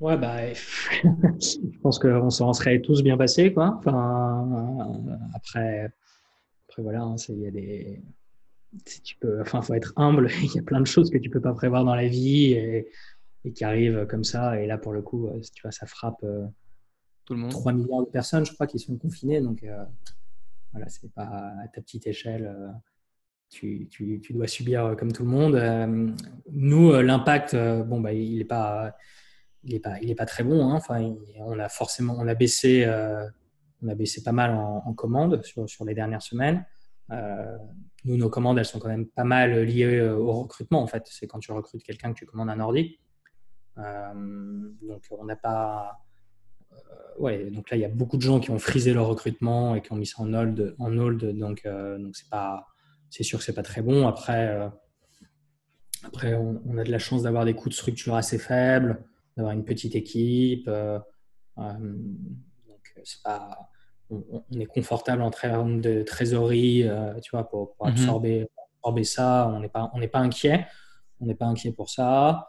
Ouais, 0.00 0.16
bah, 0.16 0.52
je 0.52 1.78
pense 1.82 1.98
qu'on 1.98 2.30
s'en 2.30 2.52
serait 2.52 2.80
tous 2.80 3.02
bien 3.02 3.16
passés. 3.16 3.52
Quoi. 3.52 3.76
Enfin, 3.78 5.02
après, 5.34 5.92
après, 6.68 6.82
voilà, 6.82 7.02
hein, 7.02 7.16
il 7.28 7.38
y 7.38 7.46
a 7.46 7.50
des. 7.50 8.02
tu 9.04 9.16
peux, 9.16 9.40
enfin, 9.40 9.62
faut 9.62 9.74
être 9.74 9.92
humble. 9.96 10.28
Il 10.42 10.52
y 10.52 10.58
a 10.58 10.62
plein 10.62 10.80
de 10.80 10.86
choses 10.86 11.10
que 11.10 11.18
tu 11.18 11.30
peux 11.30 11.40
pas 11.40 11.54
prévoir 11.54 11.84
dans 11.84 11.94
la 11.94 12.08
vie. 12.08 12.52
Et, 12.52 12.88
et 13.44 13.52
qui 13.52 13.64
arrive 13.64 14.06
comme 14.06 14.24
ça. 14.24 14.60
Et 14.60 14.66
là, 14.66 14.78
pour 14.78 14.92
le 14.92 15.02
coup, 15.02 15.28
euh, 15.28 15.40
tu 15.54 15.62
vois, 15.62 15.70
ça 15.70 15.86
frappe 15.86 16.22
euh, 16.24 16.46
tout 17.24 17.34
le 17.34 17.40
monde. 17.40 17.50
3 17.50 17.72
millions 17.72 18.02
de 18.02 18.08
personnes, 18.08 18.44
je 18.44 18.52
crois, 18.52 18.66
qui 18.66 18.78
sont 18.78 18.96
confinées. 18.96 19.40
Donc, 19.40 19.62
euh, 19.62 19.84
voilà, 20.72 20.88
c'est 20.88 21.12
pas 21.12 21.52
à 21.62 21.68
ta 21.68 21.80
petite 21.80 22.06
échelle. 22.06 22.52
Tu, 23.50 23.86
tu, 23.88 24.20
tu, 24.20 24.32
dois 24.32 24.48
subir 24.48 24.96
comme 24.98 25.12
tout 25.12 25.22
le 25.22 25.30
monde. 25.30 26.14
nous, 26.50 26.92
l'impact, 26.92 27.54
bon, 27.54 28.00
bah, 28.00 28.12
il 28.12 28.38
n'est 28.38 28.44
pas, 28.44 28.96
il 29.62 29.74
est 29.74 29.80
pas, 29.80 30.00
il 30.00 30.10
est 30.10 30.16
pas 30.16 30.26
très 30.26 30.42
bon. 30.42 30.68
Hein. 30.68 30.74
Enfin, 30.74 31.14
on 31.36 31.58
a 31.60 31.68
forcément, 31.68 32.16
on 32.18 32.26
a 32.26 32.34
baissé, 32.34 32.84
on 33.80 33.88
a 33.88 33.94
baissé 33.94 34.24
pas 34.24 34.32
mal 34.32 34.50
en, 34.50 34.82
en 34.84 34.92
commandes 34.94 35.44
sur, 35.44 35.68
sur, 35.68 35.84
les 35.84 35.94
dernières 35.94 36.22
semaines. 36.22 36.66
nous, 38.04 38.16
nos 38.16 38.28
commandes, 38.28 38.58
elles 38.58 38.64
sont 38.64 38.80
quand 38.80 38.88
même 38.88 39.06
pas 39.06 39.24
mal 39.24 39.62
liées 39.62 40.00
au 40.00 40.32
recrutement. 40.32 40.82
En 40.82 40.88
fait, 40.88 41.04
c'est 41.06 41.28
quand 41.28 41.38
tu 41.38 41.52
recrutes 41.52 41.84
quelqu'un 41.84 42.12
que 42.12 42.18
tu 42.18 42.26
commandes 42.26 42.50
un 42.50 42.58
ordi. 42.58 42.98
Euh, 43.78 44.70
donc 44.82 45.02
on 45.10 45.24
n'a 45.24 45.36
pas 45.36 45.98
euh, 46.72 46.76
ouais, 47.18 47.50
donc 47.50 47.70
là, 47.70 47.76
il 47.76 47.80
y 47.80 47.84
a 47.84 47.88
beaucoup 47.88 48.16
de 48.16 48.22
gens 48.22 48.40
qui 48.40 48.50
ont 48.50 48.58
frisé 48.58 48.92
leur 48.92 49.08
recrutement 49.08 49.74
et 49.74 49.82
qui 49.82 49.92
ont 49.92 49.96
mis 49.96 50.06
ça 50.06 50.22
en 50.22 50.32
hold. 50.32 50.74
En 50.78 50.96
hold 50.96 51.36
donc, 51.38 51.62
euh, 51.66 51.98
donc 51.98 52.16
c'est 52.16 52.28
pas, 52.28 52.66
c'est 53.10 53.22
sûr 53.22 53.38
que 53.38 53.44
c'est 53.44 53.54
pas 53.54 53.62
très 53.62 53.82
bon. 53.82 54.06
Après, 54.06 54.70
après, 56.04 56.34
on, 56.34 56.76
a 56.78 56.84
de 56.84 56.90
la 56.90 56.98
chance 56.98 57.22
d'avoir 57.22 57.44
des 57.44 57.54
coûts 57.54 57.68
de 57.68 57.74
structure 57.74 58.14
assez 58.14 58.38
faibles, 58.38 59.02
d'avoir 59.36 59.54
une 59.54 59.64
petite 59.64 59.94
équipe. 59.94 60.66
donc, 60.66 61.02
c'est 63.04 63.22
pas, 63.22 63.70
on, 64.10 64.44
est 64.58 64.66
confortable 64.66 65.22
en 65.22 65.30
termes 65.30 65.80
de 65.80 66.02
trésorerie, 66.02 66.88
tu 67.22 67.30
vois, 67.30 67.48
pour, 67.48 67.74
pour 67.74 67.86
mhm. 67.86 67.92
absorber, 67.92 68.48
absorber, 68.78 69.04
ça. 69.04 69.48
On 69.54 69.60
n'est 69.60 69.68
pas, 69.68 69.90
on 69.94 70.00
n'est 70.00 70.08
pas 70.08 70.20
inquiet. 70.20 70.66
On 71.20 71.26
n'est 71.26 71.36
pas 71.36 71.46
inquiet 71.46 71.72
pour 71.72 71.88
ça 71.88 72.48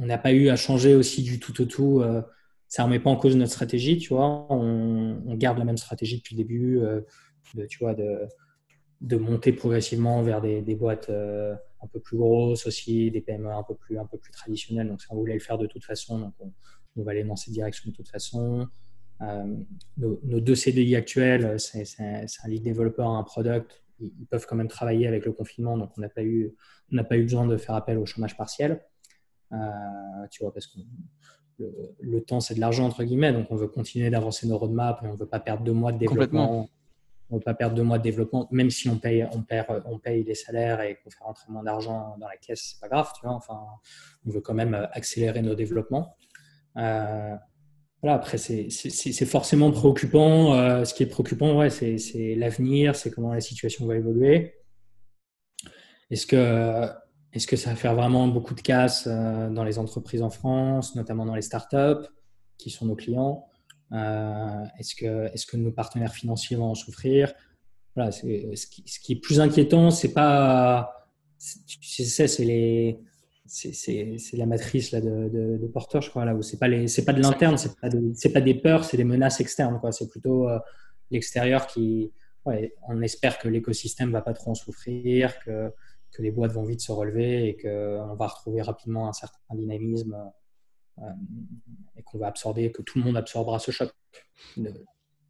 on 0.00 0.06
n'a 0.06 0.18
pas 0.18 0.32
eu 0.32 0.48
à 0.48 0.56
changer 0.56 0.94
aussi 0.94 1.22
du 1.22 1.38
tout 1.38 1.60
au 1.60 1.66
tout. 1.66 2.00
Euh, 2.00 2.22
ça 2.68 2.82
ne 2.82 2.86
remet 2.86 3.00
pas 3.00 3.10
en 3.10 3.16
cause 3.16 3.36
notre 3.36 3.52
stratégie, 3.52 3.98
tu 3.98 4.14
vois. 4.14 4.46
On, 4.50 5.34
garde 5.34 5.58
la 5.58 5.64
même 5.64 5.76
stratégie 5.76 6.18
depuis 6.18 6.34
le 6.36 6.42
début, 6.42 6.78
euh, 6.78 7.02
de, 7.54 7.66
tu 7.66 7.78
vois, 7.78 7.94
de, 7.94 9.16
monter 9.16 9.52
progressivement 9.52 10.22
vers 10.22 10.40
des, 10.40 10.74
boîtes 10.74 11.10
euh, 11.10 11.54
un 11.82 11.86
peu 11.86 12.00
plus 12.00 12.16
grosses 12.16 12.66
aussi, 12.66 13.10
des 13.10 13.20
PME 13.20 13.50
un 13.50 13.62
peu 13.62 13.74
plus, 13.74 13.98
un 13.98 14.06
peu 14.06 14.18
plus 14.18 14.32
traditionnelles. 14.32 14.88
Donc, 14.88 15.02
ça, 15.02 15.08
on 15.10 15.16
voulait 15.16 15.34
le 15.34 15.40
faire 15.40 15.58
de 15.58 15.66
toute 15.66 15.84
façon, 15.84 16.18
donc 16.18 16.34
on, 16.96 17.02
va 17.02 17.10
aller 17.10 17.24
dans 17.24 17.36
cette 17.36 17.52
direction 17.52 17.90
de 17.90 17.94
toute 17.94 18.08
façon. 18.08 18.68
nos, 19.98 20.40
deux 20.40 20.54
CDI 20.54 20.96
actuels, 20.96 21.58
c'est 21.58 21.84
un 22.00 22.48
lead 22.48 22.62
développeur, 22.62 23.08
un 23.08 23.24
product. 23.24 23.82
Ils, 24.00 24.26
peuvent 24.30 24.46
quand 24.46 24.56
même 24.56 24.68
travailler 24.68 25.06
avec 25.06 25.26
le 25.26 25.32
confinement, 25.32 25.76
donc 25.76 25.90
on 25.98 26.00
n'a 26.00 26.08
pas, 26.08 26.22
pas 27.04 27.16
eu 27.18 27.22
besoin 27.22 27.46
de 27.46 27.56
faire 27.58 27.74
appel 27.74 27.98
au 27.98 28.06
chômage 28.06 28.36
partiel. 28.36 28.80
Euh, 29.52 30.26
tu 30.30 30.42
vois, 30.42 30.52
parce 30.52 30.66
que 30.66 30.78
le, 32.00 32.20
temps, 32.22 32.40
c'est 32.40 32.54
de 32.54 32.60
l'argent, 32.60 32.86
entre 32.86 33.04
guillemets. 33.04 33.32
Donc, 33.32 33.46
on 33.50 33.56
veut 33.56 33.68
continuer 33.68 34.10
d'avancer 34.10 34.46
nos 34.46 34.58
roadmaps 34.58 35.02
et 35.02 35.06
on 35.06 35.12
ne 35.12 35.16
veut 35.18 35.26
pas 35.26 35.40
perdre 35.40 35.62
deux 35.62 35.72
mois 35.72 35.92
de 35.92 35.98
développement. 35.98 36.68
On 37.28 37.34
ne 37.34 37.38
veut 37.38 37.44
pas 37.44 37.54
perdre 37.54 37.76
deux 37.76 37.84
mois 37.84 37.98
de 37.98 38.02
développement, 38.02 38.48
même 38.50 38.70
si 38.70 38.88
on 38.88 38.98
paye, 38.98 39.24
on 39.32 39.42
perd, 39.42 39.82
on 39.86 39.98
paye 39.98 40.24
les 40.24 40.34
salaires 40.34 40.80
et 40.80 40.96
qu'on 40.96 41.10
fait 41.10 41.22
rentrer 41.22 41.46
moins 41.48 41.62
d'argent 41.62 42.16
dans 42.18 42.26
la 42.26 42.36
caisse, 42.36 42.72
c'est 42.72 42.80
pas 42.80 42.88
grave, 42.88 43.12
tu 43.14 43.24
vois. 43.24 43.36
Enfin, 43.36 43.60
on 44.26 44.30
veut 44.30 44.40
quand 44.40 44.54
même 44.54 44.88
accélérer 44.92 45.40
nos 45.40 45.54
développements. 45.54 46.16
Euh, 46.76 47.36
voilà, 48.02 48.16
après, 48.16 48.38
c'est 48.38 49.26
forcément 49.26 49.70
préoccupant. 49.70 50.54
Euh, 50.54 50.84
ce 50.84 50.94
qui 50.94 51.02
est 51.02 51.06
préoccupant, 51.06 51.56
ouais, 51.56 51.70
c'est 51.70 52.34
l'avenir, 52.34 52.96
c'est 52.96 53.10
comment 53.10 53.32
la 53.32 53.40
situation 53.40 53.86
va 53.86 53.96
évoluer. 53.96 54.54
Est-ce 56.10 56.26
que 56.26 56.88
est-ce 57.32 57.46
que 57.46 57.56
ça 57.56 57.70
va 57.70 57.76
faire 57.76 57.94
vraiment 57.94 58.26
beaucoup 58.26 58.54
de 58.54 58.60
casse 58.60 59.06
euh, 59.06 59.48
dans 59.50 59.62
les 59.62 59.78
entreprises 59.78 60.22
en 60.22 60.30
France, 60.30 60.96
notamment 60.96 61.24
dans 61.24 61.34
les 61.34 61.42
startups 61.42 62.06
qui 62.58 62.70
sont 62.70 62.86
nos 62.86 62.96
clients? 62.96 63.46
Euh, 63.92 64.64
Est-ce 64.78 65.46
que, 65.46 65.56
nos 65.56 65.72
partenaires 65.72 66.12
financiers 66.12 66.56
vont 66.56 66.70
en 66.70 66.74
souffrir? 66.74 67.32
Voilà, 67.94 68.12
ce, 68.12 68.22
qui, 68.22 69.12
est 69.12 69.20
plus 69.20 69.40
inquiétant, 69.40 69.90
c'est 69.90 70.12
pas. 70.12 71.08
C'est 71.38 72.44
les. 72.44 72.98
C'est 73.46 74.36
la 74.36 74.46
matrice 74.46 74.92
là, 74.92 75.00
de, 75.00 75.28
de, 75.28 75.72
je 76.00 76.08
crois, 76.08 76.24
là 76.24 76.36
où 76.36 76.42
c'est 76.42 76.56
pas, 76.56 76.68
pas 76.68 77.12
de 77.12 77.20
l'interne, 77.20 77.58
c'est 77.58 77.80
pas, 77.80 77.88
pas 77.90 78.40
des 78.40 78.54
peurs, 78.54 78.84
c'est 78.84 78.96
des 78.96 79.02
menaces 79.02 79.40
externes. 79.40 79.80
C'est 79.90 80.08
plutôt 80.08 80.48
euh, 80.48 80.58
l'extérieur 81.10 81.66
qui. 81.66 82.12
On 82.44 83.02
espère 83.02 83.38
que 83.38 83.48
l'écosystème 83.48 84.12
va 84.12 84.22
pas 84.22 84.34
trop 84.34 84.52
en 84.52 84.54
souffrir, 84.54 85.38
que 85.40 85.72
que 86.12 86.22
les 86.22 86.30
boîtes 86.30 86.52
vont 86.52 86.64
vite 86.64 86.80
se 86.80 86.92
relever 86.92 87.48
et 87.48 87.56
qu'on 87.56 88.14
va 88.14 88.26
retrouver 88.26 88.62
rapidement 88.62 89.08
un 89.08 89.12
certain 89.12 89.54
dynamisme 89.54 90.16
euh, 90.98 91.02
et 91.96 92.02
qu'on 92.02 92.18
va 92.18 92.28
absorber, 92.28 92.72
que 92.72 92.82
tout 92.82 92.98
le 92.98 93.04
monde 93.04 93.16
absorbera 93.16 93.58
ce 93.58 93.70
choc. 93.70 93.90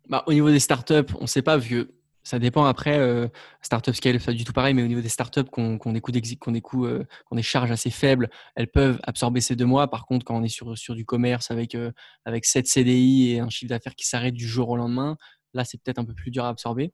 Bah, 0.08 0.24
au 0.26 0.32
niveau 0.32 0.50
des 0.50 0.60
startups, 0.60 1.14
on 1.18 1.22
ne 1.22 1.26
sait 1.26 1.42
pas, 1.42 1.56
vu 1.56 1.86
ça 2.22 2.38
dépend 2.38 2.64
après. 2.64 2.98
Euh, 2.98 3.28
startup 3.62 3.94
scale, 3.94 4.20
pas 4.20 4.32
du 4.32 4.44
tout 4.44 4.52
pareil, 4.52 4.74
mais 4.74 4.82
au 4.82 4.86
niveau 4.86 5.00
des 5.00 5.08
startups 5.08 5.44
qu'on 5.44 5.78
qu 5.78 6.12
des 6.12 6.20
euh, 6.20 7.42
charges 7.42 7.70
assez 7.70 7.90
faibles, 7.90 8.30
elles 8.56 8.70
peuvent 8.70 9.00
absorber 9.04 9.40
ces 9.40 9.56
deux 9.56 9.64
mois. 9.64 9.88
Par 9.88 10.06
contre, 10.06 10.24
quand 10.24 10.36
on 10.36 10.42
est 10.42 10.48
sur, 10.48 10.94
du 10.94 11.04
commerce 11.04 11.50
avec, 11.50 11.74
euh, 11.74 11.92
avec 12.24 12.44
7 12.44 12.66
CDI 12.66 13.32
et 13.32 13.40
un 13.40 13.48
chiffre 13.48 13.70
d'affaires 13.70 13.94
qui 13.94 14.06
s'arrête 14.06 14.34
du 14.34 14.46
jour 14.46 14.68
au 14.68 14.76
lendemain, 14.76 15.16
là, 15.54 15.64
c'est 15.64 15.78
peut-être 15.82 15.98
un 15.98 16.04
peu 16.04 16.14
plus 16.14 16.30
dur 16.30 16.44
à 16.44 16.48
absorber. 16.48 16.92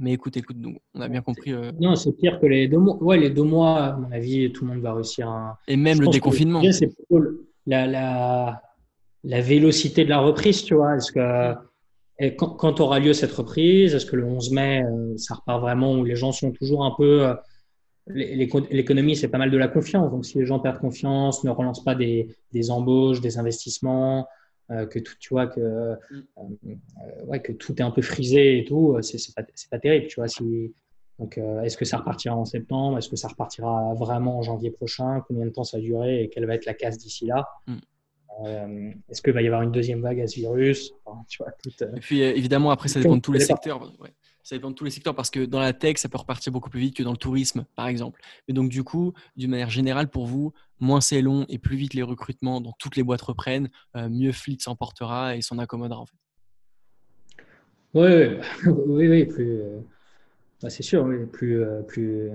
Mais 0.00 0.12
écoute, 0.12 0.36
écoute, 0.36 0.56
on 0.94 1.00
a 1.00 1.08
bien 1.08 1.22
compris. 1.22 1.52
Euh, 1.52 1.72
non, 1.80 1.96
c'est 1.96 2.12
pire 2.12 2.38
que 2.40 2.46
les 2.46 2.68
deux 2.68 2.78
mois. 2.78 2.96
Ouais, 3.02 3.18
les 3.18 3.30
deux 3.30 3.42
mois, 3.42 3.78
à 3.78 3.96
mon 3.96 4.10
avis, 4.12 4.52
tout 4.52 4.64
le 4.64 4.72
monde 4.72 4.82
va 4.82 4.94
réussir. 4.94 5.28
À... 5.28 5.58
Et 5.66 5.76
même 5.76 6.00
le 6.00 6.08
déconfinement. 6.08 6.62
C'est 6.70 6.86
plutôt 6.86 7.24
la, 7.66 7.86
la, 7.86 8.62
la, 9.24 9.40
vélocité 9.40 10.04
de 10.04 10.10
la 10.10 10.20
reprise, 10.20 10.62
tu 10.62 10.74
vois. 10.74 10.96
Est-ce 10.96 11.12
que 11.12 11.54
et 12.20 12.34
quand, 12.34 12.50
quand, 12.50 12.80
aura 12.80 12.98
lieu 12.98 13.12
cette 13.12 13.32
reprise 13.32 13.94
Est-ce 13.94 14.06
que 14.06 14.16
le 14.16 14.24
11 14.24 14.50
mai, 14.50 14.82
euh, 14.82 15.16
ça 15.16 15.34
repart 15.34 15.60
vraiment 15.60 15.94
où 15.94 16.04
les 16.04 16.16
gens 16.16 16.32
sont 16.32 16.50
toujours 16.50 16.84
un 16.84 16.92
peu. 16.96 17.26
Euh, 17.26 17.34
l'économie, 18.08 19.16
c'est 19.16 19.28
pas 19.28 19.38
mal 19.38 19.50
de 19.50 19.58
la 19.58 19.68
confiance. 19.68 20.10
Donc, 20.10 20.24
si 20.24 20.38
les 20.38 20.46
gens 20.46 20.58
perdent 20.58 20.78
confiance, 20.78 21.44
ne 21.44 21.50
relancent 21.50 21.84
pas 21.84 21.94
des, 21.94 22.34
des 22.52 22.70
embauches, 22.70 23.20
des 23.20 23.38
investissements, 23.38 24.26
euh, 24.70 24.86
que 24.86 24.98
tout, 24.98 25.14
tu 25.18 25.30
vois, 25.30 25.46
que, 25.46 25.60
euh, 25.60 25.96
euh, 26.12 27.24
ouais, 27.24 27.40
que 27.40 27.52
tout 27.52 27.74
est 27.76 27.82
un 27.82 27.90
peu 27.90 28.02
frisé 28.02 28.58
et 28.58 28.64
tout, 28.64 28.98
c'est 29.02 29.34
pas, 29.34 29.42
pas 29.70 29.78
terrible, 29.78 30.06
tu 30.08 30.16
vois. 30.16 30.28
Si, 30.28 30.74
donc, 31.18 31.38
est-ce 31.64 31.76
que 31.76 31.84
ça 31.84 31.96
repartira 31.96 32.36
en 32.36 32.44
septembre? 32.44 32.98
Est-ce 32.98 33.08
que 33.08 33.16
ça 33.16 33.28
repartira 33.28 33.94
vraiment 33.94 34.38
en 34.38 34.42
janvier 34.42 34.70
prochain? 34.70 35.22
Combien 35.26 35.46
de 35.46 35.50
temps 35.50 35.64
ça 35.64 35.78
va 35.78 35.82
durer? 35.82 36.22
Et 36.22 36.28
quelle 36.28 36.46
va 36.46 36.54
être 36.54 36.66
la 36.66 36.74
casse 36.74 36.98
d'ici 36.98 37.26
là? 37.26 37.48
Mm. 37.66 38.92
Est-ce 39.08 39.20
qu'il 39.20 39.32
va 39.32 39.42
y 39.42 39.46
avoir 39.46 39.62
une 39.62 39.72
deuxième 39.72 40.00
vague 40.00 40.20
à 40.20 40.28
ce 40.28 40.36
virus? 40.36 40.92
Et 41.96 42.00
puis 42.00 42.20
évidemment, 42.20 42.70
après, 42.70 42.88
ça 42.88 43.00
dépend 43.00 43.16
de 43.16 43.20
tous 43.20 43.32
les 43.32 43.40
secteurs. 43.40 43.80
Ça 44.48 44.56
dépend 44.56 44.70
de 44.70 44.74
tous 44.74 44.84
les 44.84 44.90
secteurs 44.90 45.14
parce 45.14 45.28
que 45.28 45.44
dans 45.44 45.60
la 45.60 45.74
tech, 45.74 45.98
ça 45.98 46.08
peut 46.08 46.16
repartir 46.16 46.50
beaucoup 46.50 46.70
plus 46.70 46.80
vite 46.80 46.96
que 46.96 47.02
dans 47.02 47.10
le 47.10 47.18
tourisme, 47.18 47.66
par 47.74 47.86
exemple. 47.86 48.18
Et 48.48 48.54
donc, 48.54 48.70
du 48.70 48.82
coup, 48.82 49.12
d'une 49.36 49.50
manière 49.50 49.68
générale, 49.68 50.08
pour 50.08 50.24
vous, 50.24 50.54
moins 50.80 51.02
c'est 51.02 51.20
long 51.20 51.44
et 51.50 51.58
plus 51.58 51.76
vite 51.76 51.92
les 51.92 52.02
recrutements 52.02 52.62
dans 52.62 52.72
toutes 52.78 52.96
les 52.96 53.02
boîtes 53.02 53.20
reprennent, 53.20 53.68
mieux 53.94 54.32
Fleet 54.32 54.56
s'emportera 54.58 55.36
et 55.36 55.42
s'en 55.42 55.58
accommodera 55.58 56.00
en 56.00 56.06
fait. 56.06 56.16
Oui, 57.92 58.38
oui, 58.86 59.08
oui, 59.08 59.26
plus, 59.26 59.60
bah, 60.62 60.70
c'est 60.70 60.82
sûr, 60.82 61.06
plus, 61.30 61.62
plus, 61.86 62.30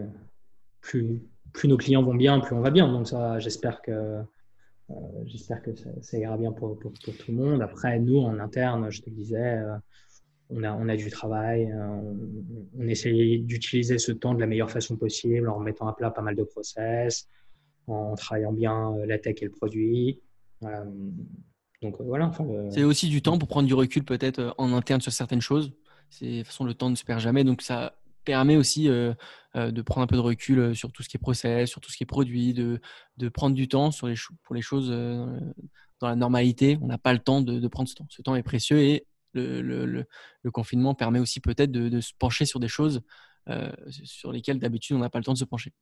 plus, 0.81 1.19
plus 1.51 1.67
nos 1.67 1.77
clients 1.77 2.03
vont 2.03 2.13
bien, 2.13 2.39
plus 2.41 2.55
on 2.55 2.61
va 2.61 2.69
bien. 2.69 2.91
Donc 2.91 3.07
ça, 3.07 3.39
j'espère 3.39 3.81
que, 3.81 3.91
euh, 4.91 4.93
j'espère 5.25 5.63
que 5.63 5.71
ça, 6.01 6.17
ira 6.19 6.37
bien 6.37 6.51
pour, 6.51 6.77
pour, 6.77 6.93
tout 6.93 7.11
le 7.29 7.33
monde. 7.33 7.63
Après, 7.63 7.97
nous, 7.97 8.19
en 8.19 8.37
interne, 8.37 8.91
je 8.91 9.01
te 9.01 9.09
le 9.09 9.15
disais, 9.15 9.57
euh, 9.57 9.77
on, 10.53 10.63
a, 10.63 10.73
on 10.73 10.89
a 10.89 10.95
du 10.95 11.09
travail. 11.09 11.71
Euh, 11.71 11.87
on, 11.87 12.17
on 12.79 12.87
essaye 12.87 13.39
d'utiliser 13.39 13.97
ce 13.97 14.11
temps 14.11 14.33
de 14.33 14.39
la 14.39 14.47
meilleure 14.47 14.71
façon 14.71 14.97
possible 14.97 15.49
en 15.49 15.59
mettant 15.59 15.87
à 15.87 15.93
plat 15.93 16.11
pas 16.11 16.21
mal 16.21 16.35
de 16.35 16.43
process, 16.43 17.27
en 17.87 18.15
travaillant 18.15 18.53
bien 18.53 18.95
la 19.05 19.17
tech 19.19 19.35
et 19.41 19.45
le 19.45 19.51
produit. 19.51 20.21
donc 21.81 21.95
voilà. 21.99 22.31
C'est 22.69 22.83
aussi 22.83 23.09
du 23.09 23.21
temps 23.21 23.37
pour 23.37 23.47
prendre 23.47 23.67
du 23.67 23.73
recul 23.73 24.03
peut-être 24.03 24.55
en 24.57 24.73
interne 24.73 25.01
sur 25.01 25.11
certaines 25.11 25.41
choses. 25.41 25.73
De 26.21 26.37
toute 26.37 26.47
façon, 26.47 26.63
le 26.63 26.73
temps 26.73 26.89
ne 26.89 26.95
se 26.95 27.03
perd 27.03 27.19
jamais. 27.19 27.43
Donc 27.43 27.61
ça 27.61 27.93
permet 28.23 28.55
aussi 28.55 28.89
euh, 28.89 29.13
euh, 29.55 29.71
de 29.71 29.81
prendre 29.81 30.03
un 30.03 30.07
peu 30.07 30.15
de 30.15 30.21
recul 30.21 30.59
euh, 30.59 30.73
sur 30.73 30.91
tout 30.91 31.03
ce 31.03 31.09
qui 31.09 31.17
est 31.17 31.19
process, 31.19 31.69
sur 31.69 31.81
tout 31.81 31.91
ce 31.91 31.97
qui 31.97 32.03
est 32.03 32.07
produit, 32.07 32.53
de, 32.53 32.79
de 33.17 33.29
prendre 33.29 33.55
du 33.55 33.67
temps 33.67 33.91
sur 33.91 34.07
les 34.07 34.15
pour 34.43 34.55
les 34.55 34.61
choses 34.61 34.89
dans 34.89 36.07
la 36.07 36.15
normalité. 36.15 36.77
On 36.81 36.87
n'a 36.87 36.97
pas 36.97 37.13
le 37.13 37.19
temps 37.19 37.41
de, 37.41 37.67
prendre 37.67 37.89
ce 37.89 37.95
temps. 37.95 38.07
Ce 38.09 38.21
temps 38.21 38.35
est 38.35 38.43
précieux 38.43 38.79
et 38.79 39.05
le, 39.33 39.61
le, 39.61 40.05
le, 40.43 40.51
confinement 40.51 40.95
permet 40.95 41.19
aussi 41.19 41.39
peut-être 41.39 41.71
de, 41.71 41.89
de, 41.89 42.01
se 42.01 42.13
pencher 42.17 42.45
sur 42.45 42.59
des 42.59 42.67
choses 42.67 43.01
sur 43.89 44.31
lesquelles 44.31 44.59
d'habitude 44.59 44.95
on 44.95 44.99
n'a 44.99 45.09
pas 45.09 45.19
le 45.19 45.25
temps 45.25 45.33
de 45.33 45.37
se 45.37 45.45
pencher. 45.45 45.73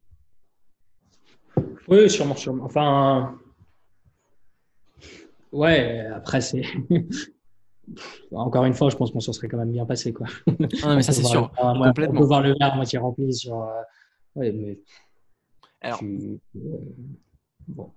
Oui, 1.87 2.09
sûrement, 2.09 2.35
sûrement. 2.35 2.65
Enfin, 2.65 3.37
ouais, 5.51 6.05
après, 6.07 6.41
c'est. 6.41 6.63
encore 8.31 8.65
une 8.65 8.73
fois, 8.73 8.89
je 8.89 8.95
pense 8.95 9.11
qu'on 9.11 9.19
s'en 9.19 9.33
serait 9.33 9.47
quand 9.47 9.57
même 9.57 9.71
bien 9.71 9.85
passé. 9.85 10.13
Quoi. 10.13 10.27
Ah, 10.83 10.95
mais 10.95 11.01
ça, 11.01 11.11
c'est 11.11 11.23
sûr. 11.23 11.51
On 11.57 11.93
peut 11.93 12.23
voir 12.23 12.41
le 12.41 12.55
verre 12.57 12.73
à 12.73 12.75
moitié 12.75 12.99
rempli 12.99 13.33
sur. 13.33 13.61
Euh, 13.61 13.81
mais... 14.35 14.79
Alors, 15.81 16.01
euh, 16.03 16.37
bon. 17.67 17.91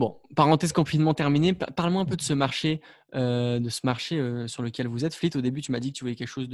Bon, 0.00 0.18
parenthèse 0.34 0.72
confinement 0.72 1.12
terminé. 1.12 1.52
Parle-moi 1.52 2.00
un 2.00 2.06
peu 2.06 2.16
de 2.16 2.22
ce 2.22 2.32
marché, 2.32 2.80
euh, 3.14 3.60
de 3.60 3.68
ce 3.68 3.80
marché 3.84 4.48
sur 4.48 4.62
lequel 4.62 4.88
vous 4.88 5.04
êtes. 5.04 5.14
Fleet, 5.14 5.36
au 5.36 5.42
début, 5.42 5.60
tu 5.60 5.72
m'as 5.72 5.78
dit 5.78 5.92
que 5.92 5.98
tu 5.98 6.04
voyais 6.04 6.16
quelque 6.16 6.26
chose 6.26 6.48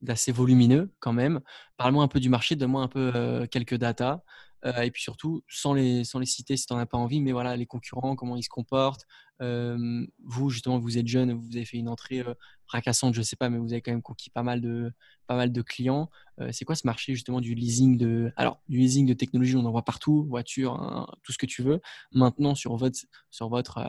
d'assez 0.00 0.32
volumineux 0.32 0.92
quand 0.98 1.12
même. 1.12 1.38
Parle-moi 1.76 2.02
un 2.02 2.08
peu 2.08 2.18
du 2.18 2.28
marché, 2.28 2.56
donne-moi 2.56 2.82
un 2.82 2.88
peu 2.88 3.46
quelques 3.52 3.76
datas. 3.76 4.24
Et 4.64 4.90
puis 4.90 5.02
surtout, 5.02 5.42
sans 5.48 5.74
les, 5.74 6.04
sans 6.04 6.18
les 6.18 6.26
citer 6.26 6.56
si 6.56 6.66
tu 6.66 6.72
n'en 6.72 6.78
as 6.78 6.86
pas 6.86 6.98
envie, 6.98 7.20
mais 7.20 7.32
voilà, 7.32 7.56
les 7.56 7.66
concurrents, 7.66 8.14
comment 8.14 8.36
ils 8.36 8.42
se 8.42 8.48
comportent, 8.48 9.06
vous, 9.40 10.50
justement, 10.50 10.78
vous 10.78 10.98
êtes 10.98 11.08
jeune, 11.08 11.32
vous 11.32 11.56
avez 11.56 11.64
fait 11.64 11.78
une 11.78 11.88
entrée 11.88 12.22
fracassante, 12.66 13.14
je 13.14 13.22
sais 13.22 13.36
pas, 13.36 13.50
mais 13.50 13.58
vous 13.58 13.72
avez 13.72 13.82
quand 13.82 13.90
même 13.90 14.02
conquis 14.02 14.30
pas 14.30 14.44
mal 14.44 14.60
de, 14.60 14.92
pas 15.26 15.34
mal 15.34 15.50
de 15.50 15.62
clients. 15.62 16.10
c'est 16.52 16.64
quoi 16.64 16.76
ce 16.76 16.86
marché 16.86 17.12
justement 17.14 17.40
du 17.40 17.54
leasing 17.54 17.96
de, 17.96 18.32
alors 18.36 18.60
du 18.68 18.78
leasing 18.78 19.04
de 19.06 19.14
technologie, 19.14 19.56
on 19.56 19.64
en 19.64 19.70
voit 19.72 19.84
partout, 19.84 20.24
voiture, 20.28 20.74
hein, 20.74 21.08
tout 21.24 21.32
ce 21.32 21.38
que 21.38 21.46
tu 21.46 21.62
veux. 21.62 21.80
Maintenant, 22.12 22.54
sur 22.54 22.76
votre, 22.76 23.00
sur 23.30 23.48
votre, 23.48 23.80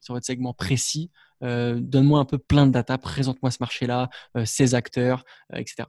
sur 0.00 0.14
votre 0.14 0.26
segment 0.26 0.54
précis, 0.54 1.10
donne-moi 1.40 2.18
un 2.18 2.24
peu 2.24 2.38
plein 2.38 2.66
de 2.66 2.72
data, 2.72 2.98
présente-moi 2.98 3.52
ce 3.52 3.58
marché-là, 3.60 4.10
ses 4.44 4.74
acteurs, 4.74 5.24
etc. 5.54 5.84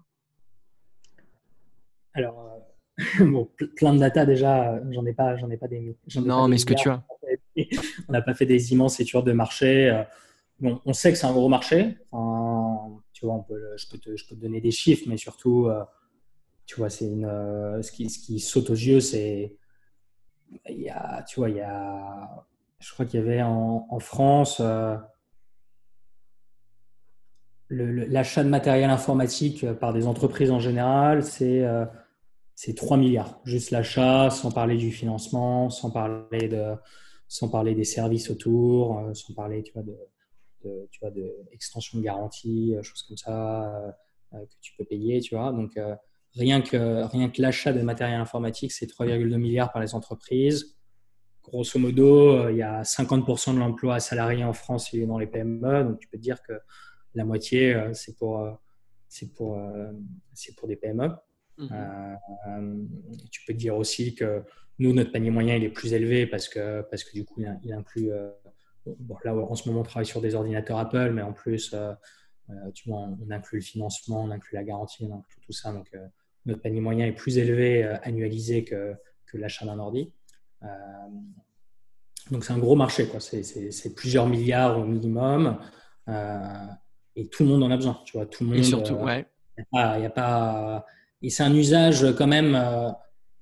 Alors, 2.14 2.57
bon, 3.20 3.48
plein 3.76 3.94
de 3.94 4.00
data 4.00 4.26
déjà, 4.26 4.82
j'en 4.90 5.06
ai 5.06 5.14
pas, 5.14 5.38
j'en 5.38 5.50
ai 5.52 5.58
pas 5.58 5.68
des. 5.68 5.96
Non, 6.16 6.48
mais 6.48 6.58
ce 6.58 6.66
que 6.66 6.74
tu 6.74 6.90
as. 6.90 7.04
on 8.08 8.12
n'a 8.12 8.22
pas 8.22 8.34
fait 8.34 8.46
des 8.46 8.72
immenses 8.74 9.00
études 9.00 9.24
de 9.24 9.34
marché. 9.34 9.90
Euh, 9.90 10.04
bon, 10.60 10.82
on 10.86 10.94
sait 10.94 11.12
que 11.12 11.18
c'est 11.18 11.28
un 11.28 11.34
gros 11.34 11.50
marché. 11.50 11.98
tu 13.14 13.26
vois, 13.26 13.36
on 13.36 13.44
peut, 13.44 13.62
je, 13.78 13.88
peux 13.88 14.00
te, 14.00 14.16
je, 14.16 14.28
peux 14.28 14.36
te, 14.36 14.42
donner 14.42 14.62
des 14.62 14.72
chiffres, 14.72 15.04
mais 15.08 15.18
surtout, 15.18 15.68
euh, 15.68 15.84
tu 16.66 16.76
vois, 16.78 16.90
c'est 16.90 17.06
une, 17.06 17.26
euh, 17.26 17.82
ce, 17.84 17.92
qui, 17.92 18.10
ce 18.10 18.20
qui 18.20 18.40
saute 18.40 18.70
aux 18.72 18.76
yeux, 18.76 19.00
c'est. 19.00 19.56
Il 20.70 20.82
y 20.82 20.90
a, 20.90 21.24
tu 21.28 21.40
vois, 21.40 21.50
il 21.50 21.58
y 21.58 21.62
a. 21.62 22.46
Je 22.80 22.94
crois 22.94 23.06
qu'il 23.06 23.20
y 23.20 23.24
avait 23.24 23.44
en, 23.44 23.86
en 23.90 24.00
France. 24.00 24.62
L'achat 27.70 28.44
de 28.44 28.50
matériel 28.50 28.90
informatique 28.90 29.70
par 29.74 29.94
des 29.94 30.08
entreprises 30.08 30.52
en 30.52 30.60
général, 30.60 31.22
c'est 31.22 31.66
c'est 32.58 32.74
3 32.74 32.98
milliards. 32.98 33.40
Juste 33.46 33.70
l'achat, 33.70 34.32
sans 34.32 34.52
parler 34.52 34.78
du 34.78 34.92
financement, 34.92 35.70
sans 35.70 35.92
parler 35.92 36.48
de, 36.48 36.74
sans 37.28 37.50
parler 37.50 37.76
des 37.76 37.84
services 37.84 38.32
autour, 38.32 38.98
euh, 38.98 39.14
sans 39.14 39.36
parler 39.36 39.62
tu 39.62 39.74
vois, 39.74 39.84
de, 39.84 39.96
de, 40.64 40.88
tu 40.90 41.00
vois, 41.00 41.12
de 41.12 41.22
de 41.22 42.02
garantie, 42.02 42.76
euh, 42.76 42.82
choses 42.82 43.04
comme 43.04 43.16
ça 43.16 43.94
euh, 44.34 44.40
que 44.44 44.56
tu 44.60 44.74
peux 44.76 44.86
payer. 44.86 45.22
Tu 45.22 45.36
vois. 45.36 45.52
Donc, 45.52 45.80
rien 46.34 46.62
que, 46.62 47.04
rien 47.04 47.30
que 47.30 47.44
l'achat 47.44 47.74
de 47.74 47.82
matériel 47.84 48.20
informatique, 48.20 48.72
c'est 48.72 48.88
3,2 48.88 49.38
milliards 49.38 49.72
par 49.72 49.84
les 49.84 49.94
entreprises. 49.94 50.76
Grosso 51.44 51.78
modo, 51.78 52.50
il 52.50 52.58
y 52.58 52.64
a 52.64 52.82
50% 52.82 53.54
de 53.54 53.60
l'emploi 53.60 54.00
salarié 54.00 54.44
en 54.44 54.54
France 54.54 54.92
il 54.94 55.04
est 55.04 55.06
dans 55.06 55.20
les 55.20 55.28
PME. 55.28 55.84
Donc, 55.84 56.00
tu 56.00 56.08
peux 56.08 56.18
te 56.18 56.24
dire 56.24 56.42
que 56.42 56.54
la 57.14 57.24
moitié, 57.24 57.80
c'est 57.94 58.18
pour, 58.18 58.44
c'est 59.08 59.32
pour, 59.32 59.62
c'est 60.34 60.56
pour 60.56 60.68
des 60.68 60.76
PME. 60.76 61.12
Mmh. 61.58 62.88
tu 63.32 63.42
peux 63.46 63.54
te 63.54 63.58
dire 63.58 63.76
aussi 63.76 64.14
que 64.14 64.44
nous, 64.80 64.94
notre 64.94 65.12
panier 65.12 65.32
moyen, 65.32 65.56
il 65.56 65.64
est 65.64 65.70
plus 65.70 65.94
élevé 65.94 66.28
parce 66.28 66.48
que, 66.48 66.82
parce 66.90 67.04
que 67.04 67.14
du 67.14 67.26
coup, 67.26 67.42
il, 67.64 67.74
inclut. 67.74 68.12
Euh, 68.12 68.30
bon, 68.86 69.18
là, 69.24 69.36
en 69.36 69.56
ce 69.56 69.68
moment, 69.68 69.82
on 69.82 69.84
travaille 69.84 70.06
sur 70.06 70.22
des 70.22 70.36
ordinateurs 70.36 70.78
Apple, 70.78 71.12
mais 71.14 71.22
en 71.22 71.34
plus, 71.34 71.72
euh, 71.74 71.94
euh, 72.50 72.72
tu 72.74 72.90
vois, 72.90 73.00
on, 73.00 73.32
inclut 73.32 73.60
le 73.60 73.64
financement, 73.64 74.24
on 74.24 74.32
inclut 74.32 74.56
la 74.56 74.64
garantie, 74.64 75.04
on 75.04 75.18
inclut 75.18 75.42
tout 75.42 75.52
ça. 75.52 75.72
Donc, 75.72 75.92
notre 76.46 76.62
panier 76.62 76.80
moyen 76.80 77.08
est 77.08 77.14
plus 77.14 77.38
élevé 77.38 77.84
annualisé 78.04 78.64
que, 78.64 78.94
que 79.26 79.38
l'achat 79.38 79.66
d'un 79.66 79.80
ordi. 79.80 80.14
donc, 82.32 82.44
c'est 82.44 82.54
un 82.54 82.60
gros 82.60 82.76
marché. 82.76 83.10
C'est 83.20 83.96
plusieurs 83.96 84.28
milliards 84.28 84.78
au 84.78 84.86
minimum. 84.86 85.60
et 87.16 87.28
tout 87.30 87.44
le 87.44 87.50
monde 87.50 87.64
en 87.64 87.72
a 87.72 87.78
besoin. 87.78 88.00
Tu 88.06 88.16
vois, 88.16 88.28
tout 88.28 88.44
le 88.44 88.50
monde. 88.50 88.60
Et 88.60 88.64
surtout, 88.64 88.94
ouais. 88.94 89.26
Il 89.58 90.00
n'y 90.00 90.06
a, 90.06 90.12
pas. 90.12 90.86
Et 91.22 91.30
c'est 91.30 91.44
un 91.44 91.54
usage 91.54 92.14
quand 92.16 92.28
même 92.28 92.56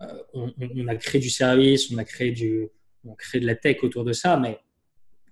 euh, 0.02 0.08
on, 0.34 0.88
a 0.88 0.96
créé 0.96 1.22
du 1.22 1.30
service, 1.30 1.92
on 1.92 1.98
a 1.98 2.04
créé, 2.04 2.32
du, 2.32 2.70
on 3.06 3.16
crée 3.16 3.40
de 3.40 3.46
la 3.46 3.56
tech 3.56 3.84
autour 3.84 4.04
de 4.04 4.14
ça, 4.14 4.38
mais 4.38 4.60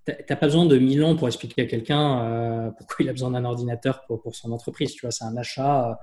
tu 0.05 0.13
n'as 0.29 0.35
pas 0.35 0.47
besoin 0.47 0.65
de 0.65 0.77
mille 0.77 1.03
ans 1.03 1.15
pour 1.15 1.27
expliquer 1.27 1.63
à 1.63 1.65
quelqu'un 1.65 2.25
euh, 2.25 2.71
pourquoi 2.71 2.97
il 2.99 3.09
a 3.09 3.13
besoin 3.13 3.31
d'un 3.31 3.45
ordinateur 3.45 4.05
pour, 4.05 4.21
pour, 4.21 4.35
son 4.35 4.51
entreprise. 4.51 4.93
Tu 4.93 5.01
vois, 5.01 5.11
c'est 5.11 5.25
un 5.25 5.35
achat 5.37 5.89
euh, 5.89 5.93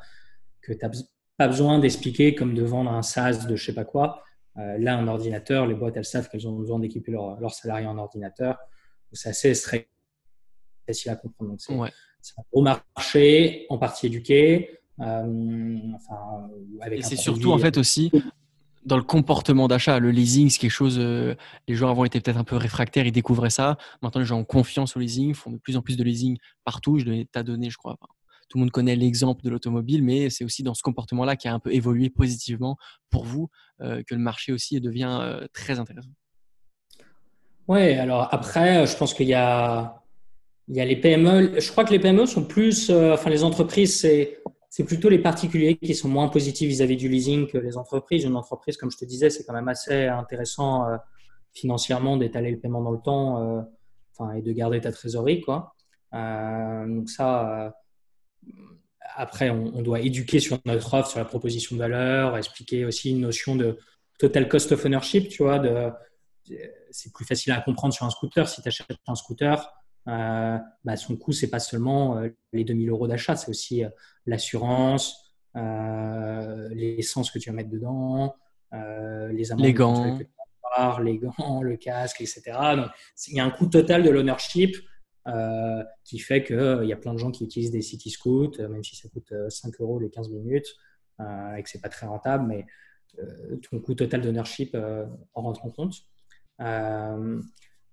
que 0.63 0.73
tu 0.73 0.85
n'as 0.85 0.91
pas 1.37 1.49
besoin 1.49 1.79
d'expliquer 1.79 2.35
comme 2.35 2.55
de 2.55 2.63
vendre 2.63 2.91
un 2.91 3.03
SaaS 3.03 3.47
de 3.47 3.57
je 3.57 3.65
sais 3.65 3.75
pas 3.75 3.85
quoi. 3.85 4.23
là, 4.57 4.97
un 4.97 5.09
ordinateur, 5.09 5.67
les 5.67 5.75
boîtes, 5.75 5.97
elles 5.97 6.05
savent 6.05 6.29
qu'elles 6.29 6.47
ont 6.47 6.57
besoin 6.57 6.79
d'équiper 6.79 7.13
leurs 7.13 7.41
leur 7.41 7.53
salariés 7.55 7.87
en 7.87 7.97
ordinateur. 7.97 8.59
C'est 9.13 9.31
assez 9.31 9.53
très 9.53 9.89
facile 10.87 11.13
à 11.13 11.17
comprendre. 11.17 11.55
c'est 11.59 11.73
un 12.39 12.43
gros 12.53 12.63
marché, 12.63 13.67
en 13.71 13.79
partie 13.79 14.07
éduqué. 14.07 14.80
Enfin, 15.01 16.49
avec 16.81 17.01
Et 17.01 17.03
c'est 17.03 17.17
surtout 17.17 17.53
en 17.53 17.59
fait 17.59 17.77
aussi 17.79 18.11
dans 18.85 18.97
le 18.97 19.03
comportement 19.03 19.69
d'achat. 19.69 19.99
Le 19.99 20.11
leasing, 20.11 20.49
c'est 20.51 20.59
quelque 20.59 20.71
chose, 20.71 20.99
euh, 20.99 21.35
les 21.69 21.75
gens 21.75 21.91
avant 21.91 22.05
étaient 22.05 22.21
peut-être 22.21 22.39
un 22.39 22.45
peu 22.45 22.57
réfractaires, 22.57 23.07
ils 23.07 23.13
découvraient 23.13 23.51
ça. 23.51 23.77
Maintenant, 24.03 24.21
les 24.21 24.27
gens 24.27 24.39
ont 24.39 24.45
confiance 24.45 24.97
au 24.97 25.01
leasing, 25.01 25.35
font 25.35 25.51
de 25.51 25.59
plus 25.59 25.77
en 25.77 25.83
plus 25.83 25.97
de 25.97 26.05
leasing 26.05 26.39
partout. 26.65 26.99
Je 26.99 27.05
donnais 27.05 27.27
ta 27.31 27.43
donnée, 27.43 27.71
je 27.71 27.77
crois. 27.77 27.97
tout 28.49 28.59
le 28.59 28.61
monde 28.61 28.71
connaît 28.71 28.97
l'exemple 28.97 29.45
de 29.45 29.51
l'automobile, 29.51 30.03
mais 30.03 30.31
c'est 30.31 30.45
aussi 30.45 30.63
dans 30.63 30.75
ce 30.75 30.83
comportement-là 30.83 31.37
qui 31.37 31.49
a 31.49 31.55
un 31.55 31.61
peu 31.61 31.73
évolué 31.73 32.11
positivement 32.11 32.77
pour 33.11 33.25
vous 33.25 33.49
euh, 33.81 34.03
que 34.07 34.15
le 34.15 34.21
marché 34.21 34.53
aussi 34.53 34.81
devient 34.81 35.19
euh, 35.21 35.47
très 35.53 35.79
intéressant. 35.79 36.11
Oui, 37.69 37.93
alors 37.93 38.29
après, 38.33 38.87
je 38.87 38.97
pense 38.97 39.15
qu'il 39.15 39.29
y 39.29 39.35
a, 39.35 40.03
il 40.67 40.75
y 40.75 40.81
a 40.81 40.85
les 40.85 40.97
PME. 40.97 41.61
Je 41.61 41.71
crois 41.71 41.85
que 41.85 41.93
les 41.93 42.01
PME 42.01 42.27
sont 42.27 42.45
plus, 42.45 42.91
enfin 42.91 43.31
les 43.31 43.45
entreprises, 43.45 44.01
c'est 44.01 44.43
c'est 44.71 44.85
plutôt 44.85 45.09
les 45.09 45.19
particuliers 45.19 45.77
qui 45.77 45.97
sont 45.97 46.09
moins 46.09 46.29
positifs 46.29 46.69
vis-à-vis 46.69 46.97
du 46.97 47.09
leasing 47.09 47.49
que 47.49 47.59
les 47.59 47.77
entreprises. 47.77 48.23
Une 48.23 48.37
entreprise, 48.37 48.77
comme 48.77 48.91
je 48.93 48.97
te 48.97 49.05
disais, 49.05 49.29
c'est 49.29 49.45
quand 49.45 49.53
même 49.53 49.69
assez 49.69 50.07
intéressant 50.07 50.89
euh, 50.89 50.97
financièrement 51.53 52.17
d'étaler 52.17 52.53
le 52.53 52.61
paiement 52.61 52.81
dans 52.81 52.93
le 52.93 53.01
temps 53.01 53.67
euh, 54.21 54.33
et 54.37 54.43
de 54.43 54.53
garder 54.53 54.81
ta 54.81 54.93
trésorerie. 54.93 55.41
Quoi. 55.41 55.75
Euh, 56.15 56.87
donc 56.87 57.11
ça, 57.11 57.75
après, 59.17 59.51
on, 59.51 59.83
doit 59.83 60.01
éduquer 60.01 60.39
sur 60.39 60.59
notre 60.65 60.95
offre, 60.95 61.11
sur 61.11 61.19
la 61.19 61.25
proposition 61.25 61.75
de 61.75 61.81
valeur, 61.81 62.37
expliquer 62.37 62.85
aussi 62.85 63.11
une 63.11 63.21
notion 63.21 63.57
de 63.57 63.77
total 64.21 64.49
cost 64.49 64.71
of 64.71 64.85
ownership, 64.85 65.33
c'est 66.93 67.13
plus 67.13 67.25
facile 67.25 67.53
à 67.53 67.61
comprendre 67.61 67.93
sur 67.93 68.07
un 68.07 68.11
scooter. 68.11 68.49
Si 68.49 68.63
tu 68.63 68.69
achètes 68.69 68.87
un 69.09 69.15
scooter, 69.17 69.73
euh, 70.09 70.59
bah, 70.85 70.97
son 70.97 71.17
coût, 71.17 71.33
c'est 71.33 71.51
pas 71.51 71.61
seulement 71.61 72.19
euh, 72.19 72.29
les 72.53 72.65
2000 72.65 72.89
euros 72.91 73.07
d'achat, 73.07 73.37
c'est 73.37 73.51
aussi 73.51 73.85
euh, 73.85 73.91
l'assurance, 74.27 75.35
l'essence 75.55 77.31
que 77.31 77.39
tu 77.39 77.51
vas 77.51 77.57
mettre 77.57 77.71
dedans, 77.71 78.35
les 78.73 79.45
les 79.59 79.75
gants. 79.75 80.19
les 81.03 81.19
gants, 81.19 81.63
le 81.63 81.77
casque, 81.77 82.21
etc. 82.21 82.43
Donc, 82.77 82.91
il 83.29 83.37
y 83.37 83.41
a 83.41 83.45
un 83.45 83.51
coût 83.51 83.67
total 83.67 84.03
de 84.03 84.11
l'ownership 84.11 84.77
qui 86.05 86.19
fait 86.19 86.45
qu'il 86.45 86.85
y 86.85 86.93
a 86.93 86.97
plein 86.97 87.13
de 87.13 87.19
gens 87.19 87.31
qui 87.31 87.45
utilisent 87.45 87.73
des 87.73 87.83
city 87.83 88.11
scouts, 88.11 88.53
même 88.59 88.83
si 88.83 88.97
ça 88.97 89.09
coûte 89.09 89.33
5 89.49 89.81
euros 89.81 89.99
les 89.99 90.11
15 90.11 90.31
minutes 90.31 90.77
et 91.21 91.63
que 91.63 91.69
c'est 91.69 91.81
pas 91.81 91.89
très 91.89 92.07
rentable, 92.07 92.47
mais 92.47 92.67
ton 93.69 93.81
coût 93.81 93.95
total 93.95 94.21
d'ownership 94.23 94.77
en 95.35 95.43
rentre 95.43 95.67
en 95.67 95.71
compte. 95.71 95.97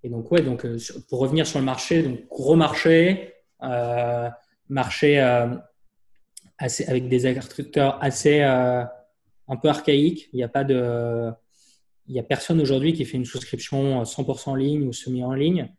Et 0.04 0.10
donc, 0.10 0.32
ouais, 0.32 0.42
donc, 0.42 0.66
euh, 0.66 0.78
pour 1.10 1.20
revenir 1.20 1.48
sur 1.48 1.60
le 1.60 1.66
marché, 1.66 2.04
donc 2.04 2.28
gros 2.28 2.56
marché, 2.56 3.34
euh, 3.64 4.30
marché 4.70 5.20
euh, 5.20 5.56
assez, 6.58 6.86
avec 6.86 7.10
des 7.10 7.26
agriculteurs 7.26 7.98
assez 8.02 8.42
un 8.42 9.56
peu 9.62 9.70
archaïques. 9.70 10.30
Il 10.34 10.38
n'y 10.38 10.44
a 10.44 10.50
pas 10.50 10.64
de, 10.64 11.32
il 12.08 12.16
y 12.16 12.20
a 12.20 12.24
personne 12.24 12.62
aujourd'hui 12.62 12.94
qui 12.94 13.06
fait 13.06 13.18
une 13.18 13.26
souscription 13.26 14.04
100% 14.04 14.50
en 14.50 14.56
ligne 14.56 14.88
ou 14.88 14.94
semi 14.94 15.24
en 15.24 15.34
ligne. 15.34 15.74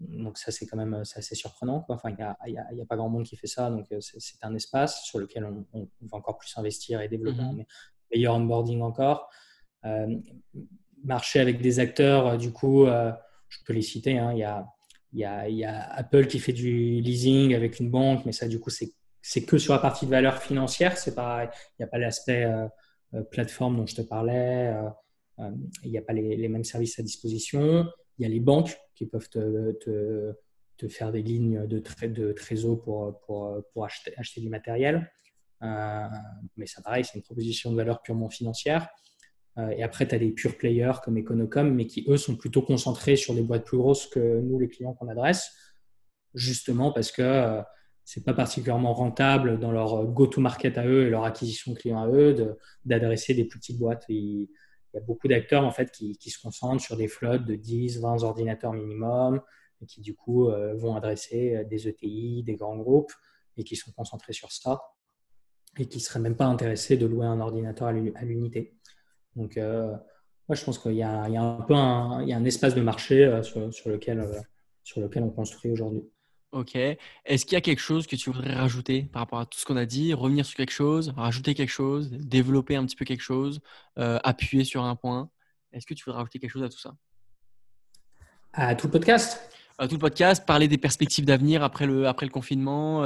donc 0.00 0.38
ça, 0.38 0.50
c'est 0.50 0.66
quand 0.66 0.76
même 0.76 0.94
assez 0.94 1.34
surprenant. 1.34 1.84
Enfin, 1.88 2.10
il 2.10 2.16
n'y 2.16 2.22
a, 2.22 2.36
y 2.72 2.80
a, 2.80 2.86
pas 2.86 2.96
grand 2.96 3.08
monde 3.08 3.24
qui 3.24 3.36
fait 3.36 3.46
ça. 3.46 3.70
Donc 3.70 3.86
c'est 4.00 4.42
un 4.42 4.54
espace 4.54 5.02
sur 5.02 5.18
lequel 5.18 5.44
on, 5.72 5.88
va 6.02 6.16
encore 6.16 6.38
plus 6.38 6.56
investir 6.56 7.00
et 7.00 7.08
développer 7.08 7.42
mm-hmm. 7.42 7.60
un 7.60 7.66
meilleur 8.12 8.34
onboarding 8.34 8.80
encore 8.82 9.28
marché 11.06 11.40
avec 11.40 11.60
des 11.60 11.78
acteurs, 11.78 12.26
euh, 12.26 12.36
du 12.36 12.52
coup, 12.52 12.86
euh, 12.86 13.12
je 13.48 13.58
peux 13.64 13.72
les 13.72 13.82
citer. 13.82 14.18
Hein, 14.18 14.32
il, 14.32 14.38
y 15.18 15.24
a, 15.24 15.92
Apple 15.92 16.26
qui 16.26 16.38
fait 16.38 16.52
du 16.52 17.00
leasing 17.00 17.54
avec 17.54 17.80
une 17.80 17.90
banque, 17.90 18.26
mais 18.26 18.32
ça, 18.32 18.48
du 18.48 18.60
coup, 18.60 18.70
c'est 18.70 19.44
que 19.44 19.58
sur 19.58 19.72
la 19.72 19.78
partie 19.78 20.06
de 20.06 20.10
valeur 20.10 20.42
financière. 20.42 20.98
C'est 20.98 21.14
pas, 21.14 21.44
il 21.44 21.50
n'y 21.80 21.84
a 21.84 21.88
pas 21.88 21.98
l'aspect 21.98 22.44
euh, 22.44 23.22
plateforme 23.30 23.76
dont 23.76 23.86
je 23.86 23.94
te 23.94 24.02
parlais. 24.02 24.74
il 25.84 25.90
n'y 25.90 25.98
a 25.98 26.02
pas 26.02 26.12
les, 26.12 26.48
mêmes 26.48 26.64
services 26.64 26.98
à 26.98 27.02
disposition. 27.02 27.86
Il 28.18 28.22
y 28.22 28.26
a 28.26 28.28
les 28.28 28.40
banques 28.40 28.76
qui 28.94 29.06
peuvent 29.06 29.28
te, 29.28 30.34
faire 30.88 31.12
des 31.12 31.22
lignes 31.22 31.66
de, 31.66 32.32
trésor 32.32 32.82
pour 32.82 33.84
acheter, 33.84 34.12
acheter, 34.18 34.40
du 34.40 34.48
matériel. 34.48 35.10
mais 35.62 36.66
ça, 36.66 36.82
pareil, 36.82 37.04
c'est 37.04 37.16
une 37.16 37.22
proposition 37.22 37.70
de 37.70 37.76
valeur 37.76 38.02
purement 38.02 38.28
financière. 38.28 38.88
Euh, 39.58 39.68
et 39.70 39.82
après, 39.82 40.06
tu 40.06 40.14
as 40.14 40.18
des 40.18 40.30
pure 40.30 40.56
players 40.56 40.92
comme 41.02 41.18
Econocom, 41.18 41.74
mais 41.74 41.86
qui, 41.86 42.04
eux, 42.08 42.16
sont 42.16 42.36
plutôt 42.36 42.62
concentrés 42.62 43.16
sur 43.16 43.34
des 43.34 43.42
boîtes 43.42 43.64
plus 43.64 43.78
grosses 43.78 44.06
que 44.06 44.40
nous, 44.40 44.58
les 44.58 44.68
clients 44.68 44.94
qu'on 44.94 45.08
adresse, 45.08 45.52
justement 46.34 46.92
parce 46.92 47.10
que 47.10 47.22
euh, 47.22 47.62
c'est 48.04 48.24
pas 48.24 48.34
particulièrement 48.34 48.92
rentable 48.92 49.58
dans 49.58 49.72
leur 49.72 50.04
go-to-market 50.06 50.78
à 50.78 50.86
eux 50.86 51.06
et 51.06 51.10
leur 51.10 51.24
acquisition 51.24 51.72
de 51.72 51.78
clients 51.78 52.02
à 52.02 52.08
eux 52.08 52.56
d'adresser 52.84 53.34
des 53.34 53.44
plus 53.44 53.58
petites 53.58 53.78
boîtes. 53.78 54.04
Il, 54.08 54.48
y 54.94 54.98
a 54.98 55.00
beaucoup 55.00 55.28
d'acteurs 55.28 55.64
en 55.64 55.72
fait 55.72 55.90
qui, 55.90 56.16
qui, 56.16 56.30
se 56.30 56.40
concentrent 56.40 56.82
sur 56.82 56.96
des 56.96 57.08
flottes 57.08 57.44
de 57.44 57.54
10, 57.54 58.00
20 58.00 58.22
ordinateurs 58.22 58.72
minimum 58.72 59.42
et 59.82 59.86
qui 59.86 60.00
du 60.00 60.14
coup 60.14 60.48
euh, 60.48 60.74
vont 60.74 60.94
adresser 60.94 61.64
des 61.68 61.88
ETI, 61.88 62.44
des 62.44 62.54
grands 62.54 62.76
groupes 62.76 63.12
et 63.56 63.64
qui 63.64 63.76
sont 63.76 63.90
concentrés 63.92 64.32
sur 64.32 64.52
ça 64.52 64.80
et 65.78 65.86
qui 65.86 65.98
ne 65.98 66.02
seraient 66.02 66.20
même 66.20 66.36
pas 66.36 66.46
intéressés 66.46 66.96
de 66.96 67.06
louer 67.06 67.26
un 67.26 67.40
ordinateur 67.40 67.88
à 67.88 67.92
l'unité. 67.92 68.74
Donc, 69.36 69.56
euh, 69.58 69.94
je 70.50 70.64
pense 70.64 70.78
qu'il 70.78 70.94
y, 70.94 71.02
a 71.02 71.22
un 71.22 71.60
peu 71.62 71.74
un, 71.74 72.22
il 72.22 72.28
y 72.28 72.32
a 72.32 72.36
un 72.36 72.44
espace 72.44 72.74
de 72.74 72.80
marché 72.80 73.24
euh, 73.24 73.42
sur, 73.42 73.60
lequel, 73.90 74.20
euh, 74.20 74.40
sur 74.82 75.00
lequel 75.00 75.22
on 75.22 75.30
construit 75.30 75.70
aujourd'hui. 75.70 76.02
Ok. 76.52 76.74
Est-ce 76.74 77.44
qu'il 77.44 77.54
y 77.54 77.58
a 77.58 77.60
quelque 77.60 77.80
chose 77.80 78.06
que 78.06 78.16
tu 78.16 78.30
voudrais 78.30 78.54
rajouter 78.54 79.02
par 79.12 79.20
rapport 79.20 79.40
à 79.40 79.46
tout 79.46 79.58
ce 79.58 79.66
qu'on 79.66 79.76
a 79.76 79.84
dit 79.84 80.14
Revenir 80.14 80.46
sur 80.46 80.56
quelque 80.56 80.72
chose, 80.72 81.12
rajouter 81.16 81.54
quelque 81.54 81.70
chose, 81.70 82.10
développer 82.10 82.76
un 82.76 82.86
petit 82.86 82.96
peu 82.96 83.04
quelque 83.04 83.22
chose, 83.22 83.60
appuyer 83.96 84.64
sur 84.64 84.82
un 84.84 84.96
point? 84.96 85.28
Est-ce 85.72 85.84
que 85.84 85.92
tu 85.92 86.04
voudrais 86.04 86.20
rajouter 86.20 86.38
quelque 86.38 86.50
chose 86.50 86.62
à 86.62 86.68
tout 86.70 86.78
ça? 86.78 86.94
À 88.54 88.74
tout 88.74 88.86
le 88.86 88.92
podcast? 88.92 89.50
À 89.76 89.86
tout 89.86 89.96
le 89.96 90.00
podcast, 90.00 90.46
parler 90.46 90.68
des 90.68 90.78
perspectives 90.78 91.26
d'avenir 91.26 91.62
après 91.62 91.84
le, 91.84 92.08
après 92.08 92.24
le 92.24 92.32
confinement. 92.32 93.02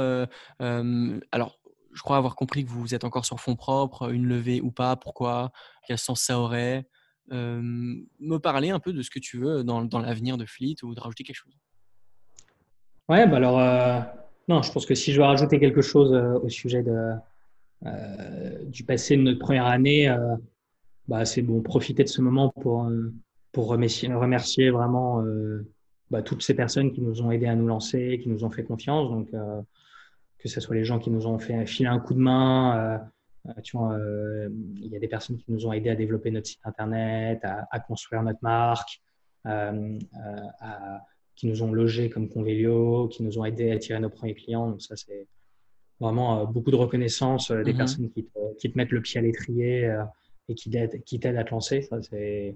alors, 0.59 1.60
je 1.93 2.01
crois 2.01 2.17
avoir 2.17 2.35
compris 2.35 2.63
que 2.63 2.69
vous 2.69 2.93
êtes 2.95 3.03
encore 3.03 3.25
sur 3.25 3.39
fonds 3.39 3.55
propres, 3.55 4.11
une 4.11 4.25
levée 4.25 4.61
ou 4.61 4.71
pas, 4.71 4.95
pourquoi, 4.95 5.51
quel 5.87 5.97
sens 5.97 6.21
ça 6.21 6.39
aurait. 6.39 6.87
me 7.29 8.37
parler 8.37 8.69
un 8.69 8.79
peu 8.79 8.93
de 8.93 9.01
ce 9.01 9.09
que 9.09 9.19
tu 9.19 9.37
veux 9.37 9.63
dans, 9.63 9.99
l'avenir 9.99 10.37
de 10.37 10.45
Fleet 10.45 10.75
ou 10.83 10.95
de 10.95 10.99
rajouter 10.99 11.23
quelque 11.23 11.35
chose. 11.35 11.57
Ouais, 13.11 13.27
bah 13.27 13.37
alors, 13.37 13.59
euh, 13.59 13.99
non, 14.47 14.61
je 14.61 14.71
pense 14.71 14.85
que 14.85 14.95
si 14.95 15.11
je 15.11 15.17
veux 15.19 15.25
rajouter 15.25 15.59
quelque 15.59 15.81
chose 15.81 16.13
euh, 16.13 16.39
au 16.39 16.47
sujet 16.47 16.81
euh, 16.87 18.65
du 18.67 18.85
passé 18.85 19.17
de 19.17 19.21
notre 19.21 19.39
première 19.39 19.65
année, 19.65 20.15
bah, 21.09 21.25
c'est 21.25 21.41
bon, 21.41 21.61
profiter 21.61 22.03
de 22.05 22.09
ce 22.09 22.21
moment 22.21 22.53
pour, 22.61 22.89
pour 23.51 23.67
remercier, 23.67 24.13
remercier 24.13 24.69
vraiment 24.69 25.21
bah, 26.09 26.21
toutes 26.21 26.41
ces 26.41 26.53
personnes 26.53 26.93
qui 26.93 27.01
nous 27.01 27.21
ont 27.21 27.31
aidés 27.31 27.47
à 27.47 27.55
nous 27.55 27.67
lancer, 27.67 28.19
qui 28.23 28.29
nous 28.29 28.45
ont 28.45 28.51
fait 28.51 28.63
confiance. 28.63 29.09
Donc, 29.09 29.29
que 30.41 30.49
ce 30.49 30.59
soit 30.59 30.75
les 30.75 30.83
gens 30.83 30.99
qui 30.99 31.11
nous 31.11 31.27
ont 31.27 31.37
fait 31.37 31.65
filer 31.65 31.89
un 31.89 31.99
coup 31.99 32.13
de 32.13 32.19
main. 32.19 32.75
Euh, 32.75 32.97
euh, 33.49 33.61
tu 33.61 33.77
vois, 33.77 33.93
euh, 33.93 34.49
il 34.75 34.87
y 34.87 34.95
a 34.95 34.99
des 34.99 35.07
personnes 35.07 35.37
qui 35.37 35.51
nous 35.51 35.65
ont 35.65 35.73
aidé 35.73 35.89
à 35.89 35.95
développer 35.95 36.31
notre 36.31 36.47
site 36.47 36.59
internet, 36.63 37.43
à, 37.43 37.79
construire 37.79 38.23
notre 38.23 38.39
marque, 38.41 39.01
qui 41.35 41.47
nous 41.47 41.63
ont 41.63 41.71
logé 41.71 42.09
comme 42.09 42.27
Convelio, 42.27 43.07
qui 43.07 43.23
nous 43.23 43.39
ont 43.39 43.45
aidé 43.45 43.71
à 43.71 43.75
attirer 43.75 43.99
nos 43.99 44.09
premiers 44.09 44.35
clients. 44.35 44.69
Donc 44.69 44.81
ça, 44.81 44.95
c'est 44.95 45.27
vraiment 45.99 46.45
beaucoup 46.45 46.71
de 46.71 46.75
reconnaissance 46.75 47.51
des 47.51 47.71
mhm. 47.71 47.77
personnes 47.77 48.09
qui 48.11 48.25
te, 48.25 48.77
mettent 48.77 48.91
le 48.91 49.01
pied 49.01 49.19
à 49.19 49.23
l'étrier 49.23 49.95
et 50.49 50.55
qui 50.55 50.69
t'aident 50.69 51.37
à 51.37 51.43
te 51.43 51.51
lancer. 51.51 51.81
Ça, 51.81 52.01
c'est 52.01 52.55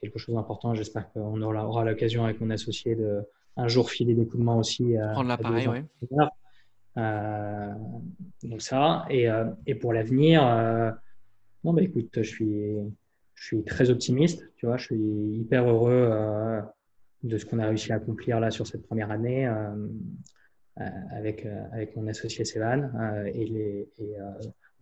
quelque 0.00 0.18
chose 0.18 0.34
d'important. 0.34 0.74
J'espère 0.74 1.10
qu'on 1.12 1.40
aura, 1.42 1.84
l'occasion 1.84 2.24
avec 2.24 2.40
mon 2.40 2.50
associé 2.50 2.94
de 2.94 3.20
un 3.56 3.68
jour 3.68 3.90
filer 3.90 4.14
des 4.14 4.24
coups 4.24 4.38
de 4.38 4.44
main 4.44 4.56
aussi. 4.56 4.94
Prendre 5.12 5.28
l'appareil, 5.28 5.68
oui. 5.68 5.80
Euh, 6.96 7.72
donc 8.42 8.62
ça, 8.62 9.04
et, 9.10 9.30
euh, 9.30 9.44
pour 9.80 9.92
l'avenir, 9.92 10.46
euh, 10.46 10.90
bon, 11.62 11.72
bah, 11.72 11.82
écoute, 11.82 12.10
je 12.16 12.22
suis, 12.22 12.76
je 13.34 13.44
suis 13.44 13.64
très 13.64 13.90
optimiste, 13.90 14.50
tu 14.56 14.66
vois, 14.66 14.76
je 14.76 14.86
suis 14.86 15.36
hyper 15.40 15.68
heureux 15.68 16.62
de 17.22 17.36
ce 17.36 17.44
qu'on 17.44 17.58
a 17.58 17.66
réussi 17.66 17.92
à 17.92 17.96
accomplir 17.96 18.40
là 18.40 18.50
sur 18.50 18.66
cette 18.66 18.86
première 18.86 19.10
année 19.10 19.50
avec, 20.76 21.46
avec 21.72 21.96
mon 21.96 22.06
associé 22.06 22.44
Sévan 22.44 22.90
et, 23.26 23.44
les, 23.46 23.88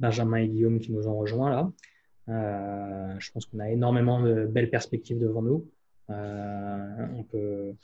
Benjamin 0.01 0.39
et 0.39 0.49
Guillaume 0.49 0.79
qui 0.79 0.93
nous 0.93 1.07
ont 1.09 1.19
rejoints 1.19 1.51
là. 1.51 3.17
je 3.19 3.31
pense 3.33 3.47
qu'on 3.47 3.59
a 3.61 3.71
énormément 3.71 4.21
de 4.23 4.47
belles 4.47 4.71
perspectives 4.71 5.19
devant 5.19 5.43
nous. 5.43 5.69
on 6.09 7.25
peut 7.31 7.75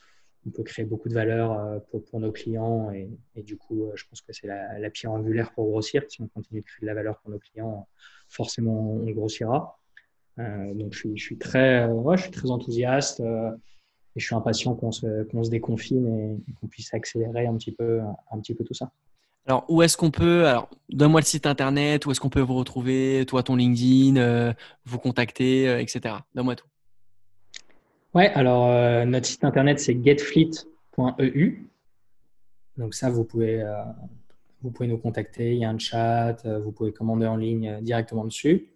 on 0.45 0.51
peut 0.51 0.63
créer 0.63 0.85
beaucoup 0.85 1.09
de 1.09 1.13
valeur 1.13 1.51
euh, 1.51 1.79
pour, 2.09 2.19
nos 2.19 2.31
clients 2.31 2.91
et, 2.91 3.09
du 3.41 3.57
coup, 3.57 3.83
euh, 3.83 3.91
je 3.95 4.05
pense 4.07 4.21
que 4.21 4.31
c'est 4.31 4.47
la, 4.47 4.89
pierre 4.89 5.11
angulaire 5.11 5.51
pour 5.53 5.67
grossir. 5.67 6.03
Si 6.07 6.21
on 6.21 6.27
continue 6.27 6.61
de 6.61 6.65
créer 6.65 6.81
de 6.81 6.87
la 6.87 6.93
valeur 6.93 7.19
pour 7.19 7.31
nos 7.31 7.39
clients, 7.39 7.87
forcément, 8.29 8.91
on 8.91 9.09
grossira. 9.11 9.79
Euh, 10.39 10.73
donc, 10.73 10.93
je 10.93 11.15
suis, 11.15 11.37
très, 11.37 11.87
je 11.87 12.21
suis 12.21 12.31
très 12.31 12.51
enthousiaste 12.51 13.21
et 13.21 14.19
je 14.19 14.25
suis 14.25 14.35
impatient 14.35 14.75
qu'on 14.75 14.91
se, 14.91 15.23
qu'on 15.23 15.43
se 15.43 15.49
déconfine 15.49 16.07
et, 16.07 16.53
qu'on 16.59 16.67
puisse 16.67 16.93
accélérer 16.93 17.47
un 17.47 17.55
petit 17.55 17.71
peu, 17.71 18.01
un 18.31 18.39
petit 18.39 18.53
peu 18.53 18.63
tout 18.63 18.73
ça. 18.73 18.91
Alors, 19.47 19.65
où 19.69 19.83
est-ce 19.83 19.95
qu'on 19.95 20.09
peut, 20.09 20.47
alors, 20.47 20.69
donne-moi 20.89 21.21
le 21.21 21.25
site 21.25 21.45
internet, 21.45 22.05
où 22.05 22.11
est-ce 22.11 22.19
qu'on 22.19 22.29
peut 22.29 22.41
vous 22.41 22.55
retrouver, 22.55 23.25
toi, 23.27 23.43
ton 23.43 23.55
LinkedIn, 23.55 24.55
vous 24.85 24.99
contacter, 24.99 25.79
etc. 25.79 26.15
Donne-moi 26.33 26.55
tout. 26.55 26.67
Ouais, 28.15 28.31
alors 28.33 28.69
euh, 28.69 29.03
notre 29.03 29.25
site 29.25 29.43
internet 29.43 29.77
c'est 29.77 30.01
getfleet.eu. 30.01 31.69
Donc 32.77 32.93
ça, 32.93 33.09
vous 33.09 33.25
pouvez, 33.25 33.61
euh, 33.61 33.83
vous 34.61 34.71
pouvez 34.71 34.87
nous 34.87 34.97
contacter. 34.97 35.51
Il 35.51 35.59
y 35.59 35.65
a 35.65 35.69
un 35.69 35.77
chat, 35.77 36.37
euh, 36.45 36.59
vous 36.59 36.71
pouvez 36.71 36.93
commander 36.93 37.25
en 37.25 37.35
ligne 37.35 37.81
directement 37.81 38.23
dessus. 38.23 38.69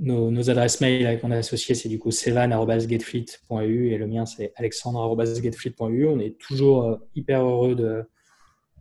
Nos, 0.00 0.50
adresses 0.50 0.80
mail 0.80 1.06
avec 1.06 1.22
mon 1.22 1.30
associé, 1.30 1.76
c'est 1.76 1.88
du 1.88 2.00
coup 2.00 2.10
sevan.getfleet.eu 2.10 3.90
et 3.90 3.98
le 3.98 4.06
mien 4.08 4.26
c'est 4.26 4.52
alexandre.getfleet.eu. 4.56 6.06
On 6.06 6.18
est 6.18 6.36
toujours 6.38 6.98
hyper 7.14 7.44
heureux 7.44 7.76
de, 7.76 8.04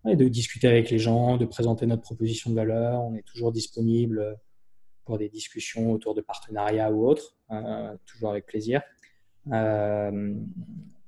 de 0.04 0.28
discuter 0.28 0.68
avec 0.68 0.90
les 0.90 0.98
gens, 0.98 1.38
de 1.38 1.46
présenter 1.46 1.86
notre 1.86 2.02
proposition 2.02 2.50
de 2.50 2.56
valeur. 2.56 3.02
On 3.04 3.14
est 3.14 3.26
toujours 3.26 3.52
disponible 3.52 4.36
pour 5.06 5.20
des 5.20 5.30
discussions 5.30 5.92
autour 5.92 6.16
de 6.16 6.22
partenariats 6.22 6.92
ou 6.92 7.08
autres, 7.08 7.37
toujours 8.06 8.32
avec 8.32 8.46
plaisir. 8.46 8.82
Euh, 9.52 10.34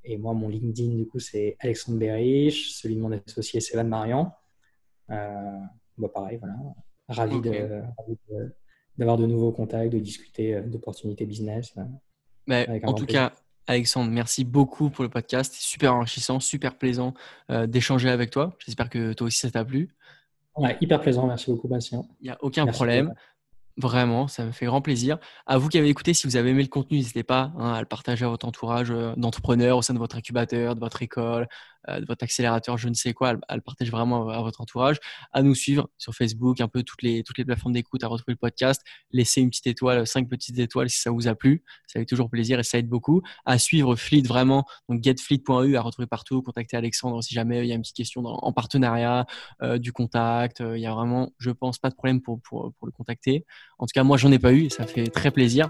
et 0.03 0.17
moi, 0.17 0.33
mon 0.33 0.47
LinkedIn, 0.47 0.95
du 0.95 1.07
coup, 1.07 1.19
c'est 1.19 1.57
Alexandre 1.59 1.99
Berich, 1.99 2.71
celui 2.71 2.95
de 2.95 3.01
mon 3.01 3.11
associé, 3.11 3.59
c'est 3.59 3.81
Marian. 3.83 4.33
Euh, 5.09 5.59
bah, 5.97 6.09
pareil, 6.13 6.37
voilà. 6.37 6.55
Ravi, 7.09 7.41
de, 7.41 7.81
d'avoir 8.97 9.17
de 9.17 9.25
nouveaux 9.25 9.51
contacts, 9.51 9.91
de 9.91 9.99
discuter 9.99 10.61
d'opportunités 10.61 11.25
business. 11.25 11.73
Mais 12.47 12.81
en 12.83 12.93
tout 12.93 13.05
cas, 13.05 13.33
Alexandre, 13.67 14.11
merci 14.11 14.45
beaucoup 14.45 14.89
pour 14.89 15.03
le 15.03 15.09
podcast. 15.09 15.53
Super 15.55 15.95
enrichissant, 15.95 16.39
super 16.39 16.77
plaisant 16.77 17.13
d'échanger 17.67 18.09
avec 18.09 18.29
toi. 18.29 18.55
J'espère 18.59 18.89
que 18.89 19.13
toi 19.13 19.27
aussi 19.27 19.39
ça 19.39 19.49
t'a 19.49 19.65
plu. 19.65 19.89
Ouais, 20.55 20.77
hyper 20.81 21.01
plaisant. 21.01 21.25
Merci 21.25 21.51
beaucoup, 21.51 21.67
Bastien. 21.67 22.03
Il 22.21 22.25
n'y 22.25 22.29
a 22.29 22.37
aucun 22.41 22.67
problème. 22.67 23.13
Vraiment, 23.81 24.27
ça 24.27 24.43
me 24.43 24.51
fait 24.51 24.65
grand 24.65 24.81
plaisir. 24.81 25.19
À 25.45 25.57
vous 25.57 25.69
qui 25.69 25.77
avez 25.77 25.87
écouté, 25.87 26.13
si 26.13 26.27
vous 26.27 26.35
avez 26.35 26.49
aimé 26.49 26.63
le 26.63 26.67
contenu, 26.67 26.97
n'hésitez 26.97 27.23
pas 27.23 27.53
hein, 27.57 27.71
à 27.75 27.79
le 27.79 27.85
partager 27.85 28.25
à 28.25 28.27
votre 28.27 28.45
entourage 28.45 28.91
euh, 28.91 29.13
d'entrepreneurs 29.15 29.77
au 29.77 29.81
sein 29.81 29.93
de 29.93 29.99
votre 29.99 30.17
incubateur, 30.17 30.75
de 30.75 30.81
votre 30.81 31.01
école, 31.01 31.47
de 31.87 32.05
votre 32.05 32.23
accélérateur, 32.23 32.77
je 32.77 32.89
ne 32.89 32.93
sais 32.93 33.13
quoi, 33.13 33.35
à 33.47 33.55
le 33.55 33.61
partager 33.61 33.89
vraiment 33.89 34.29
à 34.29 34.41
votre 34.41 34.61
entourage, 34.61 34.97
à 35.31 35.41
nous 35.41 35.55
suivre 35.55 35.89
sur 35.97 36.13
Facebook, 36.13 36.61
un 36.61 36.67
peu 36.67 36.83
toutes 36.83 37.01
les, 37.01 37.23
toutes 37.23 37.37
les 37.37 37.45
plateformes 37.45 37.73
d'écoute, 37.73 38.03
à 38.03 38.07
retrouver 38.07 38.33
le 38.33 38.37
podcast, 38.37 38.81
laissez 39.11 39.41
une 39.41 39.49
petite 39.49 39.67
étoile, 39.67 40.05
cinq 40.05 40.29
petites 40.29 40.59
étoiles 40.59 40.89
si 40.89 40.99
ça 40.99 41.11
vous 41.11 41.27
a 41.27 41.35
plu, 41.35 41.63
ça 41.87 41.99
fait 41.99 42.05
toujours 42.05 42.29
plaisir 42.29 42.59
et 42.59 42.63
ça 42.63 42.77
aide 42.77 42.89
beaucoup. 42.89 43.21
À 43.45 43.57
suivre 43.57 43.95
Fleet 43.95 44.23
vraiment, 44.23 44.65
donc 44.89 45.03
getfleet.eu 45.03 45.75
à 45.75 45.81
retrouver 45.81 46.07
partout, 46.07 46.41
contacter 46.41 46.77
Alexandre 46.77 47.23
si 47.23 47.33
jamais 47.33 47.59
il 47.59 47.67
y 47.67 47.71
a 47.71 47.75
une 47.75 47.81
petite 47.81 47.95
question 47.95 48.23
en 48.25 48.53
partenariat, 48.53 49.25
euh, 49.61 49.77
du 49.77 49.93
contact, 49.93 50.59
il 50.59 50.81
y 50.81 50.85
a 50.85 50.93
vraiment, 50.93 51.33
je 51.39 51.51
pense, 51.51 51.79
pas 51.79 51.89
de 51.89 51.95
problème 51.95 52.21
pour, 52.21 52.41
pour, 52.41 52.73
pour 52.77 52.87
le 52.87 52.91
contacter. 52.91 53.45
En 53.77 53.85
tout 53.85 53.93
cas, 53.93 54.03
moi, 54.03 54.17
j'en 54.17 54.31
ai 54.31 54.39
pas 54.39 54.53
eu 54.53 54.69
ça 54.69 54.85
fait 54.85 55.07
très 55.07 55.31
plaisir. 55.31 55.67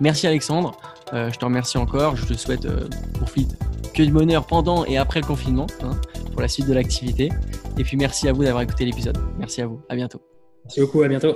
Merci 0.00 0.26
Alexandre, 0.26 0.76
euh, 1.12 1.30
je 1.32 1.38
te 1.38 1.44
remercie 1.44 1.78
encore. 1.78 2.16
Je 2.16 2.26
te 2.26 2.34
souhaite 2.34 2.66
euh, 2.66 2.88
pour 3.18 3.30
Fleet 3.30 3.48
que 3.98 4.02
du 4.04 4.12
bonheur 4.12 4.46
pendant 4.46 4.84
et 4.84 4.96
après 4.96 5.20
le 5.20 5.26
confinement 5.26 5.66
hein, 5.82 6.00
pour 6.32 6.40
la 6.40 6.46
suite 6.48 6.68
de 6.68 6.72
l'activité. 6.72 7.30
Et 7.76 7.82
puis 7.82 7.96
merci 7.96 8.28
à 8.28 8.32
vous 8.32 8.44
d'avoir 8.44 8.62
écouté 8.62 8.84
l'épisode. 8.84 9.18
Merci 9.38 9.60
à 9.60 9.66
vous. 9.66 9.80
À 9.88 9.96
bientôt. 9.96 10.20
Merci 10.64 10.80
beaucoup. 10.80 11.02
À 11.02 11.08
bientôt. 11.08 11.34